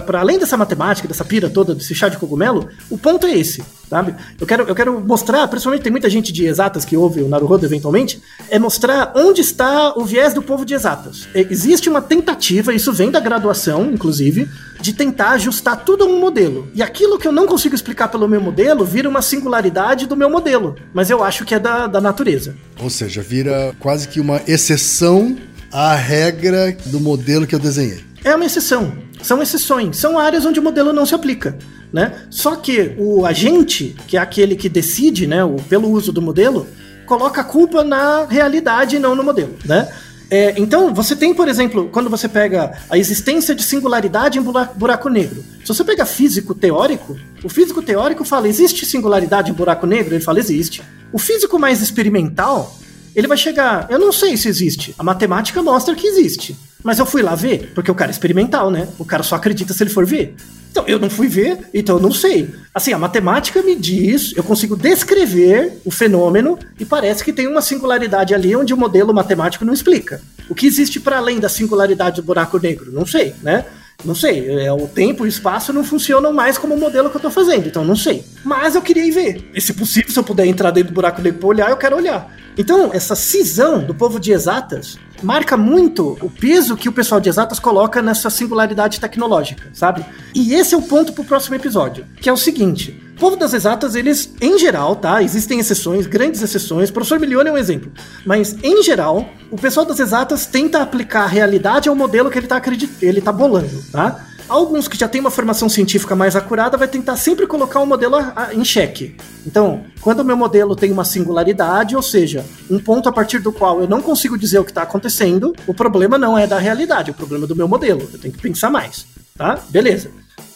para 0.05 0.19
além 0.19 0.37
dessa 0.37 0.57
matemática, 0.57 1.07
dessa 1.07 1.25
pira 1.25 1.49
toda, 1.49 1.73
desse 1.73 1.95
chá 1.95 2.07
de 2.07 2.17
cogumelo, 2.17 2.69
o 2.89 2.97
ponto 2.97 3.25
é 3.25 3.37
esse, 3.37 3.63
sabe? 3.89 4.13
Eu 4.39 4.45
quero, 4.45 4.63
eu 4.63 4.75
quero 4.75 4.99
mostrar, 4.99 5.47
principalmente 5.47 5.81
tem 5.81 5.91
muita 5.91 6.09
gente 6.09 6.31
de 6.31 6.45
exatas 6.45 6.85
que 6.85 6.95
ouve 6.95 7.21
o 7.21 7.27
Naruhodo 7.27 7.65
eventualmente, 7.65 8.21
é 8.49 8.59
mostrar 8.59 9.13
onde 9.15 9.41
está 9.41 9.93
o 9.97 10.05
viés 10.05 10.33
do 10.33 10.41
povo 10.41 10.65
de 10.65 10.73
exatas. 10.73 11.27
É, 11.33 11.41
existe 11.49 11.89
uma 11.89 12.01
tentativa, 12.01 12.73
isso 12.73 12.93
vem 12.93 13.09
da 13.09 13.19
graduação, 13.19 13.89
inclusive, 13.91 14.47
de 14.79 14.93
tentar 14.93 15.31
ajustar 15.31 15.83
tudo 15.83 16.03
a 16.03 16.07
um 16.07 16.19
modelo. 16.19 16.67
E 16.73 16.83
aquilo 16.83 17.17
que 17.17 17.27
eu 17.27 17.31
não 17.31 17.47
consigo 17.47 17.75
explicar 17.75 18.07
pelo 18.07 18.27
meu 18.27 18.41
modelo 18.41 18.85
vira 18.85 19.09
uma 19.09 19.21
singularidade 19.21 20.07
do 20.07 20.15
meu 20.15 20.29
modelo. 20.29 20.75
Mas 20.93 21.09
eu 21.09 21.23
acho 21.23 21.45
que 21.45 21.55
é 21.55 21.59
da, 21.59 21.87
da 21.87 22.01
natureza. 22.01 22.55
Ou 22.79 22.89
seja, 22.89 23.21
vira 23.21 23.75
quase 23.79 24.07
que 24.07 24.19
uma 24.19 24.41
exceção 24.47 25.35
à 25.71 25.95
regra 25.95 26.75
do 26.85 26.99
modelo 26.99 27.47
que 27.47 27.55
eu 27.55 27.59
desenhei. 27.59 28.03
É 28.23 28.35
uma 28.35 28.45
exceção. 28.45 28.93
São 29.21 29.41
exceções. 29.41 29.97
São 29.97 30.17
áreas 30.17 30.45
onde 30.45 30.59
o 30.59 30.63
modelo 30.63 30.93
não 30.93 31.05
se 31.05 31.15
aplica. 31.15 31.57
Né? 31.91 32.13
Só 32.29 32.55
que 32.55 32.93
o 32.97 33.25
agente, 33.25 33.95
que 34.07 34.17
é 34.17 34.19
aquele 34.19 34.55
que 34.55 34.67
decide 34.67 35.25
né, 35.25 35.43
o, 35.43 35.55
pelo 35.55 35.89
uso 35.89 36.11
do 36.11 36.21
modelo, 36.21 36.67
coloca 37.05 37.41
a 37.41 37.43
culpa 37.43 37.83
na 37.83 38.25
realidade 38.25 38.95
e 38.95 38.99
não 38.99 39.15
no 39.15 39.23
modelo. 39.23 39.55
Né? 39.63 39.87
É, 40.29 40.55
então, 40.57 40.93
você 40.93 41.15
tem, 41.15 41.33
por 41.33 41.47
exemplo, 41.47 41.89
quando 41.91 42.09
você 42.09 42.27
pega 42.27 42.77
a 42.89 42.97
existência 42.97 43.53
de 43.53 43.63
singularidade 43.63 44.39
em 44.39 44.41
buraco 44.41 45.09
negro. 45.09 45.43
Se 45.63 45.67
você 45.67 45.83
pega 45.83 46.05
físico 46.05 46.55
teórico, 46.55 47.17
o 47.43 47.49
físico 47.49 47.81
teórico 47.81 48.25
fala: 48.25 48.47
existe 48.47 48.85
singularidade 48.85 49.51
em 49.51 49.53
buraco 49.53 49.85
negro? 49.85 50.15
Ele 50.15 50.23
fala: 50.23 50.39
existe. 50.39 50.81
O 51.11 51.17
físico 51.19 51.59
mais 51.59 51.81
experimental, 51.81 52.75
ele 53.15 53.27
vai 53.27 53.37
chegar: 53.37 53.87
eu 53.89 53.99
não 53.99 54.11
sei 54.11 54.35
se 54.35 54.47
existe. 54.47 54.95
A 54.97 55.03
matemática 55.03 55.61
mostra 55.61 55.95
que 55.95 56.07
existe. 56.07 56.55
Mas 56.85 56.99
eu 56.99 57.05
fui 57.07 57.23
lá 57.23 57.33
ver, 57.33 57.71
porque 57.73 57.89
o 57.89 57.95
cara 57.95 58.11
é 58.11 58.13
experimental, 58.13 58.69
né? 58.69 58.87
O 58.99 59.03
cara 59.03 59.23
só 59.23 59.33
acredita 59.33 59.73
se 59.73 59.81
ele 59.81 59.89
for 59.89 60.05
ver. 60.05 60.35
Então, 60.69 60.83
eu 60.87 60.99
não 60.99 61.09
fui 61.09 61.27
ver, 61.27 61.67
então 61.73 61.95
eu 61.95 62.01
não 62.01 62.11
sei. 62.11 62.53
Assim, 62.71 62.93
a 62.93 62.99
matemática 62.99 63.63
me 63.63 63.75
diz, 63.75 64.33
eu 64.37 64.43
consigo 64.43 64.75
descrever 64.75 65.81
o 65.83 65.89
fenômeno 65.89 66.59
e 66.79 66.85
parece 66.85 67.23
que 67.23 67.33
tem 67.33 67.47
uma 67.47 67.61
singularidade 67.61 68.35
ali 68.35 68.55
onde 68.55 68.71
o 68.71 68.77
modelo 68.77 69.11
matemático 69.15 69.65
não 69.65 69.73
explica. 69.73 70.21
O 70.47 70.53
que 70.53 70.67
existe 70.67 70.99
para 70.99 71.17
além 71.17 71.39
da 71.39 71.49
singularidade 71.49 72.17
do 72.17 72.23
buraco 72.23 72.59
negro? 72.59 72.91
Não 72.91 73.05
sei, 73.05 73.33
né? 73.41 73.65
Não 74.03 74.13
sei, 74.13 74.65
é, 74.65 74.71
o 74.71 74.87
tempo 74.87 75.23
e 75.23 75.27
o 75.27 75.29
espaço 75.29 75.71
não 75.71 75.83
funcionam 75.83 76.33
mais 76.33 76.57
como 76.57 76.75
o 76.75 76.79
modelo 76.79 77.09
que 77.09 77.17
eu 77.17 77.21
tô 77.21 77.31
fazendo, 77.31 77.67
então 77.67 77.83
não 77.83 77.95
sei. 77.95 78.23
Mas 78.43 78.75
eu 78.75 78.81
queria 78.81 79.05
ir 79.05 79.11
ver. 79.11 79.49
E 79.53 79.61
se 79.61 79.73
possível, 79.73 80.11
se 80.11 80.19
eu 80.19 80.23
puder 80.23 80.45
entrar 80.45 80.71
dentro 80.71 80.91
do 80.91 80.95
buraco 80.95 81.21
negro 81.21 81.39
pra 81.39 81.47
olhar, 81.47 81.69
eu 81.69 81.77
quero 81.77 81.95
olhar. 81.95 82.31
Então, 82.57 82.91
essa 82.93 83.15
cisão 83.15 83.83
do 83.83 83.93
povo 83.93 84.19
de 84.19 84.31
exatas 84.31 84.97
marca 85.21 85.57
muito 85.57 86.17
o 86.21 86.29
peso 86.29 86.77
que 86.77 86.87
o 86.87 86.91
pessoal 86.91 87.19
de 87.19 87.29
exatas 87.29 87.59
coloca 87.59 88.01
nessa 88.01 88.29
singularidade 88.29 88.99
tecnológica, 88.99 89.69
sabe? 89.73 90.05
E 90.33 90.53
esse 90.53 90.73
é 90.73 90.77
o 90.77 90.81
ponto 90.81 91.13
pro 91.13 91.23
próximo 91.23 91.55
episódio, 91.55 92.05
que 92.21 92.29
é 92.29 92.33
o 92.33 92.37
seguinte: 92.37 93.01
o 93.15 93.17
povo 93.17 93.37
das 93.37 93.53
exatas, 93.53 93.95
eles, 93.95 94.29
em 94.41 94.59
geral, 94.59 94.93
tá? 94.93 95.23
Existem 95.23 95.57
exceções, 95.57 96.05
grandes 96.05 96.41
exceções. 96.41 96.89
O 96.89 96.93
professor 96.93 97.17
Milione 97.17 97.49
é 97.49 97.53
um 97.53 97.57
exemplo. 97.57 97.89
Mas, 98.25 98.57
em 98.61 98.83
geral, 98.83 99.25
o 99.49 99.55
pessoal 99.55 99.85
das 99.85 100.01
exatas 100.01 100.45
tenta 100.45 100.81
aplicar 100.81 101.23
a 101.23 101.27
realidade 101.27 101.87
ao 101.87 101.95
modelo 101.95 102.29
que 102.29 102.37
ele 102.37 102.45
tá, 102.45 102.57
acredit... 102.57 102.91
ele 103.01 103.21
tá 103.21 103.31
bolando, 103.31 103.81
tá? 103.89 104.25
Alguns 104.49 104.89
que 104.89 104.97
já 104.97 105.07
têm 105.07 105.21
uma 105.21 105.31
formação 105.31 105.69
científica 105.69 106.13
mais 106.13 106.35
acurada 106.35 106.75
vai 106.75 106.89
tentar 106.89 107.15
sempre 107.15 107.47
colocar 107.47 107.79
o 107.79 107.85
modelo 107.85 108.17
em 108.51 108.65
xeque. 108.65 109.15
Então, 109.47 109.85
quando 110.01 110.19
o 110.19 110.25
meu 110.25 110.35
modelo 110.35 110.75
tem 110.75 110.91
uma 110.91 111.05
singularidade, 111.05 111.95
ou 111.95 112.01
seja, 112.01 112.45
um 112.69 112.77
ponto 112.77 113.07
a 113.07 113.13
partir 113.13 113.39
do 113.39 113.51
qual 113.51 113.79
eu 113.79 113.87
não 113.87 114.01
consigo 114.01 114.37
dizer 114.37 114.59
o 114.59 114.65
que 114.65 114.71
está 114.71 114.81
acontecendo, 114.81 115.55
o 115.65 115.73
problema 115.73 116.17
não 116.17 116.37
é 116.37 116.45
da 116.45 116.59
realidade, 116.59 117.11
o 117.11 117.13
problema 117.13 117.45
é 117.45 117.47
do 117.47 117.55
meu 117.55 117.67
modelo. 117.67 118.09
Eu 118.11 118.19
tenho 118.19 118.33
que 118.33 118.41
pensar 118.41 118.69
mais, 118.69 119.05
tá? 119.37 119.57
Beleza. 119.69 120.11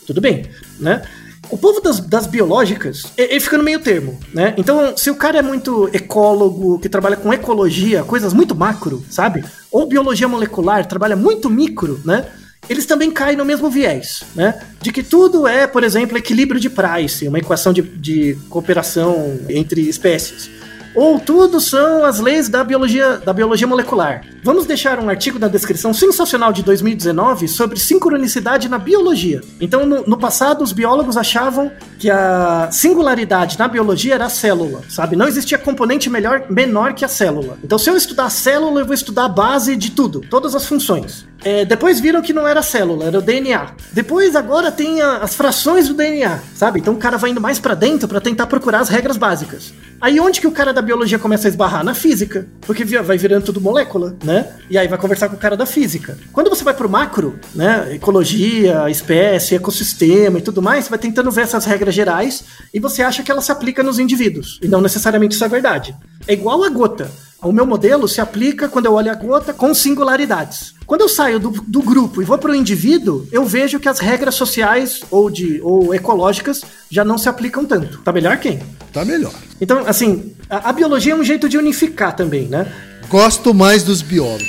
Tudo 0.06 0.20
bem, 0.20 0.46
né? 0.80 1.04
O 1.50 1.58
povo 1.58 1.82
das, 1.82 2.00
das 2.00 2.28
biológicas, 2.28 3.04
ele 3.18 3.40
fica 3.40 3.58
no 3.58 3.64
meio 3.64 3.80
termo, 3.80 4.20
né? 4.34 4.54
Então, 4.58 4.96
se 4.96 5.10
o 5.10 5.16
cara 5.16 5.40
é 5.40 5.42
muito 5.42 5.90
ecólogo, 5.94 6.80
que 6.80 6.88
trabalha 6.88 7.16
com 7.16 7.34
ecologia, 7.34 8.04
coisas 8.04 8.34
muito 8.34 8.56
macro, 8.56 9.04
sabe? 9.10 9.44
Ou 9.72 9.88
biologia 9.88 10.28
molecular, 10.28 10.86
trabalha 10.86 11.16
muito 11.16 11.50
micro, 11.50 12.00
né? 12.06 12.26
eles 12.70 12.86
também 12.86 13.10
caem 13.10 13.36
no 13.36 13.46
mesmo 13.46 13.70
viés, 13.70 14.22
né? 14.36 14.62
De 14.80 14.92
que 14.92 15.02
tudo 15.02 15.48
é, 15.48 15.66
por 15.66 15.84
exemplo, 15.84 16.18
equilíbrio 16.18 16.60
de 16.60 16.70
Price, 16.70 17.28
uma 17.28 17.40
equação 17.40 17.74
de, 17.74 17.82
de 17.82 18.38
cooperação 18.48 19.40
entre 19.50 19.82
espécies 19.82 20.50
ou 20.96 21.20
tudo 21.20 21.60
são 21.60 22.04
as 22.04 22.20
leis 22.20 22.50
da 22.50 22.64
biologia, 22.64 23.18
da 23.18 23.32
biologia 23.32 23.68
molecular. 23.68 24.26
Vamos 24.42 24.66
deixar 24.66 25.00
um 25.00 25.10
artigo 25.10 25.38
na 25.38 25.48
descrição 25.48 25.94
sensacional 25.94 26.54
de 26.54 26.64
2019 26.64 27.48
sobre 27.48 27.78
sincronicidade 27.80 28.70
na 28.70 28.78
biologia. 28.78 29.42
Então, 29.60 29.86
no, 29.86 30.04
no 30.06 30.18
passado, 30.18 30.64
os 30.64 30.72
biólogos 30.72 31.18
achavam 31.18 31.72
que 31.98 32.10
a 32.10 32.70
singularidade 32.72 33.60
na 33.60 33.68
biologia 33.68 34.16
era 34.16 34.26
a 34.26 34.30
célula, 34.30 34.82
sabe? 34.88 35.16
Não 35.16 35.28
existia 35.28 35.58
componente 35.58 36.10
melhor, 36.10 36.46
menor 36.50 36.94
que 36.94 37.04
a 37.04 37.10
célula. 37.10 37.58
Então, 37.64 37.78
se 37.78 37.90
eu 37.90 37.98
estudar 37.98 38.26
a 38.26 38.30
célula, 38.30 38.82
eu 38.82 38.86
vou 38.86 38.94
estudar 38.94 39.26
a 39.26 39.30
base 39.30 39.76
de 39.76 39.92
tudo, 39.92 40.22
todas 40.22 40.56
as 40.56 40.66
funções. 40.66 41.28
É, 41.44 41.64
depois 41.64 42.00
viram 42.00 42.22
que 42.22 42.34
não 42.34 42.48
era 42.48 42.62
célula, 42.62 43.06
era 43.06 43.18
o 43.18 43.22
DNA. 43.22 43.72
Depois, 43.94 44.36
agora 44.36 44.72
tem 44.72 45.02
a, 45.02 45.18
as 45.18 45.36
frações 45.36 45.88
do 45.88 45.94
DNA, 45.94 46.40
sabe? 46.54 46.80
Então 46.80 46.94
o 46.94 46.98
cara 46.98 47.18
vai 47.18 47.32
indo 47.32 47.42
mais 47.42 47.60
para 47.60 47.76
dentro 47.76 48.08
para 48.08 48.20
tentar 48.20 48.48
procurar 48.48 48.80
as 48.80 48.90
regras 48.90 49.18
básicas. 49.18 49.74
Aí 50.02 50.20
onde 50.20 50.40
que 50.40 50.48
o 50.48 50.52
cara 50.52 50.74
da 50.74 50.82
biologia 50.82 51.20
começa 51.20 51.48
a 51.48 51.50
esbarrar? 51.50 51.84
Na 51.84 51.94
física. 51.94 52.48
Porque 52.62 52.86
vai 52.86 53.18
virando 53.18 53.44
tudo 53.44 53.60
molécula, 53.60 54.16
né? 54.30 54.48
E 54.70 54.78
aí 54.78 54.88
vai 54.88 55.00
conversar 55.00 55.28
com 55.28 55.36
o 55.36 55.40
cara 55.40 55.58
da 55.58 55.66
física. 55.66 56.16
Quando 56.32 56.52
você 56.52 56.64
vai 56.64 56.76
pro 56.76 56.88
macro, 56.88 57.40
né? 57.56 57.96
Ecologia, 57.96 58.88
espécie, 58.88 59.56
ecossistema 59.56 60.38
e 60.38 60.42
tudo 60.42 60.62
mais, 60.62 60.86
você 60.86 60.92
vai 60.92 61.00
tentando 61.00 61.32
ver 61.32 61.42
essas 61.42 61.66
regras 61.66 61.96
gerais 61.96 62.44
e 62.72 62.80
você 62.80 63.02
acha 63.02 63.24
que 63.24 63.32
ela 63.32 63.42
se 63.42 63.52
aplica 63.52 63.82
nos 63.82 63.98
indivíduos. 63.98 64.60
E 64.62 64.68
não 64.68 64.82
necessariamente 64.82 65.34
isso 65.34 65.44
é 65.44 65.48
verdade. 65.48 65.96
É 66.28 66.34
igual 66.34 66.64
a 66.64 66.70
gota. 66.70 67.10
O 67.42 67.52
meu 67.52 67.66
modelo 67.66 68.08
se 68.08 68.22
aplica 68.22 68.70
quando 68.70 68.86
eu 68.86 68.94
olho 68.94 69.10
a 69.10 69.16
gota 69.16 69.52
com 69.52 69.74
singularidades. 69.74 70.76
Quando 70.86 71.02
eu 71.02 71.10
saio 71.10 71.40
do, 71.40 71.50
do 71.50 71.82
grupo 71.82 72.22
e 72.22 72.26
vou 72.26 72.38
para 72.38 72.52
o 72.52 72.56
indivíduo, 72.56 73.28
eu 73.32 73.46
vejo 73.46 73.80
que 73.80 73.90
as 73.90 73.98
regras 73.98 74.36
sociais 74.36 75.02
ou, 75.10 75.30
de, 75.30 75.60
ou 75.64 75.96
ecológicas 75.96 76.62
já 76.92 77.04
não 77.04 77.18
se 77.18 77.30
aplicam 77.30 77.66
tanto. 77.66 78.00
Tá 78.00 78.12
melhor 78.12 78.38
quem? 78.38 78.60
Tá 78.94 79.04
melhor. 79.04 79.34
Então, 79.60 79.88
assim, 79.88 80.36
a, 80.50 80.70
a 80.70 80.74
biologia 80.74 81.14
é 81.14 81.16
um 81.16 81.24
jeito 81.24 81.50
de 81.50 81.58
unificar 81.58 82.16
também, 82.16 82.48
né? 82.48 82.72
Gosto 83.10 83.54
mais 83.54 83.84
dos 83.84 84.02
biólogos. 84.02 84.48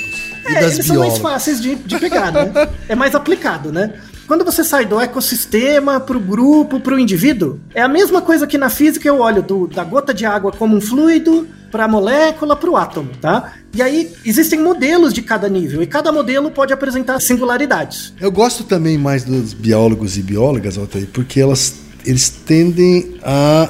E 0.49 0.55
É, 0.55 0.61
das 0.61 0.73
eles 0.73 0.85
são 0.85 0.97
mais 0.99 1.13
biólogas. 1.13 1.17
fáceis 1.19 1.61
de, 1.61 1.75
de 1.75 1.99
pegar, 1.99 2.31
né? 2.31 2.51
É 2.87 2.95
mais 2.95 3.13
aplicado, 3.15 3.71
né? 3.71 3.93
Quando 4.27 4.45
você 4.45 4.63
sai 4.63 4.85
do 4.85 4.99
ecossistema 4.99 5.99
pro 5.99 6.19
grupo, 6.19 6.79
pro 6.79 6.97
indivíduo, 6.97 7.59
é 7.75 7.81
a 7.81 7.87
mesma 7.87 8.21
coisa 8.21 8.47
que 8.47 8.57
na 8.57 8.69
física 8.69 9.07
eu 9.07 9.19
olho 9.19 9.41
do- 9.43 9.67
da 9.67 9.83
gota 9.83 10.13
de 10.13 10.25
água 10.25 10.51
como 10.53 10.75
um 10.77 10.79
fluido 10.81 11.47
para 11.69 11.85
a 11.85 11.87
molécula, 11.87 12.55
para 12.55 12.69
o 12.69 12.77
átomo, 12.77 13.09
tá? 13.19 13.53
E 13.73 13.81
aí 13.81 14.11
existem 14.25 14.59
modelos 14.59 15.13
de 15.13 15.21
cada 15.21 15.49
nível 15.49 15.81
e 15.83 15.87
cada 15.87 16.11
modelo 16.11 16.49
pode 16.51 16.71
apresentar 16.73 17.19
singularidades. 17.19 18.13
Eu 18.21 18.31
gosto 18.31 18.63
também 18.63 18.97
mais 18.97 19.23
dos 19.23 19.53
biólogos 19.53 20.17
e 20.17 20.21
biólogas, 20.21 20.77
Altair, 20.77 21.07
porque 21.11 21.39
elas, 21.41 21.75
eles 22.05 22.29
tendem 22.29 23.15
a 23.23 23.67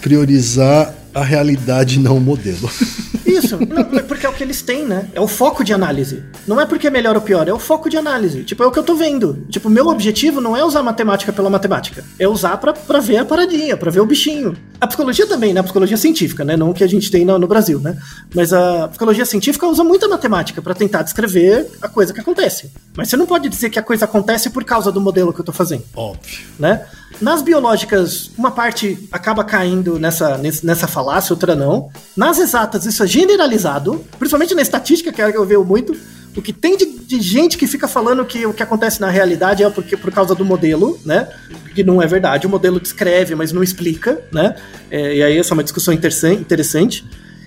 priorizar 0.00 0.94
a 1.14 1.22
realidade 1.22 1.98
não 1.98 2.16
o 2.16 2.20
modelo. 2.20 2.70
Isso, 3.24 3.58
não, 3.66 3.98
é 3.98 4.02
porque 4.02 4.26
é 4.26 4.28
o 4.28 4.32
que 4.32 4.42
eles 4.42 4.60
têm, 4.60 4.84
né? 4.84 5.08
É 5.14 5.20
o 5.20 5.26
foco 5.26 5.64
de 5.64 5.72
análise. 5.72 6.22
Não 6.46 6.60
é 6.60 6.66
porque 6.66 6.86
é 6.86 6.90
melhor 6.90 7.14
ou 7.14 7.22
pior, 7.22 7.48
é 7.48 7.52
o 7.52 7.58
foco 7.58 7.88
de 7.88 7.96
análise. 7.96 8.42
Tipo, 8.44 8.62
é 8.62 8.66
o 8.66 8.70
que 8.70 8.78
eu 8.78 8.82
tô 8.82 8.94
vendo. 8.94 9.46
Tipo, 9.48 9.70
meu 9.70 9.88
objetivo 9.88 10.40
não 10.40 10.56
é 10.56 10.62
usar 10.62 10.82
matemática 10.82 11.32
pela 11.32 11.48
matemática. 11.48 12.04
É 12.18 12.28
usar 12.28 12.58
pra, 12.58 12.74
pra 12.74 13.00
ver 13.00 13.18
a 13.18 13.24
paradinha, 13.24 13.76
pra 13.76 13.90
ver 13.90 14.00
o 14.00 14.06
bichinho. 14.06 14.54
A 14.80 14.86
psicologia 14.86 15.26
também, 15.26 15.54
né? 15.54 15.60
A 15.60 15.62
psicologia 15.62 15.96
científica, 15.96 16.44
né? 16.44 16.56
Não 16.56 16.70
o 16.70 16.74
que 16.74 16.84
a 16.84 16.88
gente 16.88 17.10
tem 17.10 17.24
no, 17.24 17.38
no 17.38 17.46
Brasil, 17.46 17.80
né? 17.80 17.96
Mas 18.34 18.52
a 18.52 18.88
psicologia 18.88 19.24
científica 19.24 19.66
usa 19.66 19.82
muita 19.82 20.06
matemática 20.08 20.60
pra 20.60 20.74
tentar 20.74 21.02
descrever 21.02 21.70
a 21.80 21.88
coisa 21.88 22.12
que 22.12 22.20
acontece. 22.20 22.70
Mas 22.94 23.08
você 23.08 23.16
não 23.16 23.26
pode 23.26 23.48
dizer 23.48 23.70
que 23.70 23.78
a 23.78 23.82
coisa 23.82 24.04
acontece 24.04 24.50
por 24.50 24.64
causa 24.64 24.92
do 24.92 25.00
modelo 25.00 25.32
que 25.32 25.40
eu 25.40 25.44
tô 25.44 25.52
fazendo 25.52 25.84
Óbvio. 25.94 26.40
né? 26.58 26.84
Nas 27.20 27.42
biológicas, 27.42 28.30
uma 28.36 28.50
parte 28.50 29.08
acaba 29.12 29.44
caindo 29.44 29.98
nessa, 29.98 30.38
nessa 30.62 30.86
falácia, 31.02 31.32
outra 31.32 31.54
não. 31.56 31.90
Nas 32.16 32.38
exatas, 32.38 32.86
isso 32.86 33.02
é 33.02 33.06
generalizado, 33.06 34.04
principalmente 34.18 34.54
na 34.54 34.62
estatística, 34.62 35.12
que 35.12 35.20
é 35.20 35.30
que 35.32 35.36
eu 35.36 35.44
vejo 35.44 35.64
muito. 35.64 35.94
O 36.34 36.40
que 36.40 36.52
tem 36.52 36.78
de, 36.78 36.86
de 36.86 37.20
gente 37.20 37.58
que 37.58 37.66
fica 37.66 37.86
falando 37.86 38.24
que 38.24 38.46
o 38.46 38.54
que 38.54 38.62
acontece 38.62 39.00
na 39.00 39.10
realidade 39.10 39.62
é 39.62 39.68
porque, 39.68 39.98
por 39.98 40.10
causa 40.10 40.34
do 40.34 40.44
modelo, 40.44 40.98
né? 41.04 41.28
Que 41.74 41.84
não 41.84 42.00
é 42.00 42.06
verdade. 42.06 42.46
O 42.46 42.50
modelo 42.50 42.80
descreve, 42.80 43.34
mas 43.34 43.52
não 43.52 43.62
explica, 43.62 44.18
né? 44.32 44.54
É, 44.90 45.16
e 45.16 45.22
aí 45.22 45.36
essa 45.36 45.52
é 45.52 45.54
uma 45.54 45.62
discussão 45.62 45.92
interessan- 45.92 46.32
interessante. 46.32 47.04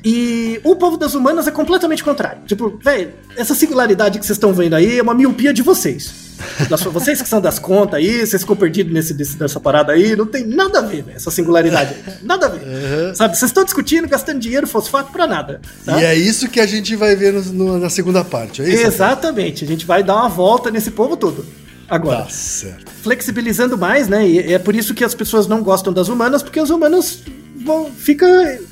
E 0.07 0.59
o 0.63 0.75
povo 0.75 0.97
das 0.97 1.15
humanas 1.15 1.47
é 1.47 1.51
completamente 1.51 2.03
contrário. 2.03 2.43
Tipo, 2.45 2.77
velho, 2.83 3.11
essa 3.35 3.55
singularidade 3.55 4.19
que 4.19 4.25
vocês 4.25 4.35
estão 4.35 4.53
vendo 4.53 4.75
aí 4.75 4.99
é 4.99 5.01
uma 5.01 5.15
miopia 5.15 5.51
de 5.51 5.63
vocês. 5.63 6.23
Das- 6.69 6.83
vocês 6.83 7.21
que 7.21 7.27
são 7.27 7.41
das 7.41 7.57
contas 7.57 7.95
aí, 7.95 8.23
vocês 8.25 8.43
ficam 8.43 8.55
perdidos 8.55 8.93
nesse, 8.93 9.39
nessa 9.39 9.59
parada 9.59 9.93
aí, 9.93 10.15
não 10.15 10.27
tem 10.27 10.45
nada 10.45 10.77
a 10.79 10.81
ver, 10.83 11.01
velho, 11.01 11.15
essa 11.15 11.31
singularidade. 11.31 11.95
aí. 12.05 12.13
Nada 12.21 12.45
a 12.45 12.49
ver. 12.49 13.15
Sabe, 13.15 13.35
vocês 13.35 13.49
estão 13.49 13.63
discutindo, 13.63 14.07
gastando 14.07 14.39
dinheiro, 14.39 14.67
fosfato 14.67 15.11
pra 15.11 15.25
nada. 15.25 15.59
tá? 15.83 15.99
E 15.99 16.05
é 16.05 16.13
isso 16.13 16.47
que 16.49 16.59
a 16.59 16.67
gente 16.67 16.95
vai 16.95 17.15
ver 17.15 17.33
no- 17.33 17.41
no- 17.53 17.79
na 17.79 17.89
segunda 17.89 18.23
parte, 18.23 18.61
é 18.61 18.69
isso? 18.69 18.85
Exatamente, 18.85 19.63
a 19.63 19.67
gente 19.67 19.85
vai 19.87 20.03
dar 20.03 20.17
uma 20.17 20.29
volta 20.29 20.69
nesse 20.69 20.91
povo 20.91 21.17
todo. 21.17 21.43
Agora, 21.89 22.23
Tá 22.23 22.29
certo. 22.29 22.91
flexibilizando 23.01 23.77
mais, 23.77 24.07
né? 24.07 24.27
E 24.27 24.53
é 24.53 24.59
por 24.59 24.75
isso 24.75 24.93
que 24.93 25.03
as 25.03 25.15
pessoas 25.15 25.47
não 25.47 25.63
gostam 25.63 25.91
das 25.93 26.09
humanas, 26.09 26.43
porque 26.43 26.59
os 26.59 26.69
humanos 26.69 27.23
vão, 27.66 27.91
fica 27.91 28.26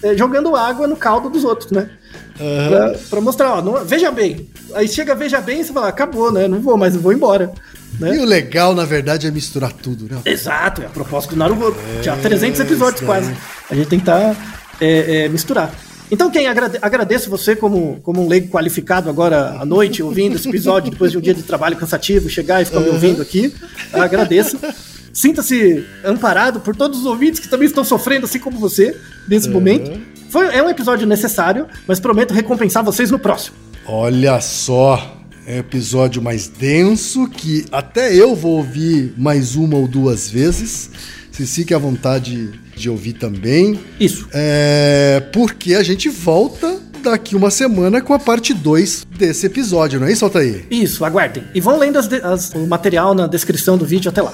é, 0.04 0.16
jogando 0.16 0.56
água 0.56 0.88
no 0.88 0.96
caldo 0.96 1.30
dos 1.30 1.44
outros, 1.44 1.72
né? 1.72 1.90
Pra, 2.38 2.96
pra 3.10 3.22
mostrar, 3.22 3.56
ó, 3.56 3.62
não- 3.62 3.86
veja 3.86 4.12
bem. 4.12 4.48
Aí 4.74 4.88
chega, 4.88 5.14
veja 5.14 5.40
bem, 5.40 5.62
e 5.62 5.64
você 5.64 5.74
fala, 5.74 5.88
acabou, 5.88 6.32
né? 6.32 6.48
Não 6.48 6.60
vou 6.62 6.78
mais, 6.78 6.96
vou 6.96 7.14
embora. 7.14 7.52
Né? 8.00 8.16
E 8.16 8.20
o 8.20 8.26
legal, 8.26 8.74
na 8.74 8.86
verdade, 8.86 9.28
é 9.28 9.32
misturar 9.32 9.72
tudo, 9.72 10.06
né? 10.12 10.20
Exato, 10.26 10.82
é 10.82 10.86
a 10.86 10.90
proposta 10.90 11.32
do 11.32 11.38
Naruto. 11.38 11.76
Já 12.02 12.16
300 12.16 12.60
episódios 12.62 12.96
isso 13.02 13.06
quase. 13.06 13.32
A 13.70 13.76
gente 13.76 13.88
tem 13.88 14.00
que 14.00 14.06
tá, 14.06 14.36
é, 14.82 15.26
é, 15.26 15.30
misturar. 15.30 15.72
Então, 16.12 16.30
quem 16.30 16.48
agrade 16.48 16.78
agradeço 16.82 17.30
você 17.30 17.56
como, 17.56 18.00
como 18.04 18.24
um 18.24 18.28
leigo 18.28 18.50
qualificado 18.50 19.10
agora 19.10 19.58
à 19.60 19.66
noite, 19.66 20.04
ouvindo 20.04 20.36
esse 20.36 20.48
episódio 20.50 20.92
depois 20.92 21.12
de 21.12 21.18
um 21.18 21.22
dia 21.22 21.34
de 21.34 21.44
trabalho 21.44 21.76
cansativo, 21.76 22.30
chegar 22.30 22.62
e 22.62 22.66
ficar 22.66 22.80
me 22.82 22.90
ouvindo 22.90 23.22
aqui. 23.22 23.54
Agradeço. 23.92 24.58
Sinta-se 25.14 25.86
amparado 26.04 26.60
por 26.60 26.76
todos 26.76 27.00
os 27.00 27.06
ouvintes 27.06 27.40
que 27.40 27.48
também 27.48 27.68
estão 27.68 27.84
sofrendo, 27.84 28.26
assim 28.26 28.40
como 28.40 28.58
você, 28.60 28.98
nesse 29.28 29.48
momento. 29.48 30.02
Foi, 30.30 30.48
é 30.48 30.64
um 30.64 30.70
episódio 30.70 31.06
necessário, 31.06 31.68
mas 31.88 32.00
prometo 32.00 32.34
recompensar 32.34 32.84
vocês 32.84 33.12
no 33.12 33.20
próximo. 33.20 33.56
Olha 33.86 34.42
só, 34.42 35.22
é 35.46 35.58
um 35.58 35.60
episódio 35.60 36.20
mais 36.22 36.48
denso 36.48 37.28
que 37.28 37.66
até 37.72 38.14
eu 38.16 38.36
vou 38.36 38.54
ouvir 38.58 39.14
mais 39.16 39.56
uma 39.56 39.78
ou 39.78 39.88
duas 39.88 40.28
vezes. 40.30 40.90
Vocês 41.32 41.54
fiquem 41.54 41.76
à 41.78 41.80
vontade 41.80 42.50
de 42.76 42.90
ouvir 42.90 43.14
também. 43.14 43.80
Isso. 44.00 44.28
É, 44.34 45.22
porque 45.32 45.76
a 45.76 45.84
gente 45.84 46.10
volta 46.10 46.80
daqui 47.04 47.36
uma 47.36 47.52
semana 47.52 48.02
com 48.02 48.14
a 48.14 48.20
parte 48.20 48.54
2 48.54 49.06
desse 49.18 49.46
episódio, 49.46 50.00
não 50.00 50.08
é 50.08 50.12
isso, 50.12 50.24
Altair? 50.26 50.66
Isso, 50.72 51.04
aguardem. 51.06 51.44
E 51.54 51.60
vão 51.62 51.78
lendo 51.78 51.98
as 52.00 52.12
as- 52.12 52.52
o 52.56 52.66
material 52.66 53.14
na 53.14 53.28
descrição 53.28 53.78
do 53.78 53.86
vídeo 53.86 54.10
até 54.10 54.22
lá. 54.22 54.34